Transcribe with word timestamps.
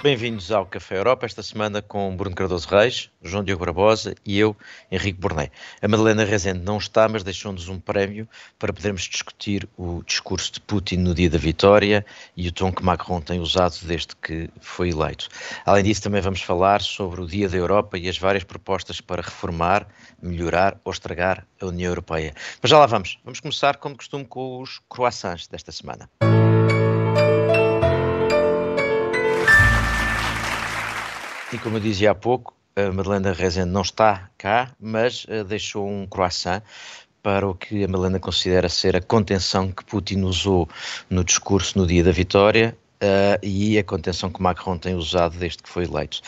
Bem-vindos 0.00 0.52
ao 0.52 0.64
Café 0.64 0.96
Europa, 0.96 1.26
esta 1.26 1.42
semana 1.42 1.82
com 1.82 2.16
Bruno 2.16 2.36
Cardoso 2.36 2.68
Reis, 2.68 3.10
João 3.20 3.42
Diogo 3.42 3.64
Barbosa 3.64 4.14
e 4.24 4.38
eu, 4.38 4.56
Henrique 4.92 5.18
Borné. 5.18 5.50
A 5.82 5.88
Madalena 5.88 6.24
Rezende 6.24 6.60
não 6.60 6.78
está, 6.78 7.08
mas 7.08 7.24
deixou-nos 7.24 7.68
um 7.68 7.80
prémio 7.80 8.28
para 8.60 8.72
podermos 8.72 9.02
discutir 9.02 9.68
o 9.76 10.04
discurso 10.04 10.52
de 10.52 10.60
Putin 10.60 10.98
no 10.98 11.12
dia 11.12 11.28
da 11.28 11.36
vitória 11.36 12.06
e 12.36 12.46
o 12.46 12.52
tom 12.52 12.70
que 12.70 12.84
Macron 12.84 13.20
tem 13.20 13.40
usado 13.40 13.74
desde 13.86 14.14
que 14.14 14.48
foi 14.60 14.90
eleito. 14.90 15.28
Além 15.66 15.82
disso, 15.82 16.02
também 16.02 16.20
vamos 16.20 16.42
falar 16.42 16.80
sobre 16.80 17.20
o 17.20 17.26
Dia 17.26 17.48
da 17.48 17.56
Europa 17.56 17.98
e 17.98 18.08
as 18.08 18.16
várias 18.16 18.44
propostas 18.44 19.00
para 19.00 19.20
reformar, 19.20 19.84
melhorar 20.22 20.80
ou 20.84 20.92
estragar 20.92 21.44
a 21.60 21.66
União 21.66 21.90
Europeia. 21.90 22.34
Mas 22.62 22.70
já 22.70 22.78
lá 22.78 22.86
vamos. 22.86 23.18
Vamos 23.24 23.40
começar, 23.40 23.78
como 23.78 23.96
costume, 23.96 24.24
com 24.24 24.62
os 24.62 24.80
croissants 24.88 25.48
desta 25.48 25.72
semana. 25.72 26.08
E 31.50 31.58
como 31.58 31.78
eu 31.78 31.80
dizia 31.80 32.10
há 32.10 32.14
pouco, 32.14 32.54
a 32.76 32.92
Madalena 32.92 33.32
Rezende 33.32 33.70
não 33.70 33.80
está 33.80 34.28
cá, 34.36 34.70
mas 34.78 35.24
uh, 35.24 35.42
deixou 35.44 35.88
um 35.88 36.06
croissant 36.06 36.62
para 37.22 37.48
o 37.48 37.54
que 37.54 37.84
a 37.84 37.88
Madalena 37.88 38.20
considera 38.20 38.68
ser 38.68 38.94
a 38.94 39.00
contenção 39.00 39.72
que 39.72 39.82
Putin 39.82 40.24
usou 40.24 40.68
no 41.08 41.24
discurso 41.24 41.78
no 41.78 41.86
dia 41.86 42.04
da 42.04 42.12
vitória 42.12 42.76
Uh, 43.00 43.38
e 43.44 43.78
a 43.78 43.84
contenção 43.84 44.28
que 44.28 44.42
Macron 44.42 44.76
tem 44.76 44.96
usado 44.96 45.38
desde 45.38 45.62
que 45.62 45.68
foi 45.68 45.84
eleito. 45.84 46.20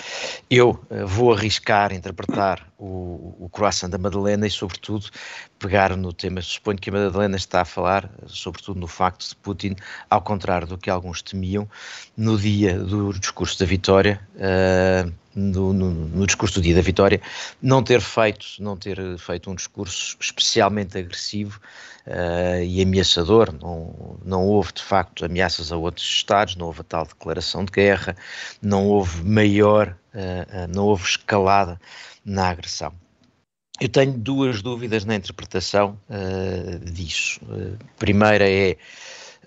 Eu 0.48 0.80
uh, 0.88 1.04
vou 1.04 1.32
arriscar 1.32 1.92
interpretar 1.92 2.64
o, 2.78 3.34
o 3.40 3.48
croissant 3.48 3.90
da 3.90 3.98
Madalena 3.98 4.46
e, 4.46 4.50
sobretudo, 4.50 5.06
pegar 5.58 5.96
no 5.96 6.12
tema. 6.12 6.40
Suponho 6.40 6.78
que 6.78 6.88
a 6.88 6.92
Madalena 6.92 7.36
está 7.36 7.62
a 7.62 7.64
falar, 7.64 8.08
sobretudo, 8.28 8.78
no 8.78 8.86
facto 8.86 9.28
de 9.28 9.34
Putin, 9.34 9.74
ao 10.08 10.22
contrário 10.22 10.68
do 10.68 10.78
que 10.78 10.88
alguns 10.88 11.22
temiam, 11.22 11.68
no 12.16 12.38
dia 12.38 12.78
do 12.78 13.12
discurso 13.14 13.58
da 13.58 13.66
vitória, 13.66 14.20
uh, 14.36 15.12
no, 15.34 15.72
no, 15.72 15.90
no, 15.90 16.26
discurso 16.26 16.56
do 16.56 16.62
dia 16.62 16.74
da 16.74 16.80
vitória, 16.80 17.20
não 17.62 17.82
ter 17.82 18.00
feito, 18.00 18.46
não 18.58 18.76
ter 18.76 19.18
feito 19.18 19.50
um 19.50 19.54
discurso 19.54 20.16
especialmente 20.20 20.98
agressivo 20.98 21.60
uh, 22.06 22.62
e 22.62 22.82
ameaçador. 22.82 23.52
Não, 23.52 24.18
não 24.24 24.46
houve, 24.46 24.72
de 24.72 24.82
facto, 24.82 25.24
ameaças 25.24 25.70
a 25.72 25.76
outros 25.76 26.06
Estados, 26.06 26.56
não 26.56 26.66
houve 26.66 26.80
a 26.80 26.84
tal 26.84 27.06
declaração 27.06 27.64
de 27.64 27.72
guerra, 27.72 28.16
não 28.60 28.86
houve 28.86 29.22
maior, 29.24 29.96
uh, 30.14 30.64
uh, 30.64 30.74
não 30.74 30.86
houve 30.86 31.04
escalada 31.04 31.80
na 32.24 32.48
agressão. 32.48 32.92
Eu 33.80 33.88
tenho 33.88 34.12
duas 34.12 34.60
dúvidas 34.60 35.06
na 35.06 35.14
interpretação 35.14 35.98
disso. 36.92 37.40
A 37.50 37.98
primeira 37.98 38.46
é. 38.46 38.76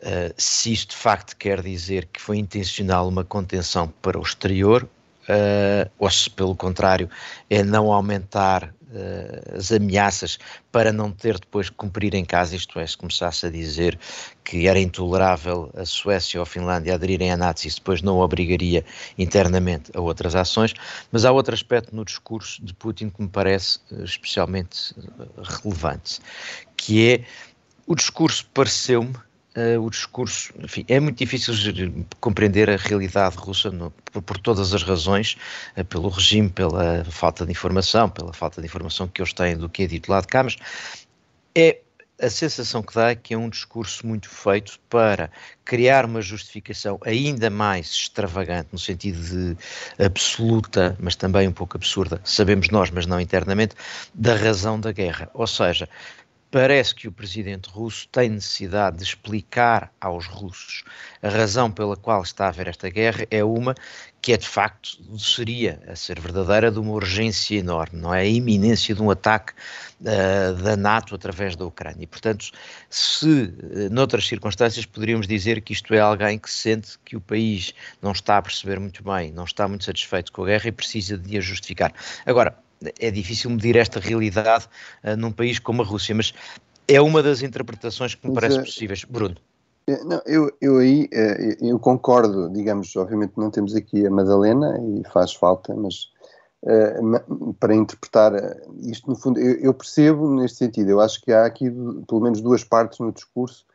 Uh, 0.01 0.33
se 0.35 0.73
isto 0.73 0.89
de 0.89 0.97
facto 0.97 1.37
quer 1.37 1.61
dizer 1.61 2.09
que 2.11 2.19
foi 2.19 2.37
intencional 2.37 3.07
uma 3.07 3.23
contenção 3.23 3.87
para 4.01 4.19
o 4.19 4.21
exterior, 4.21 4.89
uh, 5.23 5.89
ou 5.97 6.09
se 6.09 6.29
pelo 6.29 6.55
contrário 6.55 7.09
é 7.49 7.63
não 7.63 7.91
aumentar 7.91 8.63
uh, 8.65 9.57
as 9.57 9.71
ameaças 9.71 10.37
para 10.71 10.91
não 10.91 11.11
ter 11.11 11.39
depois 11.39 11.69
que 11.69 11.75
cumprir 11.75 12.13
em 12.13 12.25
casa, 12.25 12.55
isto 12.55 12.79
é, 12.79 12.85
se 12.85 12.97
começasse 12.97 13.45
a 13.45 13.49
dizer 13.49 13.97
que 14.43 14.67
era 14.67 14.79
intolerável 14.79 15.71
a 15.75 15.85
Suécia 15.85 16.39
ou 16.39 16.43
a 16.43 16.45
Finlândia 16.45 16.95
aderirem 16.95 17.31
à 17.31 17.37
NATO, 17.37 17.65
isso 17.65 17.77
depois 17.77 18.01
não 18.01 18.19
obrigaria 18.19 18.83
internamente 19.17 19.91
a 19.95 20.01
outras 20.01 20.35
ações, 20.35 20.73
mas 21.11 21.25
há 21.25 21.31
outro 21.31 21.53
aspecto 21.53 21.95
no 21.95 22.03
discurso 22.03 22.63
de 22.63 22.73
Putin 22.73 23.09
que 23.09 23.21
me 23.21 23.29
parece 23.29 23.79
uh, 23.91 24.03
especialmente 24.03 24.93
relevante, 25.61 26.19
que 26.75 27.09
é 27.09 27.23
o 27.85 27.95
discurso 27.95 28.45
pareceu-me 28.53 29.13
Uh, 29.55 29.79
o 29.79 29.89
discurso, 29.89 30.51
enfim, 30.63 30.83
é 30.87 30.99
muito 30.99 31.17
difícil 31.17 31.53
compreender 32.19 32.71
a 32.71 32.75
realidade 32.75 33.37
russa 33.37 33.69
no, 33.69 33.91
por, 34.11 34.21
por, 34.23 34.37
todas 34.39 34.73
as 34.73 34.81
razões, 34.81 35.37
uh, 35.77 35.85
pelo 35.85 36.09
regime, 36.09 36.49
pela 36.49 37.03
falta 37.05 37.45
de 37.45 37.51
informação, 37.51 38.09
pela 38.09 38.33
falta 38.33 38.59
de 38.59 38.67
informação 38.67 39.07
que 39.07 39.21
eles 39.21 39.31
têm 39.31 39.55
do 39.55 39.69
que 39.69 39.83
é 39.83 39.87
dito 39.87 40.11
lá 40.11 40.21
de 40.21 40.27
cá, 40.27 40.43
mas 40.43 40.55
é 41.53 41.79
a 42.21 42.29
sensação 42.29 42.81
que 42.81 42.93
dá 42.93 43.09
é 43.09 43.15
que 43.15 43.33
é 43.33 43.37
um 43.37 43.49
discurso 43.49 44.05
muito 44.05 44.29
feito 44.29 44.79
para 44.89 45.29
criar 45.65 46.05
uma 46.05 46.21
justificação 46.21 46.99
ainda 47.03 47.49
mais 47.49 47.87
extravagante, 47.87 48.69
no 48.71 48.79
sentido 48.79 49.19
de 49.21 49.57
absoluta, 50.03 50.95
mas 50.99 51.15
também 51.15 51.47
um 51.47 51.51
pouco 51.51 51.75
absurda, 51.75 52.21
sabemos 52.23 52.69
nós, 52.69 52.89
mas 52.91 53.05
não 53.05 53.19
internamente, 53.19 53.75
da 54.13 54.35
razão 54.35 54.79
da 54.79 54.91
guerra. 54.91 55.29
Ou 55.33 55.47
seja, 55.47 55.89
Parece 56.53 56.93
que 56.93 57.07
o 57.07 57.11
presidente 57.11 57.67
russo 57.67 58.07
tem 58.09 58.29
necessidade 58.29 58.97
de 58.97 59.03
explicar 59.03 59.91
aos 59.99 60.27
russos 60.27 60.83
a 61.19 61.27
razão 61.27 61.71
pela 61.71 61.97
qual 61.97 62.21
está 62.21 62.45
a 62.45 62.49
haver 62.49 62.67
esta 62.67 62.91
guerra 62.91 63.25
é 63.31 63.43
uma 63.43 63.73
que 64.21 64.33
é 64.33 64.37
de 64.37 64.47
facto, 64.47 64.99
seria 65.17 65.81
a 65.87 65.95
ser 65.95 66.19
verdadeira, 66.19 66.69
de 66.69 66.77
uma 66.77 66.91
urgência 66.91 67.57
enorme, 67.57 67.99
não 67.99 68.13
é? 68.13 68.21
A 68.21 68.25
iminência 68.25 68.93
de 68.93 69.01
um 69.01 69.09
ataque 69.09 69.51
uh, 70.01 70.53
da 70.61 70.77
NATO 70.77 71.15
através 71.15 71.55
da 71.55 71.65
Ucrânia. 71.65 72.03
E, 72.03 72.07
portanto, 72.07 72.51
se 72.87 73.25
uh, 73.25 73.89
noutras 73.91 74.27
circunstâncias 74.27 74.85
poderíamos 74.85 75.27
dizer 75.27 75.59
que 75.59 75.73
isto 75.73 75.91
é 75.93 75.99
alguém 75.99 76.37
que 76.37 76.51
sente 76.51 76.99
que 77.03 77.17
o 77.17 77.21
país 77.21 77.73
não 77.99 78.11
está 78.11 78.37
a 78.37 78.41
perceber 78.43 78.79
muito 78.79 79.03
bem, 79.03 79.31
não 79.31 79.43
está 79.43 79.67
muito 79.67 79.85
satisfeito 79.85 80.31
com 80.31 80.43
a 80.43 80.45
guerra 80.45 80.67
e 80.67 80.71
precisa 80.71 81.17
de 81.17 81.35
a 81.35 81.41
justificar. 81.41 81.91
Agora, 82.27 82.55
é 82.99 83.11
difícil 83.11 83.49
medir 83.49 83.75
esta 83.75 83.99
realidade 83.99 84.67
uh, 85.03 85.15
num 85.17 85.31
país 85.31 85.59
como 85.59 85.81
a 85.81 85.85
Rússia, 85.85 86.15
mas 86.15 86.33
é 86.87 87.01
uma 87.01 87.23
das 87.23 87.41
interpretações 87.41 88.15
que 88.15 88.27
me 88.27 88.33
parece 88.33 88.59
é, 88.59 88.61
possíveis. 88.61 89.03
Bruno. 89.05 89.35
É, 89.87 90.03
não, 90.03 90.21
eu, 90.25 90.51
eu 90.61 90.77
aí 90.77 91.09
eh, 91.11 91.57
eu 91.61 91.77
concordo, 91.77 92.49
digamos, 92.49 92.95
obviamente 92.95 93.33
não 93.35 93.51
temos 93.51 93.75
aqui 93.75 94.05
a 94.05 94.09
Madalena 94.09 94.77
e 94.79 95.03
faz 95.11 95.33
falta, 95.33 95.75
mas 95.75 96.09
uh, 96.63 97.53
para 97.59 97.75
interpretar 97.75 98.31
isto 98.79 99.09
no 99.09 99.15
fundo, 99.15 99.39
eu, 99.39 99.55
eu, 99.59 99.73
percebo 99.73 100.33
neste 100.35 100.59
sentido, 100.59 100.89
eu 100.89 101.01
acho 101.01 101.21
que 101.21 101.33
há 101.33 101.45
aqui 101.45 101.69
pelo 102.07 102.21
menos 102.21 102.41
duas 102.41 102.63
partes 102.63 102.99
no 102.99 103.11
discurso. 103.11 103.65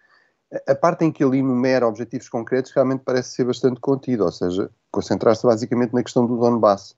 A 0.67 0.75
parte 0.75 1.05
em 1.05 1.13
que 1.13 1.23
ele 1.23 1.39
enumera 1.39 1.87
objetivos 1.87 2.27
concretos 2.31 2.73
realmente 2.73 3.03
parece 3.05 3.33
ser 3.33 3.45
bastante 3.45 3.79
contido, 3.81 4.25
ou 4.25 4.33
seja, 4.33 4.71
concentrar-se 4.91 5.47
basicamente 5.47 5.93
na 5.93 6.03
questão 6.03 6.27
do 6.27 6.39
Donbass 6.39 6.95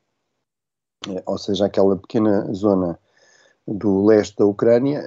ou 1.26 1.38
seja, 1.38 1.66
aquela 1.66 1.96
pequena 1.96 2.52
zona 2.52 2.98
do 3.66 4.04
leste 4.04 4.36
da 4.36 4.44
Ucrânia, 4.44 5.02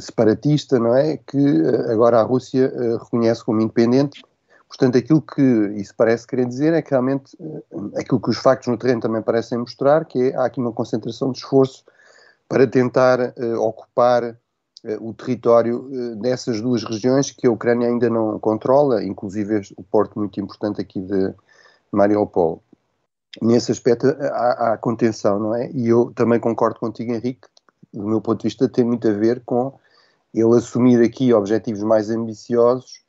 separatista, 0.00 0.78
não 0.78 0.94
é? 0.94 1.16
Que 1.16 1.38
eh, 1.38 1.92
agora 1.92 2.20
a 2.20 2.22
Rússia 2.22 2.72
uh, 2.74 2.96
reconhece 2.96 3.44
como 3.44 3.60
independente. 3.60 4.22
Portanto, 4.68 4.98
aquilo 4.98 5.22
que 5.22 5.42
isso 5.76 5.94
parece 5.96 6.26
querer 6.26 6.46
dizer 6.46 6.72
é 6.72 6.82
que 6.82 6.90
realmente 6.90 7.36
uh, 7.38 7.92
aquilo 7.96 8.20
que 8.20 8.30
os 8.30 8.38
factos 8.38 8.68
no 8.68 8.76
terreno 8.76 9.00
também 9.00 9.22
parecem 9.22 9.58
mostrar, 9.58 10.04
que 10.04 10.30
é, 10.30 10.36
há 10.36 10.46
aqui 10.46 10.60
uma 10.60 10.72
concentração 10.72 11.30
de 11.30 11.38
esforço 11.38 11.84
para 12.48 12.66
tentar 12.66 13.20
uh, 13.20 13.60
ocupar 13.60 14.36
o 15.00 15.12
território 15.12 15.90
dessas 16.20 16.60
duas 16.60 16.84
regiões 16.84 17.32
que 17.32 17.44
a 17.44 17.50
Ucrânia 17.50 17.88
ainda 17.88 18.08
não 18.08 18.38
controla, 18.38 19.02
inclusive 19.02 19.62
o 19.76 19.82
porto 19.82 20.16
muito 20.16 20.38
importante 20.38 20.80
aqui 20.80 21.00
de 21.00 21.34
Mariupol 21.90 22.62
nesse 23.42 23.72
aspecto 23.72 24.06
há, 24.06 24.72
há, 24.72 24.78
contenção, 24.78 25.38
não 25.38 25.54
é? 25.54 25.70
E 25.72 25.88
eu 25.88 26.12
também 26.14 26.40
concordo 26.40 26.78
contigo, 26.78 27.12
Henrique, 27.12 27.48
do 27.92 28.06
meu 28.06 28.20
ponto 28.20 28.40
de 28.40 28.48
vista, 28.48 28.68
tem 28.68 28.84
muito 28.84 29.08
a 29.08 29.12
ver 29.12 29.42
com 29.44 29.78
ele 30.34 30.56
assumir 30.56 31.02
aqui 31.02 31.32
objetivos 31.32 31.82
mais 31.82 32.10
ambiciosos, 32.10 33.02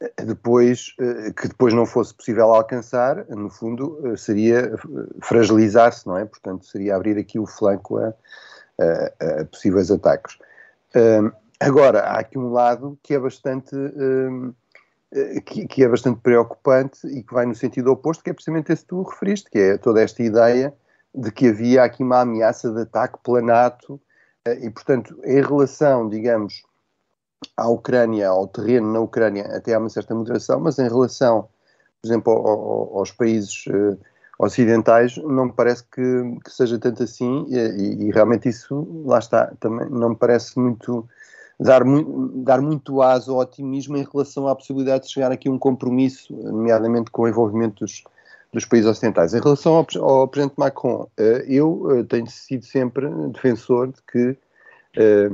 eh, 0.00 0.24
depois, 0.24 0.94
eh, 1.00 1.32
que 1.32 1.48
depois 1.48 1.74
não 1.74 1.84
fosse 1.84 2.14
possível 2.14 2.52
alcançar, 2.52 3.26
no 3.28 3.50
fundo, 3.50 4.00
eh, 4.04 4.16
seria 4.16 4.72
fragilizar-se, 5.22 6.06
não 6.06 6.16
é? 6.16 6.24
Portanto, 6.24 6.66
seria 6.66 6.94
abrir 6.94 7.18
aqui 7.18 7.38
o 7.38 7.46
flanco 7.46 7.98
a, 7.98 8.14
a, 8.80 9.40
a 9.40 9.44
possíveis 9.46 9.90
ataques. 9.90 10.38
agora, 11.60 12.00
há 12.00 12.20
aqui 12.20 12.38
um 12.38 12.50
lado 12.52 12.98
que 13.02 13.14
é 13.14 13.18
bastante 13.18 13.74
que, 15.46 15.66
que, 15.66 15.84
é 15.84 15.88
bastante 15.88 16.20
preocupante 16.20 17.06
e 17.06 17.22
que 17.22 17.32
vai 17.32 17.46
no 17.46 17.54
sentido 17.54 17.90
oposto, 17.90 18.22
que 18.22 18.30
é 18.30 18.32
precisamente 18.34 18.72
esse 18.72 18.82
que 18.82 18.88
tu 18.88 19.02
referiste, 19.02 19.50
que 19.50 19.58
é 19.58 19.78
toda 19.78 20.02
esta 20.02 20.22
ideia 20.22 20.74
de 21.14 21.30
que 21.32 21.48
havia 21.48 21.82
aqui 21.82 22.02
uma 22.02 22.20
ameaça 22.20 22.70
de 22.70 22.82
ataque 22.82 23.18
planato 23.22 24.00
eh, 24.44 24.66
e, 24.66 24.70
portanto, 24.70 25.18
em 25.24 25.40
relação, 25.42 26.08
digamos, 26.08 26.62
à 27.56 27.68
Ucrânia, 27.68 28.28
ao 28.28 28.46
terreno 28.46 28.92
na 28.92 29.00
Ucrânia, 29.00 29.44
até 29.56 29.74
há 29.74 29.78
uma 29.78 29.88
certa 29.88 30.14
moderação, 30.14 30.60
mas 30.60 30.78
em 30.78 30.88
relação, 30.88 31.48
por 32.00 32.08
exemplo, 32.08 32.32
ao, 32.32 32.46
ao, 32.46 32.98
aos 32.98 33.12
países 33.12 33.66
uh, 33.66 33.98
ocidentais, 34.38 35.16
não 35.16 35.46
me 35.46 35.52
parece 35.52 35.84
que, 35.84 36.02
que 36.44 36.50
seja 36.50 36.78
tanto 36.78 37.02
assim 37.02 37.46
e, 37.48 38.06
e, 38.06 38.10
realmente 38.10 38.48
isso, 38.48 39.04
lá 39.04 39.18
está, 39.18 39.52
também 39.60 39.88
não 39.90 40.10
me 40.10 40.16
parece 40.16 40.58
muito 40.58 41.08
dar, 41.58 41.82
dar 42.36 42.60
muito 42.60 43.02
aso 43.02 43.32
ao 43.32 43.40
otimismo 43.40 43.96
em 43.96 44.06
relação 44.10 44.46
à 44.46 44.54
possibilidade 44.54 45.04
de 45.04 45.12
chegar 45.12 45.32
aqui 45.32 45.48
a 45.48 45.52
um 45.52 45.58
compromisso, 45.58 46.32
nomeadamente 46.32 47.10
com 47.10 47.22
o 47.22 47.28
envolvimento 47.28 47.84
dos, 47.84 48.04
dos 48.52 48.64
países 48.64 48.88
ocidentais. 48.88 49.34
Em 49.34 49.40
relação 49.40 49.74
ao, 49.74 49.86
ao 50.02 50.28
Presidente 50.28 50.56
Macron, 50.56 51.08
eh, 51.16 51.44
eu 51.48 51.98
eh, 51.98 52.04
tenho 52.04 52.26
sido 52.28 52.64
sempre 52.64 53.08
defensor 53.32 53.88
de 53.88 54.00
que 54.02 54.36
eh, 54.96 55.30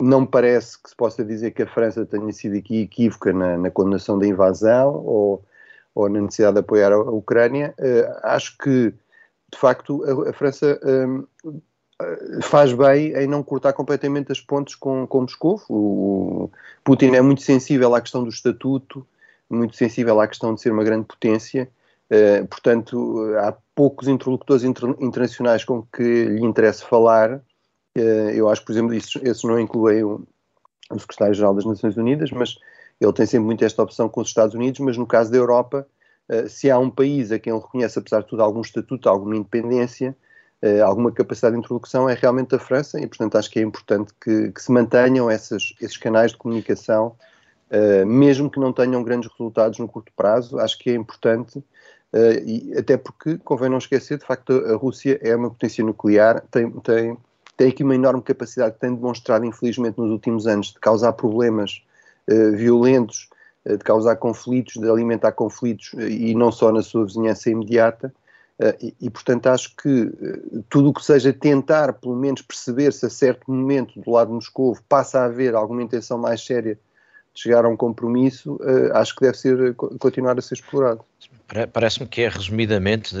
não 0.00 0.22
me 0.22 0.26
parece 0.26 0.80
que 0.82 0.90
se 0.90 0.96
possa 0.96 1.24
dizer 1.24 1.52
que 1.52 1.62
a 1.62 1.66
França 1.66 2.04
tenha 2.04 2.32
sido 2.32 2.56
aqui 2.58 2.82
equívoca 2.82 3.32
na, 3.32 3.56
na 3.56 3.70
condenação 3.70 4.18
da 4.18 4.26
invasão 4.26 4.94
ou, 4.94 5.44
ou 5.94 6.08
na 6.08 6.20
necessidade 6.20 6.54
de 6.54 6.60
apoiar 6.60 6.92
a, 6.92 6.98
Ucrânia. 6.98 7.74
acho 8.22 8.56
que, 8.58 8.94
de 9.52 9.58
facto, 9.58 10.02
a, 10.04 10.30
a 10.30 10.32
França 10.32 10.78
faz 12.42 12.72
bem 12.72 13.12
em 13.12 13.26
não 13.26 13.42
cortar 13.42 13.72
completamente 13.72 14.32
as 14.32 14.40
pontes 14.40 14.74
com, 14.74 15.06
com 15.06 15.22
Moscou. 15.22 15.60
O, 15.68 16.50
Putin 16.84 17.14
é 17.14 17.20
muito 17.20 17.42
sensível 17.42 17.94
à 17.94 18.00
questão 18.00 18.22
do 18.22 18.30
estatuto, 18.30 19.06
muito 19.48 19.76
sensível 19.76 20.20
à 20.20 20.26
questão 20.26 20.54
de 20.54 20.60
ser 20.60 20.72
uma 20.72 20.84
grande 20.84 21.06
potência. 21.06 21.68
Uh, 22.10 22.46
portanto, 22.46 23.34
há 23.38 23.54
poucos 23.74 24.08
interlocutores 24.08 24.64
inter, 24.64 24.88
internacionais 24.98 25.64
com 25.64 25.82
que 25.82 26.02
lhe 26.02 26.44
interessa 26.44 26.84
falar. 26.84 27.36
Uh, 27.96 28.30
eu 28.34 28.48
acho 28.48 28.64
por 28.64 28.72
exemplo, 28.72 28.94
isso, 28.94 29.20
esses 29.22 29.44
não 29.44 29.58
incluem 29.60 30.02
o, 30.02 30.26
o 30.90 30.98
secretário-geral 30.98 31.54
das 31.54 31.64
Nações 31.64 31.96
Unidas, 31.96 32.30
mas 32.30 32.56
ele 33.00 33.12
tem 33.12 33.26
sempre 33.26 33.46
muito 33.46 33.64
esta 33.64 33.82
opção 33.82 34.08
com 34.08 34.20
os 34.20 34.28
Estados 34.28 34.54
Unidos. 34.54 34.80
Mas 34.80 34.96
no 34.96 35.06
caso 35.06 35.30
da 35.30 35.36
Europa, 35.36 35.86
uh, 36.28 36.48
se 36.48 36.70
há 36.70 36.78
um 36.78 36.90
país 36.90 37.30
a 37.30 37.38
quem 37.38 37.52
ele 37.52 37.62
reconhece, 37.62 37.98
apesar 37.98 38.22
de 38.22 38.26
tudo, 38.26 38.42
algum 38.42 38.60
estatuto, 38.60 39.08
alguma 39.08 39.36
independência, 39.36 40.16
uh, 40.62 40.84
alguma 40.84 41.10
capacidade 41.12 41.54
de 41.54 41.60
introdução 41.60 42.08
é 42.08 42.14
realmente 42.14 42.54
a 42.54 42.58
França 42.58 43.00
e, 43.00 43.06
portanto, 43.06 43.36
acho 43.36 43.50
que 43.50 43.58
é 43.58 43.62
importante 43.62 44.12
que, 44.20 44.52
que 44.52 44.62
se 44.62 44.70
mantenham 44.70 45.30
essas, 45.30 45.74
esses 45.80 45.96
canais 45.96 46.32
de 46.32 46.38
comunicação, 46.38 47.14
uh, 47.70 48.06
mesmo 48.06 48.50
que 48.50 48.60
não 48.60 48.72
tenham 48.72 49.02
grandes 49.02 49.30
resultados 49.30 49.78
no 49.78 49.88
curto 49.88 50.12
prazo, 50.14 50.58
acho 50.58 50.78
que 50.78 50.90
é 50.90 50.94
importante, 50.94 51.58
uh, 51.58 52.44
e 52.44 52.74
até 52.76 52.96
porque 52.96 53.38
convém 53.38 53.70
não 53.70 53.78
esquecer, 53.78 54.18
de 54.18 54.26
facto, 54.26 54.52
a 54.52 54.76
Rússia 54.76 55.18
é 55.22 55.34
uma 55.34 55.50
potência 55.50 55.84
nuclear, 55.84 56.42
tem, 56.50 56.70
tem, 56.70 57.16
tem 57.56 57.68
aqui 57.68 57.82
uma 57.82 57.94
enorme 57.94 58.22
capacidade 58.22 58.74
que 58.74 58.80
tem 58.80 58.94
demonstrado, 58.94 59.44
infelizmente, 59.44 59.98
nos 59.98 60.10
últimos 60.10 60.46
anos, 60.46 60.68
de 60.68 60.80
causar 60.80 61.12
problemas 61.12 61.82
violentos, 62.54 63.28
de 63.66 63.78
causar 63.78 64.14
conflitos, 64.14 64.74
de 64.74 64.88
alimentar 64.88 65.32
conflitos, 65.32 65.92
e 65.98 66.32
não 66.32 66.52
só 66.52 66.70
na 66.70 66.80
sua 66.80 67.04
vizinhança 67.04 67.50
imediata, 67.50 68.14
e, 68.80 68.94
e, 69.00 69.10
portanto, 69.10 69.46
acho 69.46 69.74
que 69.74 69.88
uh, 69.88 70.64
tudo 70.68 70.90
o 70.90 70.92
que 70.92 71.04
seja 71.04 71.32
tentar, 71.32 71.94
pelo 71.94 72.14
menos, 72.14 72.42
perceber 72.42 72.92
se 72.92 73.06
a 73.06 73.10
certo 73.10 73.50
momento 73.50 73.98
do 74.00 74.10
lado 74.10 74.28
de 74.28 74.34
Moscou 74.34 74.76
passa 74.88 75.20
a 75.20 75.24
haver 75.24 75.54
alguma 75.54 75.82
intenção 75.82 76.18
mais 76.18 76.44
séria 76.44 76.78
de 77.32 77.40
chegar 77.42 77.64
a 77.64 77.68
um 77.68 77.76
compromisso, 77.76 78.56
uh, 78.56 78.94
acho 78.94 79.14
que 79.14 79.22
deve 79.22 79.38
ser, 79.38 79.74
continuar 79.74 80.38
a 80.38 80.42
ser 80.42 80.54
explorado. 80.54 81.02
Parece-me 81.72 82.06
que 82.06 82.22
é, 82.22 82.28
resumidamente, 82.28 83.14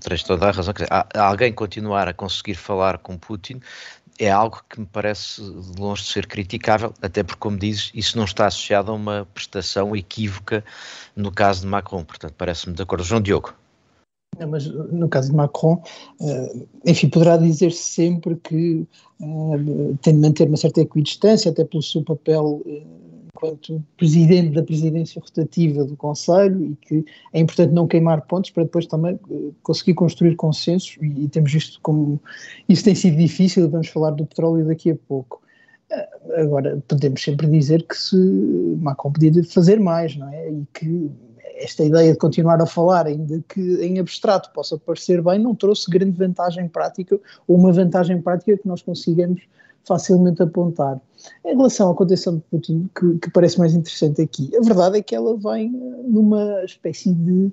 tens 0.00 0.22
toda 0.22 0.46
a 0.46 0.50
razão, 0.52 0.72
dizer, 0.72 0.88
alguém 1.14 1.52
continuar 1.52 2.06
a 2.06 2.12
conseguir 2.12 2.54
falar 2.54 2.98
com 2.98 3.18
Putin 3.18 3.60
é 4.18 4.30
algo 4.30 4.62
que 4.68 4.80
me 4.80 4.86
parece 4.86 5.42
de 5.42 5.80
longe 5.80 6.02
de 6.02 6.08
ser 6.08 6.26
criticável, 6.26 6.94
até 7.02 7.22
porque, 7.22 7.40
como 7.40 7.58
dizes, 7.58 7.90
isso 7.94 8.16
não 8.16 8.24
está 8.24 8.46
associado 8.46 8.92
a 8.92 8.94
uma 8.94 9.26
prestação 9.34 9.94
equívoca 9.96 10.64
no 11.16 11.32
caso 11.32 11.62
de 11.62 11.66
Macron. 11.66 12.04
Portanto, 12.04 12.34
parece-me 12.36 12.74
de 12.74 12.82
acordo. 12.82 13.04
João 13.04 13.20
Diogo. 13.20 13.54
Não, 14.38 14.48
mas 14.48 14.66
no 14.66 15.08
caso 15.08 15.30
de 15.30 15.36
Macron, 15.36 15.82
uh, 16.20 16.66
enfim, 16.86 17.08
poderá 17.08 17.36
dizer-se 17.36 17.82
sempre 17.82 18.36
que 18.36 18.86
uh, 19.20 19.96
tem 20.02 20.14
de 20.14 20.20
manter 20.20 20.48
uma 20.48 20.56
certa 20.56 20.80
equidistância, 20.80 21.50
até 21.50 21.64
pelo 21.64 21.82
seu 21.82 22.02
papel 22.02 22.62
uh, 22.64 23.04
enquanto 23.34 23.84
presidente 23.96 24.54
da 24.54 24.62
presidência 24.62 25.20
rotativa 25.20 25.84
do 25.84 25.96
Conselho 25.96 26.64
e 26.64 26.76
que 26.76 27.04
é 27.32 27.40
importante 27.40 27.72
não 27.72 27.86
queimar 27.86 28.22
pontos 28.22 28.50
para 28.50 28.62
depois 28.62 28.86
também 28.86 29.18
conseguir 29.62 29.94
construir 29.94 30.36
consensos 30.36 30.96
e 31.02 31.28
temos 31.28 31.52
visto 31.52 31.80
como 31.82 32.20
isso 32.68 32.84
tem 32.84 32.94
sido 32.94 33.16
difícil, 33.16 33.68
vamos 33.68 33.88
falar 33.88 34.12
do 34.12 34.24
petróleo 34.24 34.64
daqui 34.66 34.90
a 34.90 34.96
pouco. 35.08 35.42
Agora, 36.36 36.82
podemos 36.88 37.22
sempre 37.22 37.46
dizer 37.46 37.86
que 37.86 37.96
se 37.96 38.16
Macron 38.80 39.12
podia 39.12 39.44
fazer 39.44 39.78
mais, 39.78 40.16
não 40.16 40.28
é? 40.28 40.50
E 40.50 40.66
que 40.72 41.10
esta 41.64 41.82
ideia 41.82 42.12
de 42.12 42.18
continuar 42.18 42.60
a 42.60 42.66
falar, 42.66 43.06
ainda 43.06 43.42
que 43.48 43.60
em 43.82 43.98
abstrato 43.98 44.50
possa 44.52 44.78
parecer 44.78 45.22
bem, 45.22 45.38
não 45.38 45.54
trouxe 45.54 45.90
grande 45.90 46.16
vantagem 46.16 46.68
prática 46.68 47.18
ou 47.48 47.56
uma 47.56 47.72
vantagem 47.72 48.20
prática 48.20 48.58
que 48.58 48.68
nós 48.68 48.82
consigamos 48.82 49.42
facilmente 49.84 50.42
apontar. 50.42 51.00
Em 51.44 51.56
relação 51.56 51.90
à 51.90 51.94
contenção 51.94 52.36
de 52.36 52.42
Putin, 52.50 52.88
que, 52.98 53.18
que, 53.18 53.30
parece 53.30 53.58
mais 53.58 53.74
interessante 53.74 54.20
aqui, 54.20 54.50
a 54.56 54.60
verdade 54.60 54.98
é 54.98 55.02
que 55.02 55.14
ela 55.14 55.36
vem 55.36 55.70
numa 56.06 56.62
espécie 56.64 57.12
de 57.14 57.50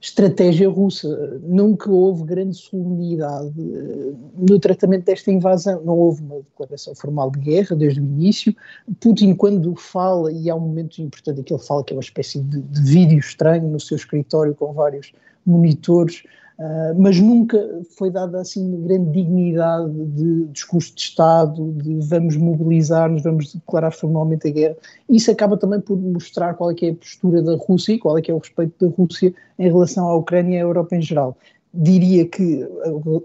estratégia 0.00 0.68
russa. 0.68 1.38
Nunca 1.42 1.90
houve 1.90 2.24
grande 2.24 2.56
solenidade 2.56 3.52
eh, 3.58 4.12
no 4.36 4.58
tratamento 4.58 5.04
desta 5.04 5.30
invasão. 5.30 5.82
Não 5.84 5.96
houve 5.96 6.22
uma 6.22 6.36
declaração 6.36 6.94
formal 6.94 7.30
de 7.30 7.40
guerra 7.40 7.76
desde 7.76 8.00
o 8.00 8.04
início. 8.04 8.54
Putin, 9.00 9.34
quando 9.34 9.74
fala, 9.76 10.32
e 10.32 10.48
há 10.48 10.54
um 10.54 10.60
momento 10.60 11.00
importante 11.02 11.40
em 11.40 11.42
que 11.44 11.52
ele 11.52 11.62
fala 11.62 11.84
que 11.84 11.92
é 11.92 11.96
uma 11.96 12.02
espécie 12.02 12.40
de, 12.40 12.62
de 12.62 12.82
vídeo 12.82 13.18
estranho 13.18 13.68
no 13.68 13.78
seu 13.78 13.96
escritório 13.96 14.54
com 14.54 14.72
vários 14.72 15.12
monitores, 15.44 16.22
Uh, 16.60 16.92
mas 17.00 17.18
nunca 17.18 17.58
foi 17.96 18.10
dada 18.10 18.38
assim 18.38 18.82
grande 18.82 19.12
dignidade 19.12 19.94
de 20.08 20.44
discurso 20.48 20.94
de 20.94 21.00
Estado, 21.00 21.72
de 21.72 22.06
vamos 22.06 22.36
mobilizar-nos, 22.36 23.22
vamos 23.22 23.54
declarar 23.54 23.90
formalmente 23.90 24.46
a 24.46 24.50
guerra. 24.50 24.76
Isso 25.08 25.30
acaba 25.30 25.56
também 25.56 25.80
por 25.80 25.96
mostrar 25.96 26.52
qual 26.52 26.70
é 26.70 26.74
que 26.74 26.84
é 26.84 26.90
a 26.90 26.94
postura 26.94 27.40
da 27.40 27.56
Rússia 27.56 27.94
e 27.94 27.98
qual 27.98 28.18
é 28.18 28.20
que 28.20 28.30
é 28.30 28.34
o 28.34 28.38
respeito 28.38 28.74
da 28.86 28.94
Rússia 28.94 29.32
em 29.58 29.68
relação 29.68 30.06
à 30.06 30.14
Ucrânia 30.14 30.56
e 30.56 30.58
à 30.58 30.60
Europa 30.60 30.94
em 30.94 31.00
geral. 31.00 31.34
Diria 31.72 32.26
que 32.26 32.68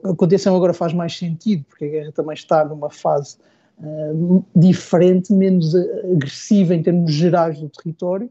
a 0.05 0.15
contenção 0.15 0.55
agora 0.55 0.73
faz 0.73 0.93
mais 0.93 1.17
sentido, 1.17 1.65
porque 1.67 1.83
a 1.83 1.89
guerra 1.89 2.11
também 2.13 2.35
está 2.35 2.63
numa 2.63 2.89
fase 2.89 3.35
uh, 3.79 4.45
diferente, 4.55 5.33
menos 5.33 5.75
agressiva 5.75 6.73
em 6.73 6.81
termos 6.81 7.11
gerais 7.11 7.59
do 7.59 7.67
território, 7.67 8.29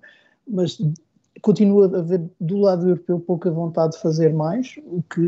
mas 0.48 0.78
continua 1.44 1.94
a 1.94 1.98
haver 1.98 2.22
do 2.40 2.56
lado 2.56 2.88
europeu 2.88 3.20
pouca 3.20 3.50
vontade 3.50 3.92
de 3.92 4.00
fazer 4.00 4.32
mais, 4.32 4.76
o 4.86 5.02
que, 5.02 5.20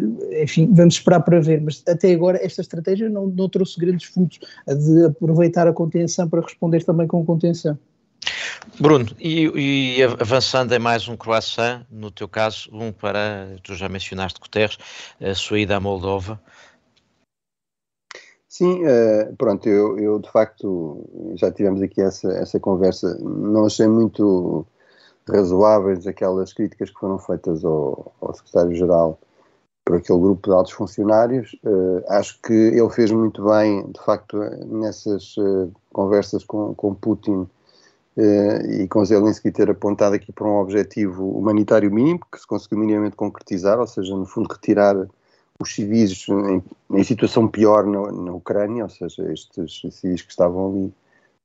enfim, 0.42 0.72
vamos 0.72 0.94
esperar 0.94 1.20
para 1.20 1.38
ver, 1.40 1.60
mas 1.60 1.82
até 1.86 2.10
agora 2.10 2.42
esta 2.42 2.62
estratégia 2.62 3.10
não, 3.10 3.26
não 3.26 3.50
trouxe 3.50 3.78
grandes 3.78 4.08
frutos, 4.08 4.40
a 4.66 4.72
de 4.72 5.04
aproveitar 5.04 5.68
a 5.68 5.74
contenção 5.74 6.26
para 6.26 6.40
responder 6.40 6.82
também 6.84 7.06
com 7.06 7.22
contenção. 7.22 7.78
Bruno, 8.80 9.06
e, 9.20 9.98
e, 9.98 10.02
avançando 10.02 10.72
em 10.72 10.78
mais 10.78 11.06
um 11.06 11.18
croissant, 11.18 11.84
no 11.90 12.10
teu 12.10 12.26
caso, 12.26 12.70
um 12.72 12.90
para, 12.90 13.54
tu 13.62 13.74
já 13.74 13.86
mencionaste 13.86 14.40
Guterres, 14.40 14.78
a 15.20 15.34
sua 15.34 15.60
ida 15.60 15.76
à 15.76 15.80
Moldova. 15.80 16.40
Sim, 18.48 18.84
uh, 18.86 19.36
pronto, 19.36 19.68
eu, 19.68 19.98
eu, 19.98 20.18
de 20.18 20.30
facto 20.30 21.04
já 21.34 21.52
tivemos 21.52 21.82
aqui 21.82 22.00
essa, 22.00 22.32
essa 22.32 22.58
conversa, 22.58 23.18
não 23.18 23.66
achei 23.66 23.86
muito 23.86 24.66
razoáveis 25.28 26.06
aquelas 26.06 26.52
críticas 26.52 26.90
que 26.90 26.98
foram 26.98 27.18
feitas 27.18 27.64
ao, 27.64 28.12
ao 28.20 28.34
secretário-geral 28.34 29.18
por 29.84 29.96
aquele 29.96 30.18
grupo 30.18 30.48
de 30.48 30.54
altos 30.54 30.72
funcionários. 30.72 31.56
Uh, 31.64 32.02
acho 32.08 32.40
que 32.42 32.52
ele 32.52 32.90
fez 32.90 33.10
muito 33.10 33.44
bem, 33.44 33.86
de 33.92 34.00
facto, 34.04 34.36
nessas 34.66 35.36
uh, 35.36 35.72
conversas 35.92 36.44
com, 36.44 36.74
com 36.74 36.92
Putin 36.92 37.46
uh, 38.16 38.70
e 38.70 38.88
com 38.88 39.04
Zelensky 39.04 39.52
ter 39.52 39.70
apontado 39.70 40.16
aqui 40.16 40.32
para 40.32 40.46
um 40.46 40.58
objetivo 40.58 41.30
humanitário 41.38 41.90
mínimo, 41.90 42.20
que 42.32 42.40
se 42.40 42.46
conseguiu 42.46 42.78
minimamente 42.78 43.14
concretizar, 43.14 43.78
ou 43.78 43.86
seja, 43.86 44.14
no 44.16 44.26
fundo 44.26 44.52
retirar 44.52 44.96
os 45.60 45.74
civis 45.74 46.26
em, 46.28 46.62
em 46.98 47.04
situação 47.04 47.46
pior 47.46 47.86
na, 47.86 48.10
na, 48.10 48.32
Ucrânia, 48.32 48.84
ou 48.84 48.90
seja, 48.90 49.32
estes 49.32 49.80
civis 49.92 50.22
que 50.22 50.30
estavam 50.30 50.68
ali 50.68 50.92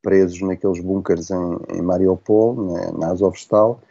presos 0.02 0.42
naqueles 0.42 0.80
bunkers 0.80 1.30
em, 1.30 1.58
em 1.78 1.82
Mariupol, 1.82 2.56
na, 2.56 2.92
na 2.92 3.12
Azovstal. 3.12 3.82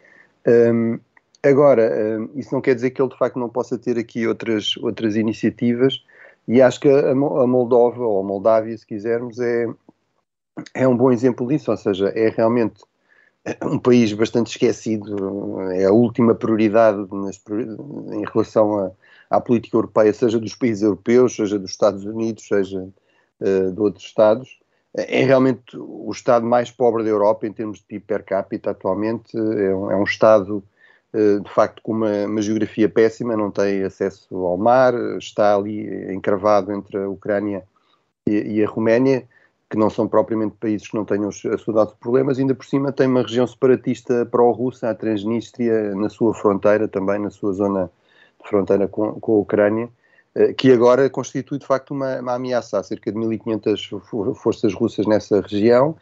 Um, 0.47 0.99
agora, 1.43 2.19
um, 2.21 2.39
isso 2.39 2.53
não 2.55 2.61
quer 2.61 2.75
dizer 2.75 2.91
que 2.91 3.01
ele 3.01 3.11
de 3.11 3.19
facto 3.19 3.39
não 3.39 3.49
possa 3.49 3.79
ter 3.79 3.99
aqui 3.99 4.27
outras, 4.27 4.77
outras 4.79 5.17
iniciativas, 5.17 6.05
e 6.49 6.61
acho 6.61 6.81
que 6.81 6.89
a, 6.89 7.11
a 7.11 7.15
Moldova, 7.15 8.03
ou 8.03 8.21
a 8.21 8.25
Moldávia, 8.25 8.77
se 8.77 8.87
quisermos, 8.87 9.39
é, 9.39 9.67
é 10.75 10.89
um 10.89 10.97
bom 10.97 11.13
exemplo 11.13 11.47
disso, 11.47 11.71
ou 11.71 11.77
seja, 11.77 12.09
é 12.09 12.29
realmente 12.29 12.83
um 13.65 13.79
país 13.79 14.13
bastante 14.13 14.51
esquecido, 14.51 15.61
é 15.71 15.85
a 15.85 15.93
última 15.93 16.35
prioridade 16.35 17.07
nas, 17.13 17.41
em 18.13 18.25
relação 18.33 18.79
a, 18.79 18.91
à 19.31 19.41
política 19.41 19.77
europeia, 19.77 20.13
seja 20.13 20.39
dos 20.39 20.55
países 20.55 20.83
europeus, 20.83 21.37
seja 21.37 21.59
dos 21.59 21.71
Estados 21.71 22.05
Unidos, 22.05 22.47
seja 22.47 22.89
uh, 23.41 23.73
de 23.73 23.81
outros 23.81 24.05
Estados 24.05 24.60
é 24.95 25.25
realmente 25.25 25.77
o 25.77 26.11
Estado 26.11 26.45
mais 26.45 26.71
pobre 26.71 27.05
da 27.05 27.11
Europa 27.11 27.47
em 27.47 27.53
termos 27.53 27.79
de 27.79 27.85
PIB 27.85 28.05
per 28.07 28.25
capita 28.25 28.71
atualmente. 28.71 29.37
É 29.37 29.75
um, 29.75 29.91
é 29.91 29.97
um 29.97 30.05
Estado, 30.05 30.63
eh, 31.13 31.39
de 31.39 31.51
facto, 31.51 31.81
com 31.83 31.93
uma, 31.93 32.27
uma, 32.27 32.43
geografia 32.43 32.89
péssima, 32.89 33.37
não 33.37 33.51
tem 33.51 33.83
acesso 33.85 34.35
ao 34.45 34.57
mar, 34.57 34.95
está 35.19 35.55
ali 35.55 36.13
encravado 36.13 36.73
entre 36.73 36.99
a 36.99 37.09
Ucrânia 37.09 37.65
e, 38.27 38.57
e 38.57 38.65
a 38.65 38.69
Roménia, 38.69 39.25
que 39.69 39.79
não 39.79 39.89
são 39.89 40.09
propriamente 40.09 40.57
países 40.59 40.89
que 40.89 40.97
não 40.97 41.05
tenham 41.05 41.29
a 41.29 41.59
sua 41.59 41.75
data 41.75 41.93
de 41.93 42.01
problemas, 42.01 42.39
ainda 42.39 42.55
por 42.55 42.67
cima 42.67 42.91
tem 42.91 43.07
uma 43.07 43.23
região 43.23 43.47
separatista 43.47 44.27
pró-russa, 44.27 44.91
a 44.91 44.95
Transnistria, 44.95 45.95
na 45.95 46.09
sua 46.09 46.35
fronteira 46.35 46.89
também, 46.89 47.21
na 47.21 47.31
sua 47.31 47.53
zona 47.53 47.91
de 48.43 48.49
fronteira 48.49 48.89
com, 48.89 49.13
com 49.21 49.35
a 49.35 49.39
Ucrânia, 49.39 49.85
eh, 49.85 50.00
que 50.57 50.73
agora 50.73 51.11
constitui 51.11 51.59
de 51.59 51.67
facto 51.67 51.93
uma, 51.93 52.21
uma 52.21 52.35
ameaça. 52.35 52.79
Há 52.79 52.83
cerca 52.83 53.11
de 53.11 53.19
1.500 53.19 54.35
forças 54.37 54.73
russas 54.75 55.07
nessa 55.07 55.41
região. 55.41 55.97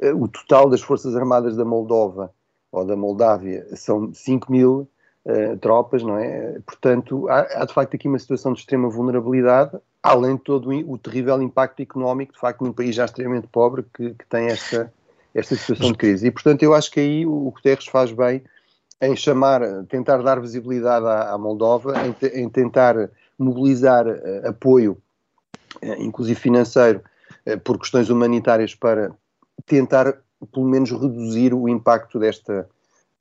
Eh, 0.00 0.12
o 0.12 0.28
total 0.28 0.68
das 0.68 0.80
forças 0.80 1.14
armadas 1.16 1.56
da 1.56 1.64
Moldova 1.64 2.32
ou 2.70 2.84
da 2.84 2.96
Moldávia 2.96 3.66
são 3.76 4.12
5 4.12 4.50
mil, 4.50 4.88
uh, 5.26 5.56
tropas, 5.58 6.02
não 6.02 6.18
é? 6.18 6.58
Portanto, 6.66 7.28
há, 7.28 7.40
há, 7.62 7.64
de 7.64 7.72
facto 7.72 7.94
aqui 7.94 8.08
uma 8.08 8.18
situação 8.18 8.52
de 8.52 8.60
extrema 8.60 8.88
vulnerabilidade, 8.88 9.76
além 10.02 10.36
de 10.36 10.42
todo 10.42 10.70
o, 10.70 10.92
o 10.92 10.98
terrível 10.98 11.40
impacto 11.42 11.80
económico, 11.80 12.32
de 12.32 12.40
facto, 12.40 12.64
num 12.64 12.72
país 12.72 12.94
já 12.94 13.04
extremamente 13.04 13.46
pobre 13.46 13.84
que, 13.94 14.14
que 14.14 14.26
tem 14.26 14.46
esta, 14.46 14.92
esta 15.34 15.54
situação 15.54 15.92
de 15.92 15.98
crise. 15.98 16.26
E, 16.26 16.30
portanto, 16.30 16.62
eu 16.62 16.74
acho 16.74 16.90
que 16.90 17.00
aí 17.00 17.26
o, 17.26 17.48
o 17.48 17.50
Guterres 17.50 17.86
faz 17.86 18.10
bem 18.10 18.42
em 19.00 19.16
chamar, 19.16 19.60
tentar 19.88 20.18
dar 20.18 20.40
visibilidade 20.40 21.04
à, 21.06 21.32
à 21.32 21.38
Moldova, 21.38 22.06
em, 22.06 22.12
te, 22.12 22.26
em, 22.28 22.48
tentar 22.48 23.10
mobilizar 23.38 24.06
uh, 24.06 24.48
apoio, 24.48 24.96
uh, 25.82 26.02
inclusive 26.02 26.38
financeiro, 26.38 27.02
uh, 27.46 27.58
por 27.60 27.78
questões 27.78 28.10
humanitárias, 28.10 28.74
para 28.74 29.12
tentar, 29.66 30.18
pelo 30.52 30.66
menos, 30.66 30.90
reduzir 30.90 31.54
o 31.54 31.68
impacto 31.68 32.18
desta, 32.18 32.68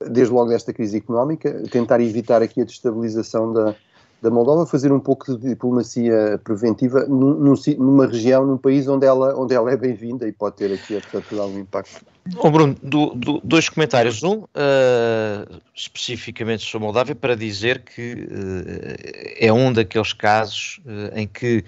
desde 0.09 0.33
logo 0.33 0.49
desta 0.49 0.73
crise 0.73 0.97
económica, 0.97 1.63
tentar 1.69 2.01
evitar 2.01 2.41
aqui 2.41 2.61
a 2.61 2.65
destabilização 2.65 3.53
da, 3.53 3.75
da 4.21 4.29
Moldova, 4.29 4.65
fazer 4.65 4.91
um 4.91 4.99
pouco 4.99 5.37
de 5.37 5.49
diplomacia 5.49 6.39
preventiva 6.43 7.05
num, 7.07 7.55
numa 7.77 8.05
região, 8.05 8.45
num 8.45 8.57
país 8.57 8.87
onde 8.87 9.05
ela, 9.05 9.35
onde 9.35 9.53
ela 9.53 9.71
é 9.71 9.77
bem-vinda 9.77 10.27
e 10.27 10.31
pode 10.31 10.57
ter 10.57 10.71
aqui, 10.73 10.97
apesar 10.97 11.41
algum 11.41 11.59
impacto. 11.59 12.05
Oh 12.37 12.51
Bruno, 12.51 12.75
do, 12.83 13.15
do, 13.15 13.41
dois 13.43 13.67
comentários. 13.67 14.21
Um, 14.21 14.43
uh, 14.43 15.61
especificamente 15.73 16.63
sobre 16.63 16.85
a 16.85 16.87
Moldávia, 16.87 17.15
para 17.15 17.35
dizer 17.35 17.79
que 17.79 18.13
uh, 18.13 19.37
é 19.39 19.51
um 19.51 19.73
daqueles 19.73 20.13
casos 20.13 20.79
uh, 20.85 21.17
em 21.17 21.25
que 21.25 21.63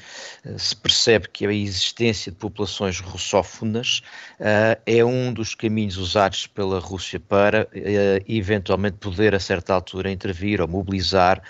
se 0.58 0.76
percebe 0.76 1.28
que 1.30 1.48
a 1.48 1.52
existência 1.52 2.32
de 2.32 2.38
populações 2.38 3.00
russófonas 3.00 4.02
é 4.86 5.04
um 5.06 5.32
dos 5.32 5.56
caminhos 5.56 5.98
usados 5.98 6.48
pela 6.48 6.80
Rússia 6.80 7.20
para 7.20 7.68
eventualmente 8.28 8.98
poder, 8.98 9.34
a 9.34 9.40
certa 9.40 9.74
altura, 9.74 10.12
intervir 10.12 10.60
ou 10.60 10.68
mobilizar 10.68 11.42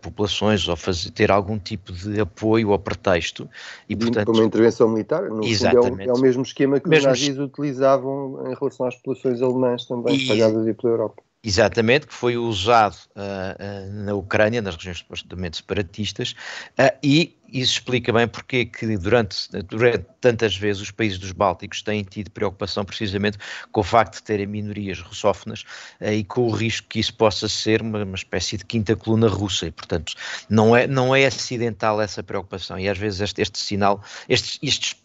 populações 0.00 0.66
ou 0.66 0.76
fazer, 0.76 1.10
ter 1.10 1.30
algum 1.30 1.58
tipo 1.58 1.92
de 1.92 2.20
apoio 2.20 2.70
ou 2.70 2.78
pretexto. 2.78 3.48
E, 3.88 3.94
portanto, 3.94 4.26
Como 4.26 4.42
intervenção 4.42 4.88
militar, 4.88 5.22
no 5.28 5.44
exatamente. 5.44 6.08
É 6.08 6.12
o, 6.12 6.16
é, 6.16 6.18
o, 6.18 6.20
mesmo 6.20 6.42
esquema 6.42 6.80
que 6.80 6.88
mesmo 6.88 7.10
os 7.10 7.20
nazis 7.20 7.38
utilizavam 7.38 8.25
em 8.26 8.54
relação 8.54 8.86
às 8.86 8.96
populações 8.96 9.42
alemãs 9.42 9.84
também 9.86 10.14
e, 10.14 10.22
espalhadas 10.22 10.66
aí 10.66 10.74
pela 10.74 10.92
Europa. 10.92 11.22
Exatamente, 11.46 12.08
que 12.08 12.12
foi 12.12 12.36
usado 12.36 12.96
uh, 13.14 13.20
uh, 13.20 14.04
na 14.04 14.14
Ucrânia, 14.14 14.60
nas 14.60 14.74
regiões 14.74 14.98
supostamente 14.98 15.58
separatistas, 15.58 16.34
uh, 16.76 16.92
e 17.00 17.36
isso 17.48 17.74
explica 17.74 18.12
bem 18.12 18.26
porque 18.26 18.66
que 18.66 18.96
durante, 18.96 19.48
durante 19.68 20.04
tantas 20.20 20.56
vezes 20.56 20.82
os 20.82 20.90
países 20.90 21.18
dos 21.18 21.30
Bálticos 21.30 21.82
têm 21.82 22.02
tido 22.02 22.32
preocupação 22.32 22.84
precisamente 22.84 23.38
com 23.70 23.80
o 23.80 23.84
facto 23.84 24.14
de 24.14 24.24
terem 24.24 24.48
minorias 24.48 24.98
russófonas 24.98 25.64
e 26.00 26.24
com 26.24 26.48
o 26.48 26.50
risco 26.50 26.88
que 26.88 26.98
isso 26.98 27.14
possa 27.14 27.48
ser 27.48 27.80
uma, 27.80 28.02
uma, 28.02 28.16
espécie 28.16 28.56
de 28.56 28.64
quinta 28.64 28.96
coluna 28.96 29.28
russa, 29.28 29.66
e 29.66 29.70
portanto 29.70 30.14
não 30.50 30.74
é, 30.74 30.88
não 30.88 31.14
é 31.14 31.26
acidental 31.26 32.00
essa 32.00 32.24
preocupação, 32.24 32.76
e 32.76 32.88
às 32.88 32.98
vezes 32.98 33.20
este, 33.20 33.40
este 33.40 33.58
sinal, 33.60 34.02
estes, 34.28 34.58
estes 34.60 34.96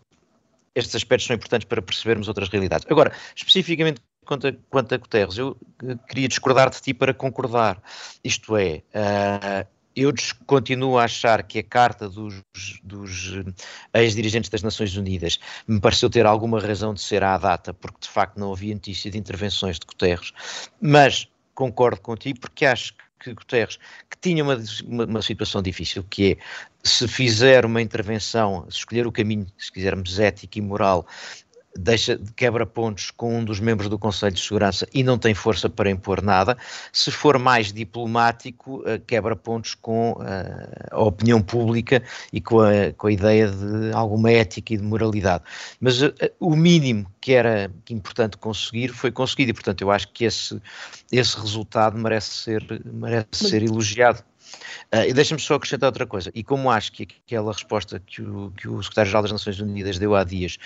estes 0.75 0.95
aspectos 0.95 1.27
são 1.27 1.35
importantes 1.35 1.67
para 1.67 1.81
percebermos 1.81 2.27
outras 2.27 2.49
realidades. 2.49 2.85
Agora, 2.89 3.11
especificamente 3.35 4.01
quanto 4.25 4.47
a, 4.47 4.53
quanto 4.69 4.95
a 4.95 4.97
Guterres, 4.97 5.37
eu 5.37 5.57
eh, 5.83 5.95
queria 6.07 6.27
discordar 6.27 6.69
de 6.69 6.81
ti 6.81 6.93
para 6.93 7.13
concordar. 7.13 7.81
Isto 8.23 8.55
é, 8.55 8.83
uh, 8.95 9.67
eu 9.95 10.13
continuo 10.45 10.97
a 10.97 11.03
achar 11.03 11.43
que 11.43 11.59
a 11.59 11.63
carta 11.63 12.07
dos, 12.07 12.41
dos 12.83 13.33
eh, 13.93 14.01
ex-dirigentes 14.01 14.49
das 14.49 14.63
Nações 14.63 14.95
Unidas 14.95 15.39
me 15.67 15.79
pareceu 15.81 16.09
ter 16.09 16.25
alguma 16.25 16.59
razão 16.59 16.93
de 16.93 17.01
ser 17.01 17.23
à 17.23 17.37
data, 17.37 17.73
porque 17.73 17.99
de 18.01 18.09
facto 18.09 18.39
não 18.39 18.53
havia 18.53 18.73
notícia 18.73 19.11
de 19.11 19.17
intervenções 19.17 19.77
de 19.77 19.85
Guterres, 19.85 20.31
mas 20.79 21.27
concordo 21.53 21.99
contigo 21.99 22.39
porque 22.39 22.65
acho 22.65 22.93
que 23.21 23.33
Guterres, 23.33 23.77
que 24.09 24.17
tinha 24.19 24.43
uma, 24.43 24.57
uma, 24.85 25.05
uma, 25.05 25.21
situação 25.21 25.61
difícil, 25.61 26.03
que 26.09 26.33
é 26.33 26.37
se 26.83 27.07
fizer 27.07 27.65
uma 27.65 27.81
intervenção, 27.81 28.65
se 28.69 28.77
escolher 28.77 29.05
o 29.05 29.11
caminho, 29.11 29.45
se 29.57 29.71
quisermos, 29.71 30.19
ético 30.19 30.57
e 30.57 30.61
moral, 30.61 31.07
deixa 31.75 32.19
quebra 32.35 32.65
pontos 32.65 33.11
com 33.11 33.39
um 33.39 33.43
dos 33.43 33.59
membros 33.59 33.89
do 33.89 33.97
Conselho 33.97 34.35
de 34.35 34.41
Segurança 34.41 34.87
e 34.93 35.03
não 35.03 35.17
tem 35.17 35.33
força 35.33 35.69
para 35.69 35.89
impor 35.89 36.21
nada. 36.21 36.57
Se 36.91 37.11
for 37.11 37.37
mais 37.39 37.71
diplomático, 37.71 38.83
eh, 38.85 38.99
quebra 39.05 39.35
pontos 39.35 39.75
com 39.75 40.17
eh, 40.21 40.87
a 40.91 41.01
opinião 41.01 41.41
pública 41.41 42.03
e 42.31 42.41
com 42.41 42.61
a, 42.61 42.91
com 42.97 43.07
a 43.07 43.11
ideia 43.11 43.47
de 43.47 43.91
alguma 43.93 44.31
ética 44.31 44.73
e 44.73 44.77
de 44.77 44.83
moralidade. 44.83 45.43
Mas 45.79 46.01
uh, 46.01 46.13
o 46.39 46.55
mínimo 46.55 47.05
que 47.19 47.33
era 47.33 47.71
importante 47.89 48.37
conseguir 48.37 48.89
foi 48.89 49.11
conseguido 49.11 49.51
e, 49.51 49.53
portanto, 49.53 49.81
eu 49.81 49.91
acho 49.91 50.07
que 50.11 50.25
esse, 50.25 50.61
esse 51.11 51.37
resultado 51.39 51.97
merece 51.97 52.31
ser, 52.31 52.81
merece 52.85 53.27
ser 53.33 53.63
elogiado. 53.63 54.23
Uh, 54.93 55.07
e 55.07 55.13
deixa-me 55.13 55.39
só 55.39 55.55
acrescentar 55.55 55.87
outra 55.87 56.05
coisa, 56.05 56.31
e 56.33 56.43
como 56.43 56.69
acho 56.69 56.91
que 56.91 57.07
aquela 57.25 57.53
resposta 57.53 57.99
que 57.99 58.21
o, 58.21 58.51
que 58.51 58.67
o 58.67 58.81
secretário-geral 58.81 59.23
das 59.23 59.31
Nações 59.31 59.59
Unidas 59.59 59.97
deu 59.97 60.15
há 60.15 60.23
dias 60.23 60.57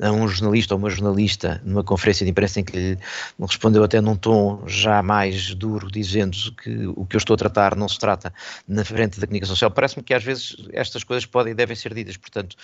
a 0.00 0.10
um 0.10 0.28
jornalista 0.28 0.74
ou 0.74 0.78
uma 0.78 0.90
jornalista 0.90 1.60
numa 1.64 1.82
conferência 1.82 2.24
de 2.24 2.30
imprensa 2.30 2.60
em 2.60 2.64
que 2.64 2.76
lhe 2.76 2.98
respondeu 3.40 3.82
até 3.82 4.00
num 4.00 4.16
tom 4.16 4.62
já 4.66 5.02
mais 5.02 5.54
duro, 5.54 5.90
dizendo 5.90 6.36
que 6.62 6.86
o 6.88 7.06
que 7.06 7.16
eu 7.16 7.18
estou 7.18 7.34
a 7.34 7.36
tratar 7.38 7.76
não 7.76 7.88
se 7.88 7.98
trata 7.98 8.32
na 8.68 8.84
frente 8.84 9.18
da 9.18 9.26
comunicação 9.26 9.54
social, 9.54 9.70
parece-me 9.70 10.02
que 10.02 10.14
às 10.14 10.22
vezes 10.22 10.56
estas 10.72 11.04
coisas 11.04 11.24
podem 11.26 11.52
e 11.52 11.54
devem 11.54 11.76
ser 11.76 11.94
ditas, 11.94 12.16
portanto, 12.16 12.56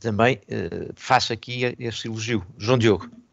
também 0.00 0.36
uh, 0.36 0.92
faço 0.94 1.32
aqui 1.32 1.74
esse 1.78 2.06
elogio. 2.08 2.44
João 2.58 2.78
Diogo. 2.78 3.23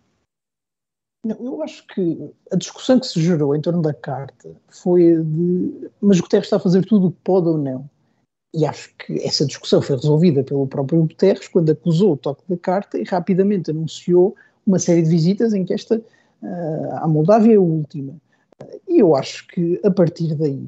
Não, 1.24 1.38
eu 1.40 1.62
acho 1.62 1.86
que 1.88 2.34
a 2.52 2.56
discussão 2.56 3.00
que 3.00 3.06
se 3.06 3.22
gerou 3.22 3.56
em 3.56 3.62
torno 3.62 3.82
da 3.82 3.94
carta 3.94 4.56
foi 4.70 5.24
de 5.24 5.90
mas 6.02 6.20
Guterres 6.20 6.48
está 6.48 6.58
a 6.58 6.60
fazer 6.60 6.84
tudo 6.86 7.08
o 7.08 7.12
que 7.12 7.20
pode 7.24 7.48
ou 7.48 7.58
não. 7.58 7.90
E 8.54 8.66
acho 8.66 8.94
que 8.98 9.22
essa 9.22 9.46
discussão 9.46 9.82
foi 9.82 9.96
resolvida 9.96 10.44
pelo 10.44 10.68
próprio 10.68 11.02
Guterres 11.02 11.48
quando 11.48 11.72
acusou 11.72 12.14
o 12.14 12.18
toque 12.18 12.44
da 12.50 12.58
carta 12.58 12.98
e 12.98 13.04
rapidamente 13.04 13.72
anunciou 13.72 14.36
uma 14.66 14.80
série 14.80 15.04
de 15.04 15.10
visitas 15.10 15.54
em 15.54 15.64
que 15.64 15.74
esta 15.74 15.98
uh, 15.98 16.96
à 16.96 17.08
Moldávia 17.08 17.54
é 17.54 17.58
a 17.58 17.62
última. 17.62 18.16
E 18.88 19.00
eu 19.00 19.16
acho 19.16 19.48
que 19.48 19.80
a 19.84 19.92
partir 19.92 20.36
daí, 20.36 20.60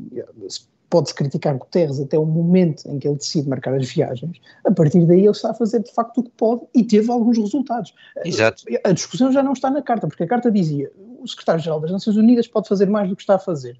pode-se 0.93 1.15
criticar 1.15 1.57
Guterres 1.57 1.99
até 1.99 2.19
o 2.19 2.23
momento 2.23 2.87
em 2.87 2.99
que 2.99 3.07
ele 3.07 3.15
decide 3.15 3.49
marcar 3.49 3.73
as 3.73 3.89
viagens, 3.89 4.39
a 4.63 4.71
partir 4.71 5.03
daí 5.07 5.21
ele 5.21 5.31
está 5.31 5.49
a 5.49 5.53
fazer 5.55 5.81
de 5.81 5.91
facto 5.91 6.19
o 6.19 6.23
que 6.23 6.29
pode 6.37 6.61
e 6.75 6.83
teve 6.83 7.11
alguns 7.11 7.35
resultados. 7.35 7.95
Exato. 8.23 8.63
A 8.83 8.91
discussão 8.91 9.31
já 9.31 9.41
não 9.41 9.53
está 9.53 9.71
na 9.71 9.81
carta, 9.81 10.07
porque 10.07 10.21
a 10.21 10.27
carta 10.27 10.51
dizia 10.51 10.91
o 11.19 11.27
secretário-geral 11.27 11.79
das 11.79 11.89
Nações 11.89 12.15
Unidas 12.15 12.47
pode 12.47 12.67
fazer 12.67 12.85
mais 12.85 13.09
do 13.09 13.15
que 13.15 13.23
está 13.23 13.35
a 13.35 13.39
fazer. 13.39 13.75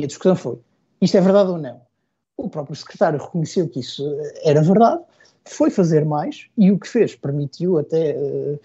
E 0.00 0.02
a 0.02 0.06
discussão 0.08 0.34
foi, 0.34 0.58
isto 1.00 1.16
é 1.16 1.20
verdade 1.20 1.48
ou 1.48 1.58
não? 1.58 1.80
O 2.36 2.48
próprio 2.48 2.74
secretário 2.74 3.20
reconheceu 3.20 3.68
que 3.68 3.78
isso 3.78 4.04
era 4.42 4.60
verdade, 4.60 5.00
foi 5.48 5.70
fazer 5.70 6.04
mais 6.04 6.46
e 6.56 6.70
o 6.70 6.78
que 6.78 6.88
fez 6.88 7.14
permitiu 7.14 7.78
até 7.78 8.16
uh, 8.16 8.60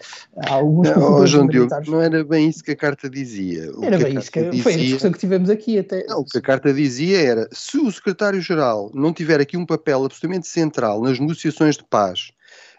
alguns 0.48 0.90
não, 0.90 1.14
oh, 1.20 1.26
João 1.26 1.46
Diogo, 1.46 1.70
não 1.86 2.00
era 2.00 2.24
bem 2.24 2.48
isso 2.48 2.62
que 2.62 2.72
a 2.72 2.76
carta 2.76 3.08
dizia. 3.08 3.72
O 3.76 3.84
era 3.84 3.98
bem 3.98 4.18
isso, 4.18 4.30
que, 4.30 4.42
dizia, 4.44 4.62
foi 4.62 4.74
a 4.74 4.76
discussão 4.76 5.12
que 5.12 5.18
tivemos 5.18 5.50
aqui 5.50 5.78
até. 5.78 6.04
Não, 6.06 6.20
o 6.20 6.24
que 6.24 6.38
a 6.38 6.42
carta 6.42 6.72
dizia 6.72 7.20
era, 7.20 7.48
se 7.52 7.78
o 7.78 7.90
secretário-geral 7.90 8.90
não 8.94 9.12
tiver 9.12 9.40
aqui 9.40 9.56
um 9.56 9.66
papel 9.66 10.04
absolutamente 10.04 10.46
central 10.46 11.02
nas 11.02 11.18
negociações 11.18 11.76
de 11.76 11.84
paz 11.84 12.30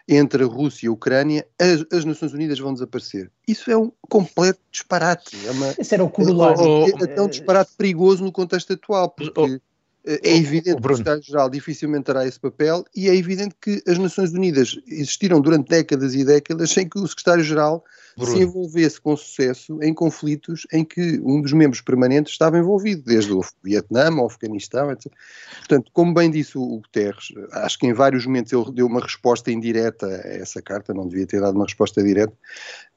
entre 0.08 0.44
a 0.44 0.46
Rússia 0.46 0.86
e 0.86 0.88
a 0.88 0.92
Ucrânia, 0.92 1.46
as, 1.58 1.84
as 1.92 2.04
Nações 2.04 2.32
Unidas 2.32 2.58
vão 2.58 2.72
desaparecer. 2.72 3.30
Isso 3.46 3.70
é 3.70 3.76
um 3.76 3.90
completo 4.08 4.60
disparate. 4.70 5.36
É 5.46 5.50
uma, 5.50 5.74
Esse 5.76 5.94
era 5.94 6.04
o 6.04 6.08
corolário. 6.08 6.62
É, 6.62 7.14
é, 7.14 7.18
é 7.18 7.22
um 7.22 7.28
disparate 7.28 7.72
perigoso 7.76 8.22
no 8.22 8.30
contexto 8.30 8.72
atual, 8.72 9.10
porque 9.10 9.60
é 10.06 10.36
evidente 10.36 10.80
que 10.80 10.88
o 10.88 10.92
Estado-Geral 10.92 11.50
dificilmente 11.50 12.04
terá 12.04 12.24
esse 12.26 12.38
papel 12.38 12.84
e 12.94 13.08
é 13.08 13.14
evidente 13.14 13.56
que 13.60 13.82
as 13.86 13.98
Nações 13.98 14.32
Unidas 14.32 14.78
existiram 14.86 15.40
durante 15.40 15.68
décadas 15.68 16.14
e 16.14 16.24
décadas 16.24 16.70
sem 16.70 16.88
que 16.88 16.98
o 16.98 17.06
Secretário-Geral 17.06 17.84
se 18.24 18.40
envolvesse 18.40 19.00
com 19.00 19.16
sucesso 19.16 19.78
em 19.82 19.92
conflitos 19.92 20.66
em 20.72 20.84
que 20.84 21.20
um 21.22 21.42
dos 21.42 21.52
membros 21.52 21.82
permanentes 21.82 22.32
estava 22.32 22.56
envolvido, 22.56 23.02
desde 23.04 23.32
o 23.32 23.40
Vietnã, 23.62 24.10
o 24.10 24.26
Afeganistão, 24.26 24.90
etc. 24.90 25.12
Portanto, 25.58 25.90
como 25.92 26.14
bem 26.14 26.30
disse 26.30 26.56
o 26.56 26.78
Guterres, 26.78 27.34
acho 27.52 27.78
que 27.78 27.86
em 27.86 27.92
vários 27.92 28.24
momentos 28.24 28.52
ele 28.52 28.72
deu 28.72 28.86
uma 28.86 29.00
resposta 29.00 29.50
indireta 29.50 30.06
a 30.06 30.28
essa 30.28 30.62
carta, 30.62 30.94
não 30.94 31.08
devia 31.08 31.26
ter 31.26 31.40
dado 31.40 31.56
uma 31.56 31.64
resposta 31.64 32.02
direta, 32.02 32.32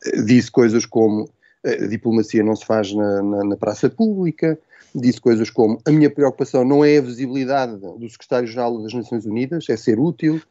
eh, 0.05 0.21
disse 0.21 0.49
coisas 0.49 0.85
como 0.85 1.29
a 1.65 1.87
diplomacia 1.87 2.43
não 2.43 2.55
se 2.55 2.65
faz 2.65 2.93
na, 2.93 3.21
na, 3.21 3.43
na 3.43 3.57
praça 3.57 3.89
pública, 3.89 4.57
disse 4.95 5.19
coisas 5.19 5.49
como 5.49 5.79
a 5.85 5.91
minha 5.91 6.09
preocupação 6.09 6.63
não 6.63 6.83
é 6.83 6.97
a 6.97 7.01
visibilidade 7.01 7.77
do 7.77 8.09
secretário-geral 8.09 8.81
das 8.81 8.93
Nações 8.93 9.25
Unidas, 9.25 9.67
é 9.69 9.77
ser 9.77 9.99
útil, 9.99 10.41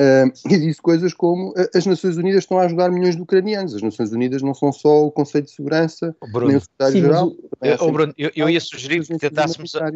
Uh, 0.00 0.32
e 0.50 0.58
disse 0.58 0.80
coisas 0.80 1.12
como 1.12 1.52
as 1.74 1.84
Nações 1.84 2.16
Unidas 2.16 2.44
estão 2.44 2.58
a 2.58 2.64
ajudar 2.64 2.90
milhões 2.90 3.16
de 3.16 3.20
ucranianos. 3.20 3.74
As 3.74 3.82
Nações 3.82 4.10
Unidas 4.12 4.40
não 4.40 4.54
são 4.54 4.72
só 4.72 5.04
o 5.04 5.10
Conselho 5.10 5.44
de 5.44 5.50
Segurança, 5.50 6.16
Bruno, 6.32 6.46
nem 6.46 6.56
o 6.56 6.60
Secretário-Geral. 6.62 7.32
Eu, 7.60 8.14
eu, 8.16 8.30
eu, 8.34 8.48
ia 8.48 8.60
sugerir 8.60 9.06
que 9.06 9.18
tentássemos. 9.18 9.74
A, 9.74 9.90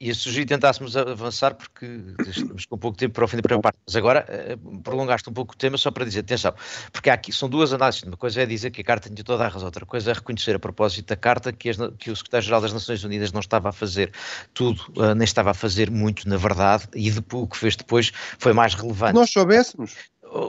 Ia 0.00 0.14
sugerir 0.14 0.46
tentássemos 0.46 0.96
avançar 0.96 1.54
porque 1.54 1.86
estamos 2.26 2.66
com 2.66 2.76
pouco 2.76 2.96
tempo 2.98 3.14
para 3.14 3.24
o 3.24 3.28
fim 3.28 3.36
da 3.36 3.42
primeira 3.42 3.62
parte. 3.62 3.78
Mas 3.86 3.94
agora 3.94 4.26
uh, 4.28 4.80
prolongaste 4.82 5.30
um 5.30 5.32
pouco 5.32 5.54
o 5.54 5.56
tema 5.56 5.78
só 5.78 5.90
para 5.90 6.04
dizer, 6.04 6.20
atenção, 6.20 6.52
porque 6.92 7.08
aqui 7.08 7.32
são 7.32 7.48
duas 7.48 7.72
análises. 7.72 8.02
Uma 8.02 8.16
coisa 8.16 8.42
é 8.42 8.46
dizer 8.46 8.70
que 8.70 8.80
a 8.80 8.84
carta 8.84 9.08
tinha 9.08 9.24
toda 9.24 9.44
a 9.44 9.48
razão, 9.48 9.66
outra 9.66 9.86
coisa 9.86 10.10
é 10.10 10.14
reconhecer 10.14 10.56
a 10.56 10.58
propósito 10.58 11.06
da 11.06 11.16
carta 11.16 11.52
que, 11.52 11.70
as, 11.70 11.76
que 11.98 12.10
o 12.10 12.16
secretário-geral 12.16 12.60
das 12.60 12.72
Nações 12.72 13.04
Unidas 13.04 13.32
não 13.32 13.40
estava 13.40 13.68
a 13.68 13.72
fazer 13.72 14.12
tudo, 14.52 14.82
uh, 14.96 15.14
nem 15.14 15.24
estava 15.24 15.52
a 15.52 15.54
fazer 15.54 15.90
muito, 15.90 16.28
na 16.28 16.36
verdade, 16.36 16.88
e 16.94 17.10
depois, 17.10 17.44
o 17.44 17.46
que 17.46 17.56
fez 17.56 17.76
depois 17.76 18.12
foi 18.38 18.52
mais 18.52 18.74
relevante. 18.74 19.14
Nós 19.14 19.30
soubéssemos. 19.30 19.94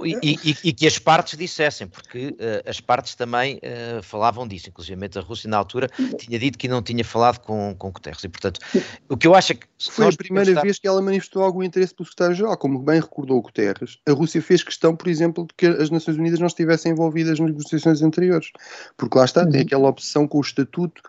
E, 0.04 0.40
e, 0.44 0.58
e, 0.64 0.74
que 0.74 0.88
as 0.88 0.98
partes 0.98 1.38
dissessem, 1.38 1.88
porque 1.88 2.30
uh, 2.30 2.70
as 2.70 2.80
partes 2.80 3.14
também 3.14 3.58
uh, 3.58 4.02
falavam 4.02 4.48
disso, 4.48 4.70
inclusive 4.70 5.00
a 5.16 5.20
Rússia 5.22 5.50
na 5.50 5.58
altura 5.58 5.90
tinha 6.18 6.40
dito 6.40 6.58
que 6.58 6.68
não 6.68 6.82
tinha 6.82 7.04
falado 7.04 7.40
com, 7.40 7.76
com 7.78 7.92
Guterres, 7.92 8.24
e 8.24 8.30
portanto, 8.30 8.60
o 9.08 9.16
que 9.16 9.28
eu 9.28 9.36
acho 9.36 9.52
é 9.54 9.56
que... 9.56 9.68
Foi 9.80 10.08
a 10.08 10.12
primeira 10.12 10.50
estar... 10.50 10.62
vez 10.62 10.80
que 10.80 10.88
ela 10.88 11.02
manifestou 11.02 11.44
algum 11.44 11.62
interesse 11.62 11.94
pelo 11.94 12.08
secretário-geral, 12.08 12.58
como 12.58 12.80
bem 12.80 13.00
recordou 13.00 13.42
Guterres, 13.42 14.00
a 14.08 14.12
Rússia 14.12 14.42
fez 14.42 14.64
questão, 14.64 14.96
por 14.96 15.08
exemplo, 15.08 15.46
de 15.46 15.54
que 15.56 15.66
as 15.68 15.90
Nações 15.90 16.18
Unidas 16.18 16.40
não 16.40 16.48
estivessem 16.48 16.92
envolvidas 16.92 17.40
nas 17.40 17.50
negociações 17.52 18.02
anteriores, 18.02 18.52
porque 18.98 19.18
lá 19.18 19.26
está, 19.26 19.46
tem 19.46 19.62
uhum. 19.62 19.66
aquela 19.68 19.88
obsessão 19.88 20.28
com 20.28 20.40
o 20.40 20.42
estatuto, 20.42 21.02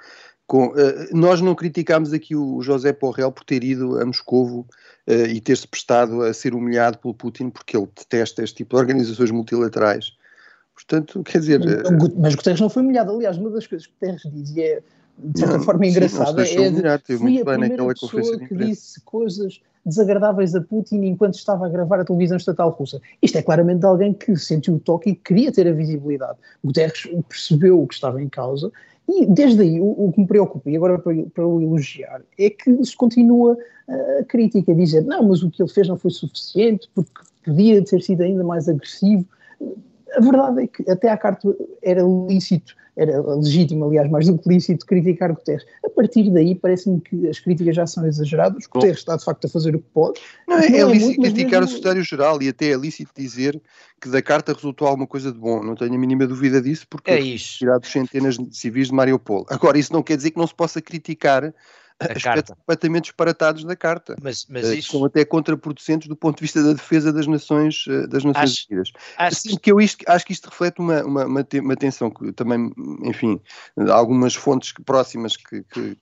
com, 0.46 0.68
uh, 0.68 0.74
nós 1.12 1.40
não 1.40 1.54
criticámos 1.54 2.12
aqui 2.12 2.36
o 2.36 2.60
José 2.62 2.92
Porrel 2.92 3.32
por 3.32 3.44
ter 3.44 3.64
ido 3.64 3.98
a 4.00 4.06
Moscovo 4.06 4.66
uh, 5.08 5.26
e 5.26 5.40
ter-se 5.40 5.66
prestado 5.66 6.22
a 6.22 6.32
ser 6.32 6.54
humilhado 6.54 6.98
pelo 6.98 7.14
Putin 7.14 7.50
porque 7.50 7.76
ele 7.76 7.88
detesta 7.96 8.42
este 8.42 8.58
tipo 8.58 8.76
de 8.76 8.80
organizações 8.80 9.30
multilaterais. 9.30 10.12
Portanto, 10.74 11.22
quer 11.24 11.38
dizer. 11.38 11.60
Mas, 11.60 12.14
mas 12.14 12.34
Guterres 12.34 12.60
não 12.60 12.68
foi 12.68 12.82
humilhado. 12.82 13.10
Aliás, 13.10 13.38
uma 13.38 13.50
das 13.50 13.66
coisas 13.66 13.86
que 13.86 13.94
Guterres 13.94 14.22
diz 14.32 14.50
e 14.50 14.62
é 14.62 14.82
de 15.18 15.40
certa 15.40 15.56
não, 15.56 15.64
forma 15.64 15.86
engraçada 15.86 16.44
sim, 16.44 16.56
é 16.56 16.68
humilhado, 16.68 17.02
de, 17.08 17.16
fui 17.16 17.40
a 17.40 17.44
primeira 17.44 17.86
pessoa 17.86 18.38
que 18.38 18.54
disse 18.54 19.00
coisas 19.00 19.60
desagradáveis 19.84 20.54
a 20.54 20.60
Putin 20.60 21.04
enquanto 21.04 21.34
estava 21.34 21.66
a 21.66 21.68
gravar 21.68 22.00
a 22.00 22.04
televisão 22.04 22.36
estatal 22.36 22.70
russa. 22.70 23.00
Isto 23.22 23.38
é 23.38 23.42
claramente 23.42 23.80
de 23.80 23.86
alguém 23.86 24.12
que 24.12 24.36
sentiu 24.36 24.74
o 24.74 24.78
toque 24.78 25.10
e 25.10 25.14
queria 25.14 25.50
ter 25.52 25.66
a 25.66 25.72
visibilidade. 25.72 26.38
Guterres 26.62 27.08
percebeu 27.28 27.80
o 27.80 27.86
que 27.86 27.94
estava 27.94 28.20
em 28.20 28.28
causa 28.28 28.70
e 29.08 29.26
desde 29.26 29.62
aí, 29.62 29.80
o, 29.80 30.06
o 30.06 30.12
que 30.12 30.20
me 30.20 30.26
preocupa, 30.26 30.68
e 30.68 30.76
agora 30.76 30.98
para, 30.98 31.14
para 31.34 31.46
o 31.46 31.60
elogiar, 31.60 32.22
é 32.38 32.50
que 32.50 32.84
se 32.84 32.96
continua 32.96 33.56
a 34.20 34.24
crítica, 34.24 34.72
a 34.72 34.74
dizer 34.74 35.04
não, 35.04 35.28
mas 35.28 35.42
o 35.42 35.50
que 35.50 35.62
ele 35.62 35.70
fez 35.70 35.88
não 35.88 35.96
foi 35.96 36.10
suficiente, 36.10 36.88
porque 36.94 37.12
podia 37.44 37.82
ter 37.84 38.02
sido 38.02 38.22
ainda 38.22 38.42
mais 38.42 38.68
agressivo. 38.68 39.24
A 40.14 40.20
verdade 40.20 40.64
é 40.64 40.66
que 40.66 40.90
até 40.90 41.08
à 41.10 41.16
carta 41.16 41.54
era 41.82 42.02
lícito, 42.02 42.74
era 42.96 43.20
legítimo, 43.20 43.84
aliás, 43.84 44.10
mais 44.10 44.26
do 44.26 44.38
que 44.38 44.48
lícito, 44.48 44.86
criticar 44.86 45.32
Guterres. 45.32 45.66
A 45.84 45.90
partir 45.90 46.30
daí, 46.30 46.54
parece-me 46.54 47.00
que 47.00 47.28
as 47.28 47.38
críticas 47.38 47.76
já 47.76 47.86
são 47.86 48.06
exageradas. 48.06 48.66
Guterres 48.66 48.98
está, 48.98 49.16
de 49.16 49.24
facto, 49.24 49.46
a 49.46 49.48
fazer 49.48 49.74
o 49.74 49.78
que 49.78 49.88
pode. 49.92 50.20
Não, 50.48 50.58
é, 50.58 50.68
não 50.68 50.76
é, 50.76 50.80
é 50.80 50.84
lícito 50.84 51.20
muito, 51.20 51.34
criticar 51.34 51.60
mesmo... 51.60 51.64
o 51.64 51.68
secretário-geral 51.68 52.42
e 52.42 52.48
até 52.48 52.70
é 52.70 52.76
lícito 52.76 53.10
dizer 53.14 53.60
que 54.00 54.08
da 54.08 54.22
carta 54.22 54.52
resultou 54.52 54.88
alguma 54.88 55.06
coisa 55.06 55.30
de 55.30 55.38
bom. 55.38 55.62
Não 55.62 55.74
tenho 55.74 55.94
a 55.94 55.98
mínima 55.98 56.26
dúvida 56.26 56.60
disso, 56.60 56.86
porque 56.88 57.10
é 57.10 57.20
isso. 57.20 57.58
tirados 57.58 57.90
centenas 57.90 58.38
de 58.38 58.56
civis 58.56 58.88
de 58.88 58.94
Mariupol. 58.94 59.44
Agora, 59.50 59.78
isso 59.78 59.92
não 59.92 60.02
quer 60.02 60.16
dizer 60.16 60.30
que 60.30 60.38
não 60.38 60.46
se 60.46 60.54
possa 60.54 60.80
criticar 60.80 61.52
aspectos 61.98 62.54
completamente 62.56 63.04
disparatados 63.04 63.64
da 63.64 63.74
carta. 63.74 64.16
Mas, 64.22 64.46
mas 64.48 64.68
isso... 64.68 64.92
São 64.92 65.04
até 65.04 65.24
contraproducentes 65.24 66.08
do 66.08 66.16
ponto 66.16 66.36
de 66.36 66.42
vista 66.42 66.62
da 66.62 66.72
defesa 66.72 67.12
das 67.12 67.26
Nações, 67.26 67.84
eh, 67.88 68.06
das 68.06 68.24
nações 68.24 68.52
acho, 68.52 68.66
Unidas. 68.70 68.92
Acho 69.16 69.36
assim, 69.36 69.56
que 69.56 69.72
eu 69.72 69.80
isto, 69.80 70.04
acho 70.08 70.24
que 70.26 70.32
isto 70.32 70.48
reflete 70.48 70.80
uma, 70.80 71.02
uma, 71.02 71.24
uma, 71.24 71.76
tensão 71.76 72.10
que 72.10 72.32
também, 72.32 72.70
enfim, 73.02 73.40
algumas 73.90 74.34
fontes 74.34 74.72
próximas 74.84 75.36
que, 75.36 75.62
que 75.64 75.96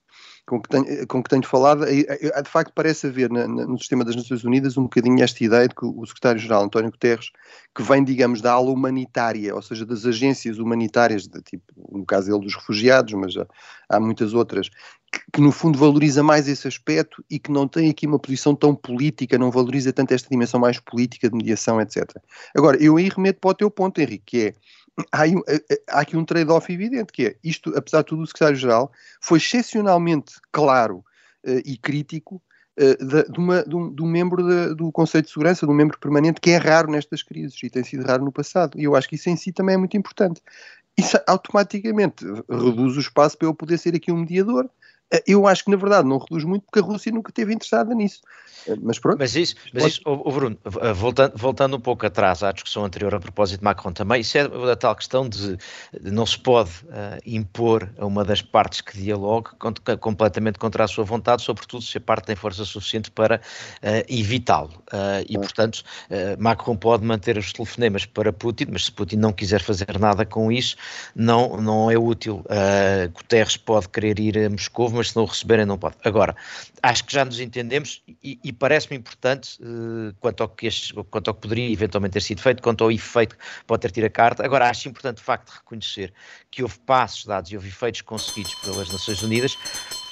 com 0.47 0.61
que 0.61 0.69
tenho, 0.69 1.07
com 1.07 1.23
que 1.23 1.31
tenho 1.31 1.47
falado, 1.47 1.87
de 1.87 2.51
facto 2.51 2.73
parece 2.75 3.07
haver 3.07 3.31
na, 3.31 3.49
na, 3.49 3.67
no 3.67 3.79
sistema 3.79 4.05
das 4.05 4.15
Nações 4.15 4.45
Unidas 4.45 4.77
um 4.77 4.83
bocadinho 4.83 5.23
esta 5.23 5.43
ideia 5.43 5.67
de 5.67 5.75
que 5.75 5.87
o 5.87 6.05
secretário-geral 6.05 6.65
António 6.65 6.91
Guterres, 6.91 7.31
que 7.75 7.83
vem, 7.83 8.05
digamos, 8.05 8.43
da 8.43 8.53
ala 8.53 8.71
humanitária, 8.71 9.55
ou 9.55 9.63
seja, 9.63 9.87
das 9.87 10.05
agências 10.05 10.59
humanitárias, 10.59 11.27
de, 11.27 11.41
tipo, 11.41 11.65
no 11.91 12.05
caso 12.05 12.31
ele 12.31 12.45
dos 12.45 12.55
refugiados, 12.55 13.15
mas 13.15 13.35
há 13.89 13.99
muitas 13.99 14.35
outras, 14.35 14.69
que, 15.33 15.41
no 15.41 15.53
fundo 15.53 15.79
valoriza 15.79 16.23
mais 16.23 16.49
esse 16.49 16.67
aspecto 16.67 17.25
e 17.31 17.39
que 17.39 17.51
não 17.51 17.67
tem 17.67 17.91
aqui 17.91 18.07
uma 18.07 18.19
posição 18.19 18.55
tão 18.55 18.75
política, 18.75 19.39
não 19.39 19.51
valoriza 19.51 19.93
tanto 19.93 20.13
esta 20.13 20.29
dimensão 20.29 20.61
mais 20.61 20.79
política 20.79 21.29
de 21.29 21.37
mediação, 21.37 21.81
etc. 21.81 22.05
Agora, 22.57 22.83
eu 22.83 22.97
aí 22.97 23.09
remeto 23.09 23.41
para 23.41 23.51
o 23.51 23.55
teu 23.55 23.71
ponto, 23.71 24.01
Henrique, 24.01 24.25
que 24.27 24.41
é 24.41 24.55
há, 25.13 25.27
eh, 25.27 25.33
eh, 25.49 25.83
há 25.89 26.01
aqui 26.01 26.17
um 26.17 26.25
trade-off 26.25 26.73
evidente, 26.73 27.13
que 27.13 27.27
é 27.27 27.37
isto, 27.43 27.77
apesar 27.77 28.03
de 28.03 28.07
tudo, 28.07 28.23
o 28.23 28.27
secretário-geral 28.27 28.93
foi 29.21 29.39
excepcionalmente 29.39 30.35
claro 30.53 30.99
uh, 31.47 31.63
e 31.65 31.77
crítico 31.77 32.41
uh, 32.79 33.05
de, 33.05 33.25
de, 33.25 33.39
uma, 33.39 33.63
de, 33.65 33.75
um, 33.75 33.93
de, 33.93 34.03
um, 34.03 34.07
membro 34.07 34.43
de, 34.43 34.75
do 34.75 34.93
Conselho 34.93 35.25
de 35.25 35.31
Segurança, 35.31 35.67
de 35.67 35.73
um 35.73 35.75
membro 35.75 35.99
permanente, 35.99 36.41
que 36.41 36.51
é 36.51 36.57
raro 36.57 36.91
nestas 36.91 37.23
crises 37.23 37.61
e 37.63 37.71
tem 37.71 37.83
sido 37.83 38.07
raro 38.07 38.25
no 38.25 38.33
passado. 38.33 38.79
E 38.79 38.85
eu 38.85 38.95
acho 38.95 39.09
que 39.09 39.17
isso 39.17 39.29
em 39.29 39.37
si 39.37 39.53
também 39.53 39.75
é 39.75 39.79
muito 39.79 39.97
importante. 39.97 40.41
Isso 40.97 41.19
automaticamente 41.27 42.25
reduz 42.49 42.97
o 42.97 43.01
espaço 43.01 43.37
para 43.37 43.49
eu 43.49 43.55
poder 43.55 43.79
ser 43.79 43.97
aqui 43.97 44.13
um 44.13 44.19
mediador 44.19 44.71
eu 45.27 45.47
acho 45.47 45.65
que 45.65 45.71
na 45.71 45.77
verdade 45.77 46.09
não 46.09 46.19
reduz 46.19 46.45
muito 46.45 46.65
porque 46.65 46.81
a 46.81 46.83
Rússia 46.83 47.13
nunca 47.13 47.31
esteve 47.31 47.53
interessada 47.53 47.95
nisso. 47.95 48.21
Eh, 48.67 48.77
mas 48.81 48.99
pronto. 48.99 49.19
Mas 49.19 49.37
isso, 49.37 49.55
mas 49.73 49.85
isso 49.85 50.01
oh, 50.05 50.31
Bruno, 50.31 50.57
eh, 50.65 50.93
voltando, 50.93 51.33
voltando 51.37 51.77
um 51.77 51.81
pouco 51.81 52.07
atrás 52.07 52.43
à 52.43 52.53
discussão 52.53 52.85
anterior 52.85 53.15
a 53.15 53.21
propósito 53.21 53.59
de 53.59 53.65
Macron 53.65 53.93
também, 53.93 54.21
isso 54.21 54.39
é 54.39 54.43
a 54.43 54.77
tal 54.77 54.95
questão 54.97 55.29
de, 55.29 55.57
de 56.01 56.11
não 56.11 56.27
se 56.27 56.39
pode 56.39 56.71
uh, 56.71 57.21
impor 57.27 57.91
a 57.99 58.07
uma 58.07 58.25
das 58.25 58.43
partes 58.43 58.81
que 58.81 58.97
dialogue 58.97 59.51
completamente 60.01 60.59
contra 60.59 60.85
a 60.85 60.89
sua 60.89 61.05
vontade, 61.05 61.43
sobretudo 61.43 61.83
se 61.83 61.99
a 61.99 62.01
parte 62.01 62.27
tem 62.27 62.37
força 62.37 62.65
suficiente 62.65 63.11
para 63.11 63.37
uh, 63.37 64.05
evitá-lo. 64.09 64.71
Uh, 64.93 65.25
e, 65.29 65.39
portanto, 65.39 65.83
Macron 66.39 66.77
pode 66.77 67.05
manter 67.05 67.37
os 67.39 67.53
telefonemas 67.53 68.07
para 68.07 68.33
Putin, 68.33 68.67
mas 68.71 68.87
se 68.87 68.93
Putin 68.93 69.17
não 69.17 69.33
quiser 69.33 69.63
fazer 69.63 69.99
nada 69.99 70.25
com 70.25 70.51
isso, 70.51 70.77
não, 71.15 71.61
não 71.61 71.91
é 71.91 71.99
útil. 71.99 72.45
Guterres 73.13 73.57
pode 73.57 73.89
querer 73.89 74.19
ir 74.19 74.39
a 74.39 74.51
Moscou, 74.51 74.91
mas 74.91 75.04
se 75.09 75.17
não 75.17 75.25
o 75.25 75.27
receberem 75.27 75.65
não 75.65 75.79
pode. 75.79 75.97
Agora, 76.05 76.37
acho 76.83 77.05
que 77.05 77.13
já 77.13 77.25
nos 77.25 77.41
entendemos 77.41 78.03
e, 78.23 78.39
e 78.43 78.53
parece-me 78.53 78.97
importante 78.97 79.59
uh, 79.63 80.15
quanto, 80.21 80.43
ao 80.43 80.49
que 80.49 80.67
este, 80.67 80.93
quanto 81.11 81.29
ao 81.29 81.35
que 81.35 81.43
poderia 81.43 81.71
eventualmente 81.71 82.13
ter 82.13 82.21
sido 82.21 82.41
feito, 82.41 82.63
quanto 82.63 82.85
ao 82.85 82.91
efeito 82.91 83.37
que 83.37 83.45
pode 83.67 83.83
ter 83.83 83.91
tido 83.91 84.05
a 84.05 84.11
carta. 84.11 84.45
Agora, 84.45 84.69
acho 84.69 84.89
importante 84.89 85.19
o 85.19 85.25
facto 85.25 85.51
de 85.51 85.59
reconhecer 85.59 86.13
que 86.51 86.63
houve 86.63 86.79
passos 86.81 87.25
dados 87.25 87.51
e 87.51 87.57
houve 87.57 87.69
efeitos 87.69 88.01
conseguidos 88.03 88.55
pelas 88.57 88.93
Nações 88.93 89.23
Unidas 89.23 89.57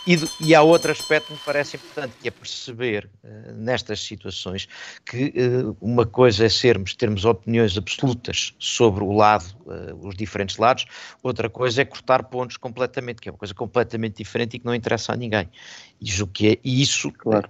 e, 0.06 0.18
e, 0.40 0.54
há 0.54 0.62
outro 0.62 0.90
aspecto 0.90 1.26
que 1.26 1.32
me 1.34 1.38
parece 1.44 1.76
importante, 1.76 2.14
que 2.20 2.28
é 2.28 2.30
perceber 2.30 3.08
uh, 3.22 3.52
nestas 3.52 4.00
situações 4.00 4.68
que 5.06 5.26
uh, 5.26 5.76
uma 5.80 6.04
coisa 6.04 6.44
é 6.44 6.48
sermos, 6.48 6.94
termos 6.94 7.24
opiniões 7.24 7.76
absolutas 7.78 8.54
sobre 8.58 9.04
o 9.04 9.12
lado, 9.12 9.44
uh, 9.66 10.06
os 10.06 10.16
diferentes 10.16 10.56
lados, 10.56 10.86
outra 11.22 11.48
coisa 11.48 11.82
é 11.82 11.84
cortar 11.84 12.24
pontos 12.24 12.56
completamente, 12.56 13.20
que 13.20 13.28
é 13.28 13.32
uma 13.32 13.38
coisa 13.38 13.54
completamente 13.54 14.16
diferente 14.16 14.54
e 14.56 14.58
que 14.58 14.66
não 14.66 14.74
interessa 14.74 15.12
a 15.12 15.16
ninguém. 15.16 15.48
E, 16.00 16.26
que 16.26 16.48
é, 16.48 16.58
e 16.64 16.82
isso 16.82 17.10
claro 17.12 17.48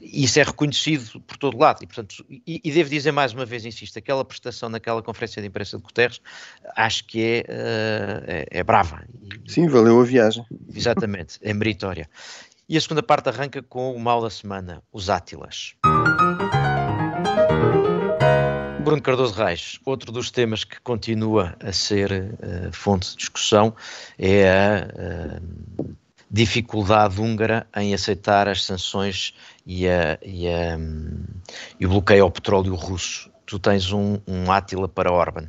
isso 0.00 0.38
é 0.38 0.42
reconhecido 0.42 1.20
por 1.20 1.36
todo 1.36 1.58
lado. 1.58 1.82
E, 1.82 1.86
portanto, 1.86 2.24
e, 2.28 2.60
e, 2.62 2.70
devo 2.70 2.90
dizer 2.90 3.12
mais 3.12 3.32
uma 3.32 3.44
vez, 3.44 3.64
insisto, 3.64 3.98
aquela 3.98 4.24
prestação 4.24 4.68
naquela 4.68 5.02
conferência 5.02 5.40
de 5.40 5.48
imprensa 5.48 5.76
de 5.76 5.82
Guterres, 5.82 6.20
acho 6.76 7.06
que 7.06 7.44
é, 7.46 7.52
uh, 7.52 8.24
é, 8.26 8.46
é, 8.50 8.64
brava. 8.64 9.04
Sim, 9.46 9.68
valeu 9.68 10.00
a 10.00 10.04
viagem. 10.04 10.44
Exatamente, 10.74 11.38
é 11.42 11.52
meritória. 11.52 12.08
E 12.68 12.76
a 12.76 12.80
segunda 12.80 13.02
parte 13.02 13.28
arranca 13.28 13.62
com 13.62 13.94
o 13.94 14.00
mal 14.00 14.20
da 14.20 14.30
semana, 14.30 14.82
os 14.92 15.08
Átilas. 15.08 15.74
Bruno 18.86 19.02
Cardoso 19.02 19.34
Reis, 19.34 19.80
outro 19.84 20.12
dos 20.12 20.30
temas 20.30 20.62
que 20.62 20.80
continua 20.80 21.56
a 21.60 21.72
ser 21.72 22.12
uh, 22.12 22.72
fonte 22.72 23.10
de 23.10 23.16
discussão 23.16 23.74
é 24.16 24.48
a 24.48 25.40
uh, 25.42 25.96
dificuldade 26.30 27.20
húngara 27.20 27.66
em 27.76 27.94
aceitar 27.94 28.48
as 28.48 28.64
sanções 28.64 29.34
e, 29.66 29.88
a, 29.88 30.18
e, 30.22 30.48
a, 30.48 30.78
e 31.80 31.86
o 31.86 31.88
bloqueio 31.88 32.22
ao 32.22 32.30
petróleo 32.30 32.74
russo. 32.74 33.30
Tu 33.44 33.58
tens 33.58 33.92
um, 33.92 34.18
um 34.26 34.50
Átila 34.50 34.88
para 34.88 35.12
Orban. 35.12 35.48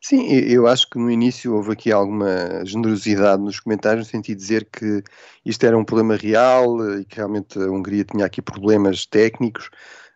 Sim, 0.00 0.30
eu 0.30 0.66
acho 0.66 0.90
que 0.90 0.98
no 0.98 1.10
início 1.10 1.54
houve 1.54 1.72
aqui 1.72 1.90
alguma 1.90 2.62
generosidade 2.66 3.40
nos 3.40 3.58
comentários, 3.58 4.06
no 4.06 4.10
sentido 4.10 4.36
de 4.36 4.42
dizer 4.42 4.68
que 4.70 5.02
isto 5.46 5.64
era 5.64 5.78
um 5.78 5.84
problema 5.84 6.14
real 6.14 6.98
e 6.98 7.06
que 7.06 7.16
realmente 7.16 7.58
a 7.58 7.70
Hungria 7.70 8.04
tinha 8.04 8.26
aqui 8.26 8.42
problemas 8.42 9.06
técnicos. 9.06 9.70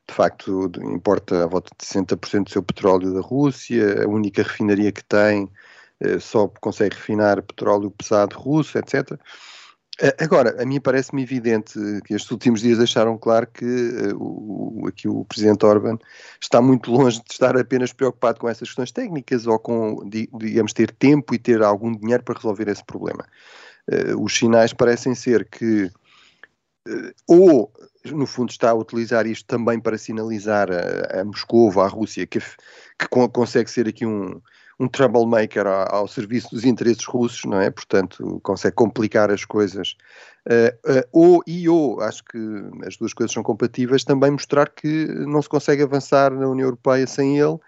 De 0.06 0.14
facto, 0.14 0.70
importa 0.82 1.44
a 1.44 1.46
volta 1.46 1.70
de 1.78 1.86
60% 1.86 2.44
do 2.44 2.50
seu 2.50 2.62
petróleo 2.62 3.14
da 3.14 3.20
Rússia, 3.20 4.04
a 4.04 4.08
única 4.08 4.42
refinaria 4.42 4.92
que 4.92 5.04
tem 5.04 5.50
eh, 6.00 6.18
só 6.18 6.48
consegue 6.60 6.96
refinar 6.96 7.42
petróleo 7.42 7.90
pesado 7.90 8.36
russo, 8.36 8.76
etc. 8.78 9.18
Agora, 10.20 10.62
a 10.62 10.64
mim 10.64 10.80
parece-me 10.80 11.22
evidente 11.22 11.72
que 12.04 12.14
estes 12.14 12.30
últimos 12.30 12.60
dias 12.60 12.78
deixaram 12.78 13.18
claro 13.18 13.48
que 13.48 13.64
uh, 13.64 14.16
o, 14.16 14.86
aqui 14.86 15.08
o 15.08 15.24
Presidente 15.24 15.66
Orban 15.66 15.98
está 16.40 16.62
muito 16.62 16.92
longe 16.92 17.18
de 17.18 17.32
estar 17.32 17.56
apenas 17.56 17.92
preocupado 17.92 18.38
com 18.38 18.48
essas 18.48 18.68
questões 18.68 18.92
técnicas 18.92 19.46
ou 19.46 19.58
com, 19.58 20.08
digamos, 20.08 20.72
ter 20.72 20.92
tempo 20.92 21.34
e 21.34 21.38
ter 21.38 21.62
algum 21.62 21.92
dinheiro 21.92 22.22
para 22.22 22.36
resolver 22.36 22.68
esse 22.68 22.84
problema. 22.84 23.24
Uh, 23.90 24.22
os 24.22 24.36
sinais 24.36 24.72
parecem 24.72 25.16
ser 25.16 25.48
que 25.48 25.90
ou 27.26 27.72
no 28.12 28.26
fundo 28.26 28.50
está 28.50 28.70
a 28.70 28.74
utilizar 28.74 29.26
isto 29.26 29.46
também 29.46 29.80
para 29.80 29.98
sinalizar 29.98 30.68
a, 30.70 31.20
a 31.20 31.24
Moscou, 31.24 31.68
à 31.80 31.88
Rússia, 31.88 32.26
que, 32.26 32.38
que 32.40 33.08
consegue 33.32 33.70
ser 33.70 33.88
aqui 33.88 34.06
um, 34.06 34.40
um 34.78 34.86
troublemaker 34.86 35.66
ao, 35.66 35.94
ao, 35.94 36.08
serviço 36.08 36.50
dos 36.50 36.64
interesses 36.64 37.04
russos, 37.04 37.44
não 37.44 37.60
é? 37.60 37.70
Portanto, 37.70 38.40
consegue 38.42 38.76
complicar 38.76 39.30
as 39.30 39.44
coisas. 39.44 39.96
Uh, 40.46 40.98
uh, 40.98 41.08
ou 41.12 41.42
e 41.46 41.68
ou, 41.68 42.00
acho 42.00 42.24
que 42.24 42.38
as 42.86 42.96
duas 42.96 43.12
coisas 43.12 43.32
são 43.32 43.42
compatíveis, 43.42 44.04
também 44.04 44.30
mostrar 44.30 44.68
que 44.68 45.06
não 45.06 45.42
se 45.42 45.48
consegue 45.48 45.82
avançar 45.82 46.32
na 46.32 46.48
União 46.48 46.66
Europeia 46.66 47.06
sem 47.06 47.38
ele, 47.38 47.58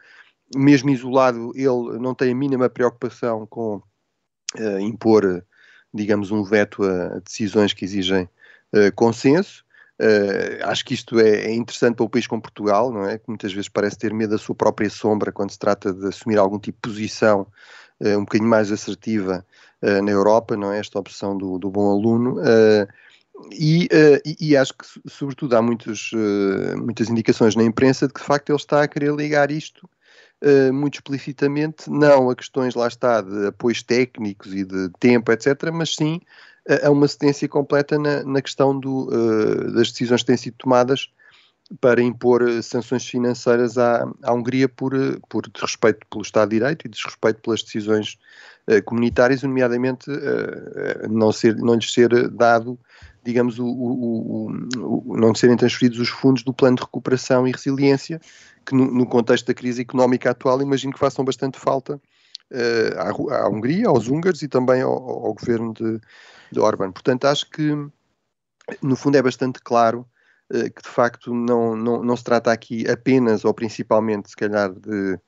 mesmo 0.54 0.90
isolado, 0.90 1.52
ele 1.54 1.98
não 1.98 2.14
tem 2.14 2.32
a 2.32 2.34
mínima 2.34 2.68
preocupação 2.68 3.46
com 3.46 3.82
uh, 4.58 4.78
impor, 4.80 5.44
digamos, 5.92 6.30
um 6.30 6.44
veto 6.44 6.84
a, 6.84 7.16
a 7.16 7.18
decisões 7.18 7.72
que 7.72 7.84
exigem 7.84 8.28
consenso. 8.94 9.64
Uh, 10.00 10.64
acho 10.64 10.82
que 10.82 10.94
isto 10.94 11.20
é, 11.20 11.42
é, 11.42 11.52
interessante 11.52 11.96
para 11.96 12.06
um 12.06 12.08
país 12.08 12.26
como 12.26 12.40
Portugal, 12.40 12.90
não 12.90 13.06
é? 13.06 13.18
Que 13.18 13.24
muitas 13.28 13.52
vezes 13.52 13.68
parece 13.68 13.98
ter 13.98 14.14
medo 14.14 14.30
da 14.30 14.38
sua 14.38 14.54
própria 14.54 14.88
sombra 14.88 15.30
quando 15.30 15.50
se 15.50 15.58
trata 15.58 15.92
de 15.92 16.06
assumir 16.06 16.38
algum 16.38 16.58
tipo 16.58 16.78
de 16.88 16.94
posição 16.94 17.46
uh, 18.00 18.16
um 18.16 18.20
bocadinho 18.20 18.48
mais 18.48 18.72
assertiva 18.72 19.44
uh, 19.82 20.02
na 20.02 20.10
Europa, 20.10 20.56
não 20.56 20.72
é? 20.72 20.78
Esta 20.78 20.98
opção 20.98 21.36
do, 21.36 21.58
do 21.58 21.70
bom 21.70 21.90
aluno. 21.90 22.36
E, 23.52 23.88
e, 24.38 24.54
acho 24.54 24.74
que, 24.74 24.84
sobretudo, 25.08 25.56
há 25.56 25.62
muitos, 25.62 26.10
muitas 26.76 27.08
indicações 27.08 27.56
na 27.56 27.62
imprensa 27.62 28.06
de 28.06 28.12
que, 28.12 28.20
de 28.20 28.26
facto, 28.26 28.50
ele 28.50 28.58
está 28.58 28.82
a 28.82 28.88
querer 28.88 29.14
ligar 29.14 29.50
isto 29.50 29.88
muito 30.74 30.96
explicitamente, 30.96 31.88
não 31.88 32.28
a 32.28 32.36
questões, 32.36 32.74
lá 32.74 32.86
está, 32.86 33.22
de 33.22 33.46
apoios 33.46 33.82
técnicos 33.82 34.52
e 34.52 34.62
de 34.62 34.90
tempo, 35.00 35.32
etc., 35.32 35.70
mas 35.72 35.94
sim 35.94 36.20
a 36.82 36.90
uma 36.90 37.08
cedência 37.08 37.48
completa 37.48 37.98
na, 37.98 38.22
na 38.22 38.42
questão 38.42 38.78
do, 38.78 39.08
uh, 39.08 39.72
das 39.72 39.90
decisões 39.90 40.22
que 40.22 40.26
têm 40.26 40.36
sido 40.36 40.56
tomadas 40.58 41.10
para 41.80 42.02
impor 42.02 42.48
eh, 42.48 42.62
sanções 42.62 43.06
financeiras 43.06 43.78
à, 43.78 44.08
à 44.22 44.32
Hungria 44.32 44.68
por, 44.68 44.94
eh, 44.94 45.18
por 45.28 45.48
desrespeito 45.48 46.04
pelo 46.10 46.22
Estado 46.22 46.48
de 46.48 46.56
Direito 46.56 46.86
e 46.86 46.88
desrespeito 46.88 47.40
pelas 47.40 47.62
decisões 47.62 48.18
uh, 48.66 48.82
comunitárias, 48.84 49.42
nomeadamente 49.42 50.10
uh, 50.10 51.08
não, 51.08 51.30
ser, 51.30 51.54
não 51.56 51.74
lhes 51.74 51.92
ser 51.92 52.28
dado, 52.30 52.78
digamos, 53.22 53.58
o, 53.60 53.66
o, 53.66 54.48
o, 54.48 55.12
o, 55.12 55.16
não 55.16 55.34
serem 55.34 55.56
transferidos 55.56 56.00
os 56.00 56.08
fundos 56.08 56.42
do 56.42 56.52
Plano 56.52 56.76
de 56.76 56.82
Recuperação 56.82 57.46
e 57.46 57.52
Resiliência, 57.52 58.20
que 58.66 58.74
no, 58.74 58.90
no 58.90 59.06
contexto 59.06 59.46
da 59.46 59.54
crise 59.54 59.82
económica 59.82 60.30
atual 60.30 60.60
imagino 60.60 60.92
que 60.92 60.98
façam 60.98 61.24
bastante 61.24 61.58
falta 61.58 62.00
à, 62.96 63.10
à, 63.10 63.48
Hungria, 63.48 63.88
aos 63.88 64.08
húngaros 64.08 64.42
e 64.42 64.48
também 64.48 64.82
ao, 64.82 64.92
ao 64.92 65.34
governo 65.34 65.72
de, 65.72 66.00
de 66.50 66.60
Orban. 66.60 66.92
Portanto, 66.92 67.26
acho 67.26 67.48
que, 67.50 67.72
no 68.82 68.96
fundo, 68.96 69.16
é 69.16 69.22
bastante 69.22 69.60
claro 69.60 70.06
uh, 70.52 70.70
que, 70.70 70.82
de 70.82 70.88
facto, 70.88 71.32
não, 71.32 71.76
não, 71.76 72.02
não 72.02 72.16
se 72.16 72.24
trata 72.24 72.52
aqui 72.52 72.88
apenas 72.88 73.44
ou 73.44 73.54
principalmente, 73.54 74.30
se 74.30 74.36
calhar, 74.36 74.72
de 74.72 75.18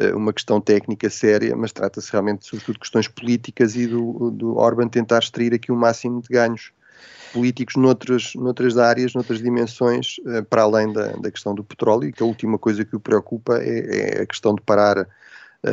uh, 0.00 0.16
uma 0.16 0.32
questão 0.32 0.60
técnica 0.60 1.10
séria, 1.10 1.56
mas 1.56 1.72
trata-se 1.72 2.10
realmente, 2.12 2.46
sobretudo, 2.46 2.74
de 2.74 2.80
questões 2.80 3.08
políticas 3.08 3.74
e 3.74 3.86
do, 3.86 4.30
do 4.30 4.56
Orban 4.56 4.88
tentar 4.88 5.18
extrair 5.18 5.52
aqui 5.52 5.72
o 5.72 5.76
máximo 5.76 6.22
de 6.22 6.28
ganhos 6.28 6.72
políticos 7.32 7.76
noutras, 7.76 8.32
noutras 8.34 8.78
áreas, 8.78 9.14
noutras 9.14 9.42
dimensões, 9.42 10.16
uh, 10.20 10.44
para 10.44 10.62
além 10.62 10.92
da, 10.92 11.08
da 11.16 11.30
questão 11.30 11.54
do 11.54 11.64
petróleo, 11.64 12.08
e 12.08 12.12
que 12.12 12.22
a 12.22 12.26
última 12.26 12.56
coisa 12.56 12.84
que 12.84 12.96
o 12.96 13.00
preocupa 13.00 13.58
é, 13.58 14.18
é 14.18 14.22
a 14.22 14.26
questão 14.26 14.54
de 14.54 14.62
parar 14.62 15.06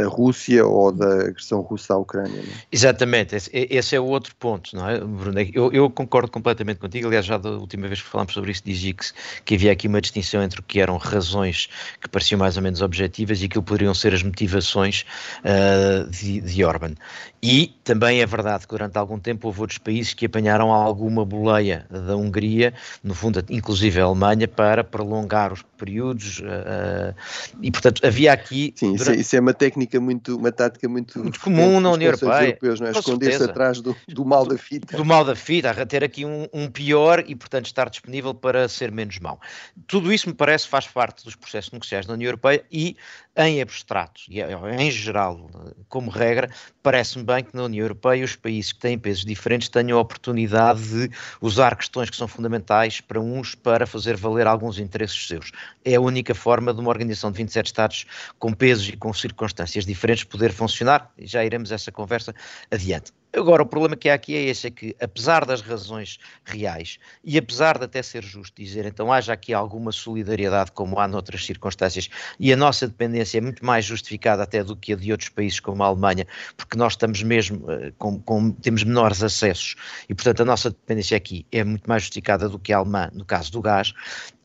Rússia 0.08 0.66
ou 0.66 0.92
da 0.92 1.28
agressão 1.28 1.62
russa 1.62 1.94
à 1.94 1.98
Ucrânia. 1.98 2.42
Não? 2.42 2.50
É? 2.50 2.56
Exatamente, 2.72 3.36
esse, 3.36 3.52
esse, 3.54 3.96
é 3.96 4.00
o 4.00 4.06
outro 4.06 4.36
ponto, 4.36 4.76
não 4.76 4.90
é, 4.90 5.00
Bruno? 5.00 5.40
Eu, 5.54 5.72
eu, 5.72 5.90
concordo 5.92 6.32
completamente 6.32 6.80
contigo, 6.80 7.08
aliás, 7.08 7.24
já 7.24 7.38
da 7.38 7.52
última 7.52 7.88
vez 7.88 8.02
que 8.02 8.08
falámos 8.08 8.34
sobre 8.34 8.52
isso, 8.52 8.64
dizia 8.66 8.94
que, 8.96 9.06
que 9.46 9.54
havia 9.54 9.72
aqui 9.72 9.88
uma 9.88 10.02
distinção 10.02 10.42
entre 10.42 10.60
o 10.60 10.64
que 10.64 10.80
eram 10.80 10.98
razões 10.98 11.70
que 12.02 12.10
pareciam 12.10 12.40
mais 12.40 12.58
ou 12.58 12.64
menos 12.64 12.82
objetivas 12.82 13.42
e 13.42 13.46
aquilo 13.46 13.62
que 13.62 13.70
poderiam 13.70 13.94
ser 13.94 14.12
as 14.12 14.24
motivações 14.24 15.06
uh, 15.42 16.10
de, 16.10 16.42
de 16.42 16.66
Orban. 16.66 16.96
E 17.42 17.76
também 17.84 18.22
é 18.22 18.26
verdade 18.26 18.66
que 18.66 18.72
durante 18.72 18.98
algum 18.98 19.20
tempo 19.20 19.48
houve 19.48 19.62
outros 19.62 19.78
países 19.78 20.16
que 20.16 20.26
apanharam 20.26 20.72
alguma 20.72 21.24
boleia 21.24 21.86
da 21.92 22.16
Hungria, 22.16 22.74
no 23.04 23.14
fundo, 23.14 23.44
inclusive 23.52 24.02
a 24.02 24.06
Alemanha, 24.06 24.48
para 24.48 24.84
prolongar 24.84 25.54
os 25.54 25.62
períodos, 25.78 26.40
uh, 26.40 27.14
e 27.62 27.70
portanto 27.70 28.04
havia 28.04 28.34
aqui... 28.34 28.74
Sim, 28.76 28.96
durante... 28.96 29.20
isso, 29.20 29.36
é, 29.36 29.40
uma 29.40 29.54
técnica 29.54 29.75
técnica 29.76 30.00
muito, 30.00 30.38
uma 30.38 30.52
tática 30.52 30.88
muito, 30.88 31.20
muito 31.20 31.40
comum 31.40 31.80
na 31.80 31.92
União 31.92 32.12
Europeia. 32.12 32.48
Europeus, 32.48 32.80
não 32.80 32.88
é? 32.88 32.92
Esconder-se 32.92 33.44
atrás 33.44 33.82
do, 33.82 33.96
do, 34.08 34.26
mal 34.26 34.46
da 34.46 34.58
fita. 34.58 34.96
Do 34.96 35.06
mal 35.06 35.26
da 35.26 35.36
fita, 35.36 35.70
a 35.70 35.86
ter 35.86 36.04
aqui 36.04 36.26
um, 36.26 36.48
um, 36.54 36.70
pior 36.70 37.24
e, 37.28 37.36
portanto, 37.36 37.66
estar 37.66 37.90
disponível 37.90 38.34
para 38.34 38.68
ser 38.70 38.92
menos 38.92 39.20
mau. 39.20 39.40
Tudo 39.86 40.14
isso 40.14 40.30
me 40.30 40.34
parece 40.34 40.68
faz 40.68 40.88
parte 40.88 41.26
dos 41.26 41.36
processos 41.36 41.72
negociais 41.72 42.08
na 42.08 42.14
União 42.14 42.30
Europeia 42.30 42.64
e, 42.72 42.96
em 43.36 43.62
abstrato, 43.62 44.22
e 44.30 44.42
em 44.42 44.90
geral, 44.90 45.50
como 45.90 46.10
regra, 46.10 46.50
parece-me 46.82 47.26
bem 47.26 47.44
que 47.44 47.54
na 47.54 47.64
União 47.64 47.84
Europeia 47.84 48.24
os 48.24 48.36
países 48.36 48.72
que 48.72 48.80
têm 48.80 48.98
pesos 48.98 49.26
diferentes 49.26 49.68
tenham 49.68 49.98
a 49.98 50.02
oportunidade 50.02 50.82
de 50.88 51.10
usar 51.42 51.76
questões 51.76 52.10
que 52.10 52.16
são 52.16 52.28
fundamentais 52.28 53.02
para 53.02 53.20
uns 53.20 53.54
para 53.54 53.86
fazer 53.86 54.16
valer 54.16 54.48
alguns 54.48 54.80
interesses 54.80 55.28
seus. 55.28 55.52
É 55.84 55.96
a 55.96 56.02
única 56.02 56.34
forma 56.34 56.74
de 56.74 56.80
uma 56.80 56.90
organização 56.90 57.32
de 57.32 57.38
27 57.40 57.66
Estados 57.66 58.06
com 58.40 58.54
pesos 58.54 58.88
e 58.88 58.96
com 58.96 59.12
circunstâncias 59.14 59.65
circunstâncias 59.66 59.86
diferentes 59.86 60.24
poder 60.24 60.52
funcionar, 60.52 61.12
e 61.18 61.26
já 61.26 61.44
iremos 61.44 61.72
essa 61.72 61.92
conversa 61.92 62.34
adiante. 62.72 63.12
Agora, 63.34 63.64
o 63.64 63.66
problema 63.66 63.98
que 63.98 64.08
há 64.08 64.14
aqui 64.14 64.34
é 64.34 64.44
esse, 64.44 64.68
é 64.68 64.72
que 64.72 64.96
apesar 65.02 65.46
das 65.46 65.60
razões 65.60 66.18
reais, 66.46 66.98
e 67.22 67.38
apesar 67.38 67.78
de 67.78 67.84
até 67.84 68.02
ser 68.02 68.24
justo 68.24 68.62
dizer, 68.62 68.86
então 68.86 69.12
haja 69.12 69.34
aqui 69.34 69.54
alguma 69.54 69.92
solidariedade 69.92 70.72
como 70.72 70.98
há 70.98 71.08
noutras 71.08 71.46
circunstâncias, 71.46 72.10
e 72.40 72.54
a 72.54 72.56
nossa 72.56 72.88
dependência 72.88 73.40
é 73.40 73.42
muito 73.42 73.66
mais 73.66 73.84
justificada 73.84 74.44
até 74.44 74.64
do 74.64 74.74
que 74.74 74.94
a 74.94 74.96
de 74.96 75.12
outros 75.12 75.30
países 75.30 75.60
como 75.60 75.84
a 75.84 75.88
Alemanha, 75.88 76.26
porque 76.56 76.78
nós 76.78 76.94
estamos 76.94 77.22
mesmo, 77.24 77.70
eh, 77.70 77.92
com, 77.98 78.22
com, 78.22 78.52
temos 78.52 78.86
menores 78.86 79.22
acessos, 79.22 79.76
e 80.08 80.16
portanto 80.16 80.42
a 80.42 80.46
nossa 80.46 80.70
dependência 80.70 81.18
aqui 81.18 81.46
é 81.52 81.62
muito 81.62 81.90
mais 81.90 82.04
justificada 82.04 82.48
do 82.48 82.58
que 82.58 82.72
a 82.72 82.78
alemã 82.78 83.10
no 83.12 83.26
caso 83.26 83.52
do 83.52 83.62
gás. 83.62 83.92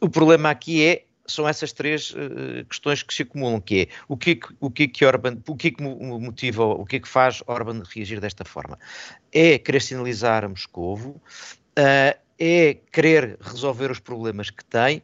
O 0.01 0.09
problema 0.09 0.51
aqui 0.51 0.85
é 0.85 1.05
são 1.31 1.49
essas 1.49 1.73
três 1.73 2.11
uh, 2.11 2.65
questões 2.69 3.03
que 3.03 3.15
se 3.15 3.23
acumulam, 3.23 3.61
que 3.61 3.83
é 3.83 3.89
o 4.09 4.17
que, 4.17 4.41
o 4.61 4.71
que, 4.71 4.85
é 4.85 4.89
que 4.89 5.05
Orban, 5.05 5.39
o 5.47 5.57
que 5.57 5.69
é 5.69 5.71
que 5.71 5.83
motiva, 5.83 6.65
o 6.65 6.85
que 6.85 6.97
é 6.97 7.01
que 7.01 7.09
faz 7.09 7.43
Orban 7.47 7.83
reagir 7.95 8.21
desta 8.21 8.45
forma? 8.45 8.79
É 9.33 9.59
querer 9.59 9.81
sinalizar 9.81 10.45
a 10.45 10.49
Moscovo, 10.49 11.21
uh, 11.79 12.19
é 12.39 12.75
querer 12.93 13.39
resolver 13.41 13.91
os 13.91 14.01
problemas 14.01 14.51
que 14.51 14.65
tem, 14.65 15.03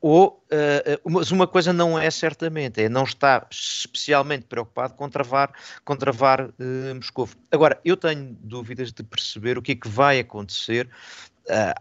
ou, 0.00 0.44
uh, 0.52 1.10
mas 1.10 1.32
uma 1.32 1.46
coisa 1.46 1.72
não 1.72 1.98
é 1.98 2.10
certamente, 2.10 2.80
é 2.80 2.88
não 2.88 3.02
estar 3.02 3.46
especialmente 3.50 4.46
preocupado 4.46 4.94
com 4.94 5.08
travar, 5.08 5.52
com 5.84 5.96
travar 5.96 6.42
uh, 6.42 6.94
Moscou. 6.94 7.28
Agora, 7.50 7.80
eu 7.84 7.96
tenho 7.96 8.36
dúvidas 8.40 8.92
de 8.92 9.02
perceber 9.02 9.58
o 9.58 9.62
que 9.62 9.72
é 9.72 9.74
que 9.74 9.88
vai 9.88 10.20
acontecer 10.20 10.88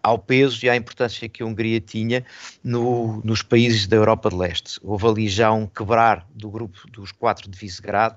ao 0.01 0.17
peso 0.17 0.65
e 0.65 0.69
à 0.69 0.75
importância 0.75 1.27
que 1.27 1.43
a 1.43 1.45
Hungria 1.45 1.79
tinha 1.79 2.25
no, 2.63 3.21
nos 3.23 3.41
países 3.41 3.87
da 3.87 3.95
Europa 3.95 4.29
de 4.29 4.35
Leste. 4.35 4.79
Houve 4.83 5.07
ali 5.07 5.27
já 5.27 5.51
um 5.51 5.67
quebrar 5.67 6.25
do 6.33 6.49
grupo 6.49 6.79
dos 6.91 7.11
quatro 7.11 7.49
de 7.49 7.57
Visegrado. 7.57 8.15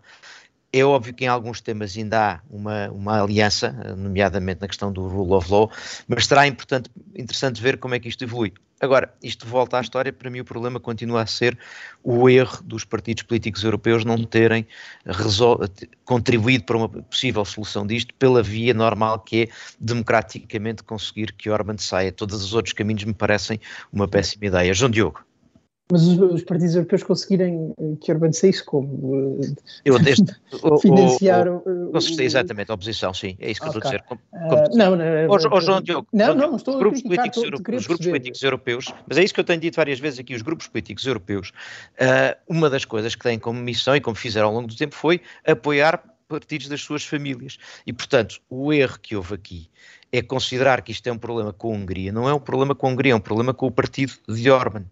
É 0.72 0.84
óbvio 0.84 1.12
que 1.12 1.24
em 1.24 1.28
alguns 1.28 1.60
temas 1.60 1.96
ainda 1.96 2.34
há 2.34 2.40
uma, 2.48 2.88
uma 2.90 3.22
aliança, 3.22 3.72
nomeadamente 3.96 4.60
na 4.60 4.68
questão 4.68 4.92
do 4.92 5.08
rule 5.08 5.32
of 5.32 5.50
law, 5.50 5.70
mas 6.06 6.26
será 6.26 6.46
importante, 6.46 6.88
interessante 7.16 7.60
ver 7.60 7.78
como 7.78 7.94
é 7.94 7.98
que 7.98 8.08
isto 8.08 8.22
evolui. 8.22 8.52
Agora, 8.80 9.12
isto 9.22 9.46
volta 9.46 9.76
à 9.76 9.80
história, 9.82 10.10
para 10.10 10.30
mim 10.30 10.40
o 10.40 10.44
problema 10.44 10.80
continua 10.80 11.20
a 11.20 11.26
ser 11.26 11.58
o 12.02 12.30
erro 12.30 12.62
dos 12.62 12.82
partidos 12.82 13.22
políticos 13.22 13.62
europeus 13.62 14.06
não 14.06 14.24
terem 14.24 14.66
contribuído 16.02 16.64
para 16.64 16.78
uma 16.78 16.88
possível 16.88 17.44
solução 17.44 17.86
disto 17.86 18.14
pela 18.14 18.42
via 18.42 18.72
normal 18.72 19.18
que 19.18 19.42
é 19.42 19.48
democraticamente 19.78 20.82
conseguir 20.82 21.32
que 21.32 21.50
Orban 21.50 21.76
saia. 21.76 22.10
Todos 22.10 22.42
os 22.42 22.54
outros 22.54 22.72
caminhos 22.72 23.04
me 23.04 23.12
parecem 23.12 23.60
uma 23.92 24.08
péssima 24.08 24.46
ideia. 24.46 24.72
João 24.72 24.90
Diogo. 24.90 25.29
Mas 25.90 26.06
os, 26.06 26.18
os, 26.18 26.42
partidos 26.42 26.74
europeus 26.74 27.02
conseguirem 27.02 27.74
eh, 27.78 27.96
que 28.00 28.12
Orban 28.12 28.32
saísse 28.32 28.64
como? 28.64 29.40
Eu 29.84 29.98
deste, 29.98 30.34
financiar 30.80 31.48
o, 31.48 31.62
o, 31.66 31.92
o, 31.92 32.20
Exatamente, 32.20 32.70
a 32.70 32.74
oposição, 32.74 33.12
sim, 33.12 33.36
é 33.40 33.50
isso 33.50 33.60
que 33.60 33.68
okay. 33.68 33.80
eu 33.80 33.80
estou 33.80 33.88
a 33.88 33.92
dizer. 33.92 34.04
Como, 34.08 34.20
como, 34.30 34.62
uh, 34.62 34.76
não, 34.76 34.96
não, 34.96 35.04
oh, 35.28 35.60
João 35.60 35.80
Diogo, 35.80 36.06
não, 36.12 36.34
não, 36.34 36.56
estou 36.56 36.74
os 36.74 36.80
grupos, 36.80 37.02
políticos, 37.02 37.42
estou, 37.42 37.76
os 37.76 37.86
grupos 37.86 38.06
políticos 38.06 38.42
europeus, 38.42 38.94
mas 39.06 39.18
é 39.18 39.24
isso 39.24 39.34
que 39.34 39.40
eu 39.40 39.44
tenho 39.44 39.60
dito 39.60 39.76
várias 39.76 39.98
vezes 39.98 40.18
aqui, 40.18 40.34
os 40.34 40.42
grupos 40.42 40.68
políticos 40.68 41.04
europeus, 41.06 41.52
uh, 42.00 42.36
uma 42.48 42.70
das 42.70 42.84
coisas 42.84 43.14
que 43.14 43.22
têm 43.22 43.38
como 43.38 43.60
missão 43.60 43.96
e 43.96 44.00
como 44.00 44.16
fizeram 44.16 44.48
ao 44.48 44.54
longo 44.54 44.68
do 44.68 44.76
tempo 44.76 44.94
foi 44.94 45.20
apoiar 45.46 46.02
partidos 46.30 46.68
das 46.68 46.80
suas 46.80 47.04
famílias. 47.04 47.58
E, 47.84 47.92
portanto, 47.92 48.40
o 48.48 48.72
erro 48.72 48.98
que 49.00 49.16
houve 49.16 49.34
aqui 49.34 49.68
é 50.12 50.22
considerar 50.22 50.80
que 50.82 50.92
isto 50.92 51.06
é 51.08 51.12
um 51.12 51.18
problema 51.18 51.52
com 51.52 51.72
a 51.72 51.76
Hungria. 51.76 52.12
Não 52.12 52.28
é 52.28 52.32
um 52.32 52.40
problema 52.40 52.74
com 52.74 52.86
a 52.86 52.90
Hungria, 52.90 53.12
é 53.12 53.16
um 53.16 53.20
problema 53.20 53.52
com 53.52 53.66
o 53.66 53.70
partido 53.70 54.12
de 54.28 54.50
Orban. 54.50 54.84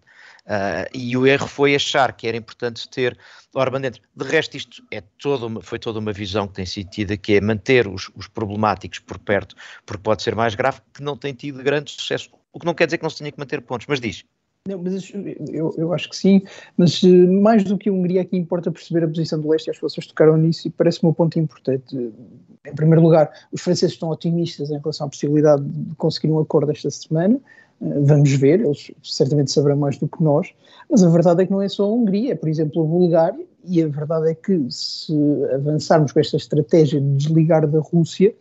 Uh, 0.49 0.89
e 0.95 1.15
o 1.15 1.27
erro 1.27 1.47
foi 1.47 1.75
achar 1.75 2.11
que 2.13 2.27
era 2.27 2.35
importante 2.35 2.89
ter 2.89 3.15
Orban 3.53 3.81
dentro. 3.81 4.01
De 4.15 4.25
resto, 4.25 4.57
isto 4.57 4.83
é 4.89 4.99
toda 5.21 5.45
uma, 5.45 5.61
foi 5.61 5.77
toda 5.77 5.99
uma 5.99 6.11
visão 6.11 6.47
que 6.47 6.55
tem 6.55 6.65
sido 6.65 6.89
tida, 6.89 7.15
que 7.15 7.33
é 7.33 7.41
manter 7.41 7.87
os, 7.87 8.09
os 8.15 8.27
problemáticos 8.27 8.97
por 8.97 9.19
perto, 9.19 9.55
porque 9.85 10.01
pode 10.01 10.23
ser 10.23 10.33
mais 10.33 10.55
grave, 10.55 10.81
que 10.91 11.03
não 11.03 11.15
tem 11.15 11.35
tido 11.35 11.61
grande 11.61 11.91
sucesso. 11.91 12.31
O 12.51 12.59
que 12.59 12.65
não 12.65 12.73
quer 12.73 12.87
dizer 12.87 12.97
que 12.97 13.03
não 13.03 13.11
se 13.11 13.19
tenha 13.19 13.31
que 13.31 13.37
manter 13.37 13.61
pontos, 13.61 13.85
mas 13.87 14.01
diz. 14.01 14.25
Não, 14.67 14.81
mas 14.81 15.11
eu, 15.51 15.73
eu 15.77 15.93
acho 15.93 16.09
que 16.09 16.15
sim, 16.15 16.41
mas 16.77 17.03
eh, 17.03 17.07
mais 17.07 17.63
do 17.63 17.77
que 17.77 17.89
a 17.89 17.93
Hungria 17.93 18.21
aqui 18.21 18.35
importa 18.35 18.71
perceber 18.71 19.05
a 19.05 19.07
posição 19.07 19.39
do 19.39 19.49
leste 19.49 19.67
e 19.67 19.71
as 19.71 19.79
vocês 19.79 20.05
tocaram 20.05 20.35
nisso 20.35 20.67
e 20.67 20.71
parece-me 20.71 21.09
um 21.09 21.13
ponto 21.13 21.39
importante. 21.39 21.95
Em 21.95 22.75
primeiro 22.75 23.01
lugar, 23.01 23.31
os 23.51 23.61
franceses 23.61 23.93
estão 23.93 24.09
otimistas 24.09 24.69
em 24.69 24.77
relação 24.77 25.07
à 25.07 25.09
possibilidade 25.09 25.63
de 25.63 25.95
conseguir 25.95 26.27
um 26.31 26.39
acordo 26.39 26.71
esta 26.71 26.91
semana, 26.91 27.39
vamos 27.81 28.31
ver, 28.33 28.59
eles 28.61 28.91
certamente 29.03 29.51
saberão 29.51 29.77
mais 29.77 29.97
do 29.97 30.07
que 30.07 30.21
nós, 30.23 30.53
mas 30.89 31.03
a 31.03 31.09
verdade 31.09 31.43
é 31.43 31.45
que 31.45 31.51
não 31.51 31.61
é 31.61 31.69
só 31.69 31.85
a 31.85 31.93
Hungria, 31.93 32.33
é, 32.33 32.35
por 32.35 32.49
exemplo, 32.49 32.83
a 32.83 32.85
Bulgária, 32.85 33.45
e 33.65 33.81
a 33.81 33.87
verdade 33.87 34.31
é 34.31 34.35
que 34.35 34.65
se 34.69 35.13
avançarmos 35.53 36.11
com 36.11 36.19
esta 36.19 36.37
estratégia 36.37 36.99
de 36.99 37.15
desligar 37.15 37.67
da 37.67 37.79
Rússia, 37.79 38.33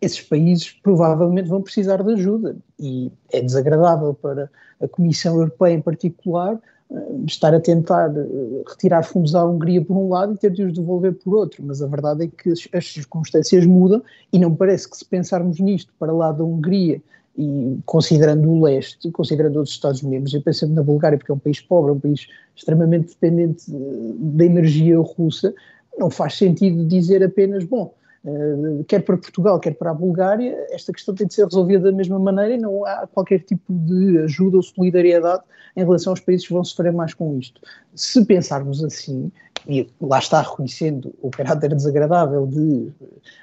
esses 0.00 0.20
países 0.20 0.72
provavelmente 0.82 1.48
vão 1.48 1.62
precisar 1.62 2.02
de 2.02 2.12
ajuda 2.12 2.56
e 2.78 3.10
é 3.32 3.40
desagradável 3.40 4.12
para 4.14 4.50
a 4.80 4.86
Comissão 4.86 5.36
Europeia 5.36 5.74
em 5.74 5.80
particular 5.80 6.60
eh, 6.90 6.96
estar 7.26 7.54
a 7.54 7.60
tentar 7.60 8.14
eh, 8.14 8.62
retirar 8.68 9.02
fundos 9.04 9.34
à 9.34 9.44
Hungria 9.44 9.82
por 9.82 9.96
um 9.96 10.10
lado 10.10 10.34
e 10.34 10.36
ter 10.36 10.50
de 10.50 10.64
os 10.64 10.72
devolver 10.74 11.14
por 11.14 11.34
outro, 11.34 11.64
mas 11.64 11.80
a 11.80 11.86
verdade 11.86 12.24
é 12.24 12.28
que 12.28 12.52
as 12.72 12.92
circunstâncias 12.92 13.64
mudam 13.64 14.02
e 14.32 14.38
não 14.38 14.54
parece 14.54 14.90
que 14.90 14.96
se 14.96 15.04
pensarmos 15.04 15.58
nisto 15.60 15.92
para 15.98 16.12
lá 16.12 16.30
da 16.30 16.44
Hungria 16.44 17.00
e 17.36 17.78
considerando 17.84 18.48
o 18.48 18.62
leste, 18.62 19.10
considerando 19.10 19.56
outros 19.56 19.74
Estados-membros, 19.74 20.32
eu 20.32 20.42
penso 20.42 20.66
na 20.68 20.82
Bulgária 20.82 21.18
porque 21.18 21.30
é 21.30 21.34
um 21.34 21.38
país 21.38 21.60
pobre, 21.60 21.90
é 21.90 21.94
um 21.94 22.00
país 22.00 22.26
extremamente 22.54 23.08
dependente 23.08 23.64
eh, 23.70 24.14
da 24.18 24.44
energia 24.44 24.98
russa, 24.98 25.54
não 25.98 26.10
faz 26.10 26.36
sentido 26.36 26.84
dizer 26.86 27.22
apenas, 27.22 27.64
bom, 27.64 27.94
eh, 28.24 28.84
quer 28.88 29.02
para 29.02 29.18
Portugal, 29.18 29.60
quer 29.60 29.74
para 29.74 29.90
a 29.90 29.94
Bulgária, 29.94 30.56
esta 30.70 30.92
questão 30.92 31.14
tem 31.14 31.26
de 31.26 31.34
ser 31.34 31.44
resolvida 31.44 31.90
da 31.90 31.96
mesma 31.96 32.18
maneira 32.18 32.54
e 32.54 32.58
não 32.58 32.84
há 32.86 33.06
qualquer 33.06 33.40
tipo 33.40 33.70
de 33.70 34.18
ajuda 34.20 34.56
ou 34.56 34.62
solidariedade 34.62 35.42
em 35.76 35.84
relação 35.84 36.12
aos 36.12 36.20
países 36.20 36.46
que 36.46 36.54
vão 36.54 36.64
sofrer 36.64 36.92
mais 36.92 37.12
com 37.12 37.38
isto. 37.38 37.60
Se 37.94 38.24
pensarmos 38.24 38.82
assim, 38.82 39.30
e 39.68 39.88
lá 40.00 40.18
está 40.18 40.40
reconhecendo 40.40 41.14
o 41.20 41.30
caráter 41.30 41.74
desagradável 41.74 42.46
de 42.46 42.92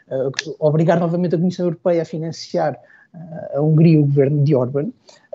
uh, 0.08 0.56
obrigar 0.58 1.00
novamente 1.00 1.36
a 1.36 1.38
Comissão 1.38 1.66
Europeia 1.66 2.02
a 2.02 2.06
financiar 2.06 2.80
a 3.54 3.62
Hungria 3.62 3.94
e 3.94 3.98
o 3.98 4.06
governo 4.06 4.44
de 4.44 4.56
Orban, 4.56 4.90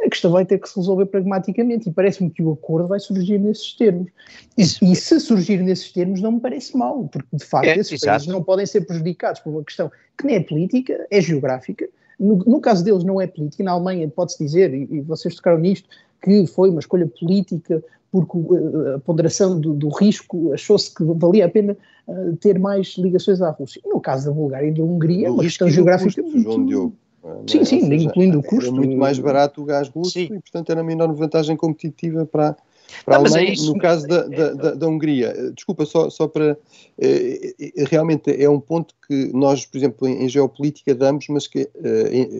a 0.05 0.09
questão 0.09 0.31
vai 0.31 0.45
ter 0.45 0.59
que 0.59 0.69
se 0.69 0.77
resolver 0.77 1.07
pragmaticamente 1.07 1.89
e 1.89 1.93
parece-me 1.93 2.31
que 2.31 2.43
o 2.43 2.53
acordo 2.53 2.89
vai 2.89 3.01
surgir 3.01 3.39
nesses 3.39 3.73
termos. 3.75 4.09
E, 4.57 4.63
e, 4.63 4.97
se 4.97 5.21
surgir 5.21 5.63
nesses 5.63 5.93
termos 5.93 6.21
não 6.21 6.33
me 6.33 6.41
parece 6.41 6.77
mal, 6.77 7.09
porque 7.09 7.29
de 7.37 7.45
facto 7.45 7.67
é, 7.67 7.77
esses 7.77 7.93
exato. 7.93 8.07
países 8.07 8.29
não 8.29 8.43
podem 8.43 8.67
ser 8.67 8.83
prejudicados 8.83 9.41
por 9.41 9.51
uma 9.51 9.65
questão 9.65 9.91
que 10.17 10.27
nem 10.27 10.37
é 10.37 10.41
política, 10.41 11.07
é 11.11 11.21
geográfica. 11.21 11.89
No, 12.19 12.37
no 12.37 12.61
caso 12.61 12.85
deles 12.85 13.05
não 13.05 13.21
é 13.21 13.27
política, 13.27 13.63
na 13.63 13.73
Alemanha 13.73 14.09
pode-se 14.09 14.43
dizer, 14.43 14.73
e, 14.73 14.89
e, 14.91 15.01
vocês 15.01 15.35
tocaram 15.35 15.59
nisto, 15.59 15.89
que 16.23 16.47
foi 16.47 16.71
uma 16.71 16.81
escolha 16.81 17.07
política 17.07 17.83
porque 18.11 18.39
uh, 18.39 18.97
a 18.97 18.99
ponderação 19.01 19.61
do, 19.61 19.75
do 19.75 19.89
risco 19.91 20.53
achou-se 20.53 20.93
que 20.93 21.05
valia 21.05 21.45
a 21.45 21.49
pena 21.49 21.77
uh, 22.07 22.37
ter 22.37 22.59
mais 22.59 22.97
ligações 22.97 23.43
à 23.43 23.51
Rússia. 23.51 23.83
No 23.85 24.01
caso 24.01 24.27
da 24.27 24.33
Bulgária 24.33 24.69
e 24.69 24.73
da 24.73 24.83
Hungria, 24.83 25.29
é 25.29 25.31
uma 25.31 25.43
questão 25.43 25.69
geográfica 25.69 26.23
custo, 26.23 26.37
muito... 26.37 26.51
João 26.51 26.67
Diogo 26.67 26.97
Sim, 27.47 27.65
sim, 27.65 27.81
seja, 27.81 28.05
incluindo 28.05 28.39
o 28.39 28.43
custo. 28.43 28.67
Era 28.67 28.73
muito 28.73 28.97
mais 28.97 29.19
barato 29.19 29.63
o 29.63 29.65
gás 29.65 29.89
russo 29.89 30.13
sim. 30.13 30.25
e, 30.25 30.41
portanto, 30.41 30.71
era 30.71 30.83
uma 30.83 30.93
enorme 30.93 31.17
vantagem 31.17 31.57
competitiva 31.57 32.25
para, 32.25 32.57
para 33.05 33.19
não, 33.19 33.25
a 33.25 33.29
Alemanha. 33.29 33.53
É 33.53 33.67
no 33.67 33.79
caso 33.79 34.07
da, 34.07 34.23
da, 34.23 34.53
da, 34.53 34.71
da, 34.75 34.89
Hungria, 34.89 35.35
eh, 35.37 35.51
desculpa, 35.51 35.85
só, 35.85 36.09
só 36.11 36.29
para. 36.29 36.57
Eh, 36.99 37.55
eh, 37.59 37.85
realmente 37.85 38.31
é 38.31 38.49
um 38.49 38.61
ponto 38.61 38.95
que 39.07 39.31
nós, 39.35 39.67
por 39.67 39.79
exemplo, 39.79 40.07
em, 40.07 40.29
geopolítica 40.29 40.95
damos, 40.95 41.27
mas 41.29 41.47
que, 41.47 41.69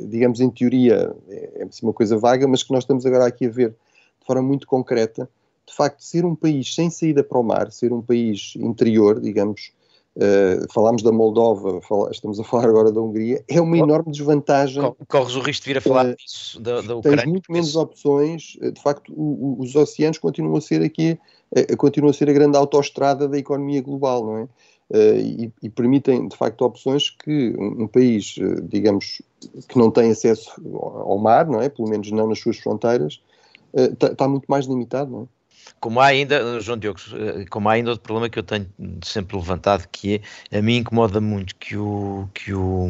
digamos, 0.09 0.41
em 0.41 0.51
teoria 0.51 1.15
é, 1.29 1.51
é 1.57 1.65
assim 1.65 1.85
uma 1.85 1.93
coisa 1.93 2.17
vaga, 2.17 2.47
mas 2.47 2.63
que 2.63 2.73
nós 2.73 2.85
estamos 2.85 3.05
agora 3.05 3.27
aqui 3.27 3.47
a 3.47 3.51
ver 3.51 3.71
de 3.71 4.27
forma 4.27 4.43
muito 4.43 4.67
concreta. 4.67 5.29
De 5.67 5.75
facto, 5.75 6.03
ser 6.03 6.25
um 6.25 6.35
país 6.35 6.75
sem 6.75 6.89
saída 6.89 7.23
para 7.23 7.39
o 7.39 7.43
mar, 7.43 7.71
ser 7.71 7.93
um 7.93 8.01
país 8.01 8.55
interior, 8.57 9.21
digamos, 9.21 9.73
Uh, 10.19 10.67
falámos 10.73 11.05
da 11.05 11.13
Moldova, 11.13 11.81
fala, 11.81 12.11
estamos 12.11 12.41
a 12.41 12.45
falar 12.45 12.69
agora 12.69 12.91
da 12.91 13.01
Hungria, 13.01 13.45
é 13.47 13.61
uma 13.61 13.79
enorme 13.79 14.11
desvantagem. 14.11 14.83
Corres 15.07 15.37
o 15.37 15.41
risco 15.41 15.63
de 15.63 15.71
vir 15.71 15.79
a 15.79 15.81
falar 15.81 16.07
uh, 16.07 16.17
disso, 16.17 16.61
da, 16.61 16.81
da 16.81 16.97
Ucrânia. 16.97 17.23
Tens 17.23 17.31
muito 17.31 17.53
menos 17.53 17.77
opções, 17.77 18.57
eh, 18.61 18.73
de 18.73 18.83
facto, 18.83 19.13
o, 19.13 19.61
o, 19.61 19.63
os 19.63 19.77
oceanos 19.77 20.19
continuam 20.19 20.57
a 20.57 20.61
ser 20.61 20.83
aqui, 20.83 21.17
uh, 21.57 21.77
continuam 21.77 22.11
a 22.11 22.13
ser 22.13 22.29
a 22.29 22.33
grande 22.33 22.57
autoestrada 22.57 23.29
da 23.29 23.39
economia 23.39 23.81
global, 23.81 24.27
não 24.27 24.39
é? 24.39 24.49
E, 24.91 25.53
e, 25.63 25.69
permitem, 25.69 26.27
de 26.27 26.37
facto, 26.37 26.63
opções 26.63 27.11
que 27.11 27.55
um, 27.57 27.83
um 27.83 27.87
país, 27.87 28.37
digamos, 28.63 29.21
que 29.69 29.79
não 29.79 29.91
tem 29.91 30.11
acesso 30.11 30.51
ao, 30.75 31.13
ao 31.13 31.19
mar, 31.19 31.47
não 31.47 31.61
é? 31.61 31.69
Pelo 31.69 31.89
menos 31.89 32.11
não 32.11 32.27
nas 32.27 32.41
suas 32.41 32.57
fronteiras, 32.57 33.21
está 33.73 34.15
tá 34.15 34.27
muito 34.27 34.47
mais 34.49 34.65
limitado, 34.65 35.11
não 35.11 35.23
é? 35.25 35.38
Como 35.81 36.01
há 36.01 36.07
ainda, 36.07 36.61
João 36.61 36.79
Diogo, 36.79 36.99
eh, 37.13 37.45
como 37.51 37.69
há 37.69 37.73
ainda 37.73 37.91
outro 37.91 38.03
problema 38.03 38.29
que 38.29 38.39
eu 38.39 38.43
tenho 38.43 38.69
sempre 39.05 39.37
levantado, 39.37 39.87
que 39.91 40.23
é, 40.51 40.59
a 40.59 40.63
mim 40.63 40.77
incomoda 40.77 41.21
muito 41.21 41.55
que 41.57 41.77
o, 41.77 42.29
que 42.35 42.53
o 42.53 42.89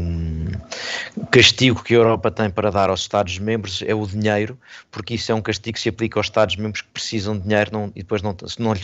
castigo 1.31 1.83
que 1.83 1.95
a 1.95 1.99
Europa 1.99 2.31
tem 2.31 2.51
para 2.51 2.71
dar 2.71 2.91
aos 2.91 3.01
Estados-membros 3.01 3.83
é 3.87 3.95
o 3.95 4.07
dinheiro, 4.07 4.59
porque 4.91 5.15
isso 5.15 5.31
é 5.33 5.35
um 5.35 5.43
castigo 5.43 5.75
que 5.75 5.81
se 5.81 5.89
aplica 5.89 6.19
aos 6.19 6.27
Estados-membros 6.27 6.83
que 6.83 6.89
precisam 6.89 7.37
de 7.37 7.43
dinheiro 7.43 7.71
não, 7.73 7.87
e 7.95 8.03
depois 8.03 8.23
não, 8.23 8.37
não 8.59 8.75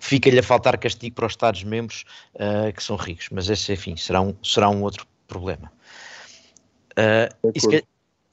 fica-lhe 0.00 0.38
a 0.38 0.42
faltar 0.42 0.76
castigo 0.78 1.14
para 1.14 1.26
os 1.26 1.32
Estados-membros 1.32 2.04
uh, 2.34 2.72
que 2.72 2.82
são 2.82 2.96
ricos. 2.96 3.28
Mas 3.30 3.48
esse, 3.48 3.72
enfim, 3.72 3.96
será 3.96 4.20
um, 4.20 4.34
será 4.42 4.68
um 4.68 4.82
outro 4.82 5.06
problema. 5.28 5.70
Uh, 6.92 7.50
e, 7.54 7.60
se, 7.60 7.84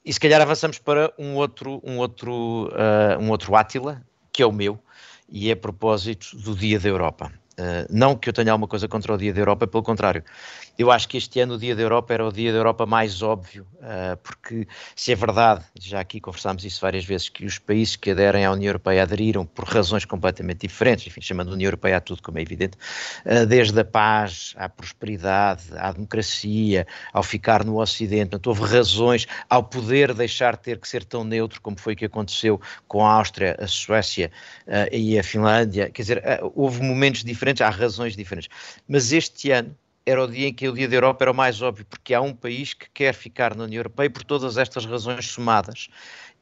e, 0.04 0.12
se, 0.12 0.18
calhar 0.18 0.40
avançamos 0.40 0.78
para 0.78 1.12
um 1.18 1.34
outro, 1.34 1.82
um 1.84 1.98
outro, 1.98 2.68
uh, 2.68 3.20
um 3.20 3.30
outro 3.30 3.54
Átila, 3.54 4.02
que 4.34 4.42
é 4.42 4.46
o 4.46 4.52
meu, 4.52 4.80
e 5.28 5.48
é 5.48 5.52
a 5.52 5.56
propósito 5.56 6.36
do 6.36 6.56
Dia 6.56 6.80
da 6.80 6.88
Europa. 6.88 7.32
Uh, 7.58 7.86
não 7.88 8.16
que 8.16 8.28
eu 8.28 8.32
tenha 8.32 8.50
alguma 8.50 8.66
coisa 8.66 8.88
contra 8.88 9.14
o 9.14 9.16
Dia 9.16 9.32
da 9.32 9.40
Europa, 9.40 9.64
pelo 9.64 9.82
contrário. 9.82 10.24
Eu 10.76 10.90
acho 10.90 11.08
que 11.08 11.16
este 11.16 11.38
ano 11.38 11.54
o 11.54 11.58
Dia 11.58 11.76
da 11.76 11.82
Europa 11.82 12.12
era 12.12 12.26
o 12.26 12.32
Dia 12.32 12.50
da 12.50 12.58
Europa 12.58 12.84
mais 12.84 13.22
óbvio, 13.22 13.64
uh, 13.74 14.16
porque 14.16 14.66
se 14.96 15.12
é 15.12 15.14
verdade, 15.14 15.64
já 15.80 16.00
aqui 16.00 16.20
conversámos 16.20 16.64
isso 16.64 16.80
várias 16.80 17.04
vezes, 17.04 17.28
que 17.28 17.46
os 17.46 17.56
países 17.60 17.94
que 17.94 18.10
aderem 18.10 18.44
à 18.44 18.50
União 18.50 18.70
Europeia 18.70 19.02
aderiram 19.02 19.46
por 19.46 19.66
razões 19.66 20.04
completamente 20.04 20.66
diferentes, 20.66 21.06
enfim, 21.06 21.20
chamando 21.20 21.50
a 21.50 21.52
União 21.52 21.68
Europeia 21.68 21.98
a 21.98 22.00
tudo, 22.00 22.22
como 22.22 22.38
é 22.38 22.42
evidente, 22.42 22.76
uh, 23.24 23.46
desde 23.46 23.78
a 23.78 23.84
paz 23.84 24.52
à 24.56 24.68
prosperidade, 24.68 25.62
à 25.76 25.92
democracia, 25.92 26.84
ao 27.12 27.22
ficar 27.22 27.64
no 27.64 27.80
Ocidente, 27.80 28.30
portanto, 28.30 28.48
houve 28.48 28.64
razões 28.64 29.28
ao 29.48 29.62
poder 29.62 30.12
deixar 30.12 30.56
de 30.56 30.62
ter 30.62 30.80
que 30.80 30.88
ser 30.88 31.04
tão 31.04 31.22
neutro 31.22 31.60
como 31.60 31.78
foi 31.78 31.94
que 31.94 32.06
aconteceu 32.06 32.60
com 32.88 33.06
a 33.06 33.12
Áustria, 33.12 33.56
a 33.60 33.68
Suécia 33.68 34.32
e 34.90 35.16
a 35.16 35.22
Finlândia, 35.22 35.88
quer 35.90 36.02
dizer, 36.02 36.22
houve 36.54 36.82
momentos 36.82 37.22
diferentes 37.22 37.43
diferentes, 37.44 37.60
há 37.60 37.70
razões 37.70 38.16
diferentes. 38.16 38.48
Mas 38.88 39.12
este 39.12 39.50
ano 39.50 39.76
era 40.06 40.22
o 40.22 40.26
dia 40.26 40.48
em 40.48 40.52
que 40.52 40.68
o 40.68 40.72
Dia 40.72 40.88
da 40.88 40.96
Europa 40.96 41.24
era 41.24 41.30
o 41.32 41.34
mais 41.34 41.62
óbvio, 41.62 41.86
porque 41.88 42.12
há 42.12 42.20
um 42.20 42.34
país 42.34 42.74
que 42.74 42.86
quer 42.92 43.14
ficar 43.14 43.54
na 43.54 43.64
União 43.64 43.80
Europeia 43.80 44.10
por 44.10 44.22
todas 44.22 44.58
estas 44.58 44.84
razões 44.84 45.26
somadas. 45.26 45.88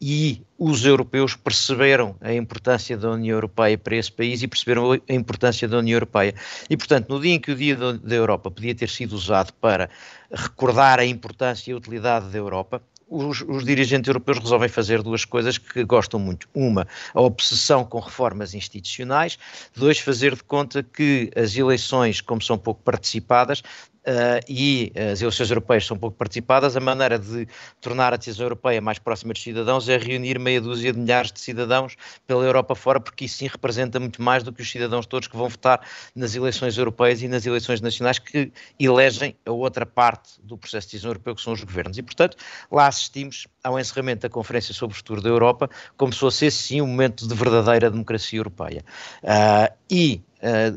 E 0.01 0.43
os 0.59 0.85
europeus 0.85 1.37
perceberam 1.37 2.17
a 2.21 2.35
importância 2.35 2.97
da 2.97 3.13
União 3.13 3.37
Europeia 3.37 3.79
para 3.79 3.95
esse 3.95 4.11
país 4.11 4.43
e 4.43 4.49
perceberam 4.49 4.93
a 4.93 5.13
importância 5.13 5.69
da 5.69 5.79
União 5.79 5.95
Europeia. 5.95 6.35
E, 6.69 6.77
portanto, 6.77 7.09
no 7.09 7.21
dia 7.21 7.35
em 7.35 7.39
que 7.39 7.53
o 7.53 7.55
Dia 7.55 7.77
da 7.77 8.15
Europa 8.15 8.51
podia 8.51 8.75
ter 8.75 8.89
sido 8.89 9.13
usado 9.13 9.53
para 9.55 9.89
recordar 10.33 10.99
a 10.99 11.05
importância 11.05 11.71
e 11.71 11.75
a 11.75 11.77
utilidade 11.77 12.31
da 12.31 12.39
Europa, 12.39 12.83
os, 13.13 13.43
os, 13.47 13.65
dirigentes 13.65 14.09
europeus 14.09 14.39
resolvem 14.39 14.69
fazer 14.69 15.03
duas 15.03 15.25
coisas 15.25 15.59
que 15.59 15.85
gostam 15.85 16.19
muito. 16.19 16.49
Uma, 16.55 16.87
a 17.13 17.21
obsessão 17.21 17.85
com 17.85 18.01
reformas 18.01 18.55
institucionais. 18.55 19.39
Dois, 19.77 19.99
fazer 19.99 20.35
de 20.35 20.43
conta 20.43 20.83
que 20.83 21.31
as 21.37 21.55
eleições, 21.55 22.21
como 22.21 22.41
são 22.41 22.57
pouco 22.57 22.81
participadas, 22.83 23.63
Uh, 24.03 24.43
e 24.49 24.93
as 25.13 25.23
eleições 25.23 25.49
europeias 25.49 25.87
são 25.87 25.97
pouco 25.97 26.17
participadas, 26.17 26.77
a 26.77 26.81
maneira 26.81 27.19
de 27.19 27.47
tornar 27.81 28.13
a 28.13 28.17
decisão 28.17 28.47
europeia 28.47 28.81
mais 28.81 28.99
próxima 28.99 29.33
dos 29.33 29.41
cidadãos 29.41 29.89
é 29.89 29.97
reunir 29.97 30.41
meia 30.41 30.61
dúzia 30.61 30.93
de 30.93 30.99
milhares 30.99 31.31
de 31.31 31.39
cidadãos 31.39 31.97
pela 32.27 32.45
Europa 32.45 32.75
fora, 32.75 32.99
porque 32.99 33.27
isso 33.27 33.39
sim 33.39 33.47
representa 33.47 34.01
muito 34.01 34.21
mais 34.21 34.43
do 34.43 34.53
que 34.53 34.61
os 34.61 34.69
cidadãos 34.69 35.07
todos 35.07 35.29
que 35.29 35.37
vão 35.37 35.49
votar 35.49 35.87
nas 36.17 36.35
eleições 36.35 36.77
europeias 36.77 37.23
e 37.23 37.29
nas 37.29 37.47
eleições 37.47 37.81
nacionais 37.81 38.19
que 38.19 38.51
elegem 38.79 39.37
a 39.47 39.53
outra 39.53 39.87
parte 39.87 40.33
do 40.43 40.59
processo 40.59 40.89
de 40.89 40.93
decisão 40.93 41.11
europeu, 41.11 41.37
que 41.37 41.43
são 41.43 41.53
os 41.53 41.63
governos. 41.63 41.97
E, 41.97 42.03
portanto, 42.03 42.37
lá 42.73 42.89
assistimos 42.89 43.47
ao 43.63 43.79
encerramento 43.79 44.23
da 44.23 44.29
Conferência 44.29 44.75
sobre 44.75 44.95
o 44.95 44.97
Futuro 44.97 45.21
da 45.21 45.29
Europa, 45.29 45.71
como 45.97 46.13
se 46.13 46.19
fosse 46.19 46.47
esse 46.47 46.59
sim 46.59 46.81
um 46.81 46.89
momento 46.89 47.29
de 47.29 47.35
verdadeira 47.35 47.89
democracia 47.89 48.39
europeia. 48.39 48.85
Uh, 49.23 49.73
e 49.89 50.23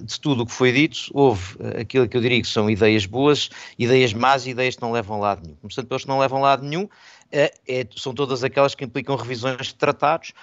de 0.06 0.20
tudo 0.20 0.44
o 0.44 0.46
que 0.46 0.52
foi 0.52 0.72
dito, 0.72 1.10
houve 1.12 1.56
uh, 1.56 1.82
aquilo 1.82 2.08
que 2.08 2.16
eu 2.16 2.22
diria 2.22 2.40
que 2.40 2.48
são 2.48 2.70
ideias 2.70 3.06
boas, 3.06 3.50
ideias 3.80 4.14
más 4.14 4.46
e 4.46 4.52
ideias 4.52 4.76
que 4.76 4.82
não 4.82 4.92
levam 4.92 5.18
a 5.18 5.20
lado 5.20 5.42
nenhum. 5.44 5.56
Começando 5.56 5.88
pelos 5.88 6.04
que 6.04 6.10
não 6.10 6.20
levam 6.20 6.38
a 6.38 6.42
lado 6.42 6.64
nenhum, 6.64 6.84
uh, 6.84 6.90
é, 7.32 7.88
são 7.98 8.14
todas 8.14 8.44
aquelas 8.44 8.76
que 8.76 8.86
implicam 8.86 9.16
revisões 9.16 9.68
de 9.68 9.76
tratados. 9.76 10.34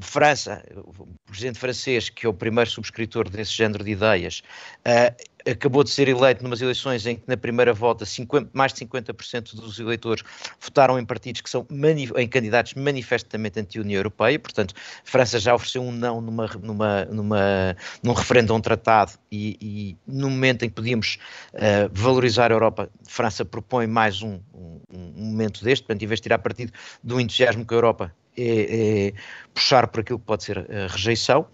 França, 0.00 0.62
presidente 1.26 1.58
francês, 1.58 2.08
que 2.08 2.26
é 2.26 2.28
o 2.28 2.34
primeiro 2.34 2.70
subscritor 2.70 3.28
desse 3.28 3.52
género 3.52 3.82
de 3.82 3.90
ideias, 3.90 4.42
uh, 4.86 5.50
acabou 5.50 5.82
de 5.82 5.90
ser 5.90 6.08
eleito 6.08 6.42
numas 6.42 6.60
eleições 6.60 7.06
em 7.06 7.16
que 7.16 7.22
na 7.26 7.36
primeira 7.36 7.72
volta 7.72 8.04
50, 8.04 8.50
mais 8.52 8.72
de 8.72 8.84
50% 8.84 9.54
dos 9.54 9.78
eleitores 9.78 10.22
votaram 10.60 10.98
em 10.98 11.04
partidos 11.04 11.40
que 11.40 11.50
são 11.50 11.66
em 12.16 12.28
candidatos 12.28 12.74
manifestamente 12.74 13.58
anti-União 13.60 13.98
Europeia, 13.98 14.38
portanto, 14.38 14.74
França 15.04 15.38
já 15.38 15.54
ofereceu 15.54 15.82
um 15.82 15.92
não 15.92 16.20
numa, 16.20 16.46
numa, 16.62 17.04
numa, 17.06 17.76
num 18.02 18.12
referendo 18.12 18.52
a 18.52 18.56
um 18.56 18.60
tratado 18.60 19.12
e, 19.30 19.56
e 19.60 19.96
no 20.06 20.30
momento 20.30 20.64
em 20.64 20.68
que 20.68 20.74
podíamos 20.74 21.18
uh, 21.54 21.90
valorizar 21.92 22.50
a 22.50 22.54
Europa, 22.54 22.90
França 23.06 23.44
propõe 23.44 23.86
mais 23.86 24.22
um, 24.22 24.40
um, 24.54 24.80
um 24.92 25.24
momento 25.24 25.64
deste, 25.64 25.82
portanto, 25.84 26.02
em 26.02 26.06
vez 26.06 26.20
de 26.20 26.24
tirar 26.24 26.38
partido 26.38 26.72
do 27.02 27.20
entusiasmo 27.20 27.64
que 27.64 27.74
a 27.74 27.76
Europa 27.76 28.14
é, 28.38 29.08
é 29.08 29.12
puxar 29.52 29.88
por 29.88 30.00
aquilo 30.00 30.18
que 30.18 30.24
pode 30.24 30.44
ser 30.44 30.58
a 30.58 30.86
rejeição. 30.86 31.46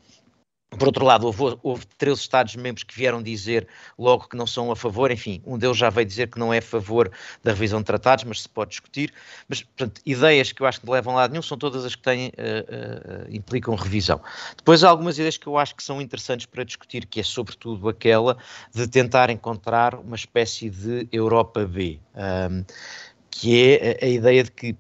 Por 0.79 0.88
outro 0.88 1.05
lado, 1.05 1.27
houve, 1.27 1.59
houve 1.62 1.87
13 1.99 2.20
Estados-membros 2.20 2.83
que 2.83 2.94
vieram 2.94 3.23
dizer 3.23 3.66
logo 3.99 4.29
que 4.29 4.37
não 4.37 4.47
são 4.47 4.70
a 4.73 4.77
favor, 4.77 5.11
enfim, 5.11 5.40
um 5.47 5.57
deles 5.57 5.77
já 5.77 5.88
veio 5.88 6.07
dizer 6.07 6.29
que 6.29 6.38
não 6.38 6.53
é 6.53 6.59
a 6.59 6.62
favor 6.62 7.11
da 7.42 7.53
revisão 7.53 7.79
de 7.79 7.85
tratados, 7.85 8.25
mas 8.25 8.42
se 8.42 8.49
pode 8.49 8.70
discutir. 8.70 9.12
Mas, 9.49 9.62
portanto, 9.62 10.01
ideias 10.05 10.53
que 10.53 10.62
eu 10.62 10.66
acho 10.66 10.81
que 10.81 10.87
não 10.87 10.92
levam 10.92 11.14
a 11.14 11.16
lado 11.16 11.31
nenhum 11.31 11.42
são 11.42 11.57
todas 11.57 11.85
as 11.85 11.94
que 11.94 12.03
têm, 12.03 12.29
uh, 12.29 12.31
uh, 12.31 13.35
implicam 13.35 13.75
revisão. 13.75 14.20
Depois 14.57 14.83
há 14.83 14.88
algumas 14.88 15.16
ideias 15.16 15.37
que 15.37 15.47
eu 15.47 15.57
acho 15.57 15.75
que 15.75 15.83
são 15.83 16.01
interessantes 16.01 16.47
para 16.47 16.64
discutir, 16.64 17.07
que 17.07 17.20
é 17.20 17.23
sobretudo 17.23 17.88
aquela 17.88 18.37
de 18.75 18.88
tentar 18.88 19.31
encontrar 19.31 19.94
uma 19.94 20.16
espécie 20.16 20.70
de 20.70 21.09
Europa 21.12 21.64
B. 21.64 22.01
Um, 22.14 22.64
que 23.31 23.75
é 23.75 23.99
a, 24.01 24.05
a 24.07 24.09
ideia 24.09 24.44
de 24.44 24.51
que 24.51 24.77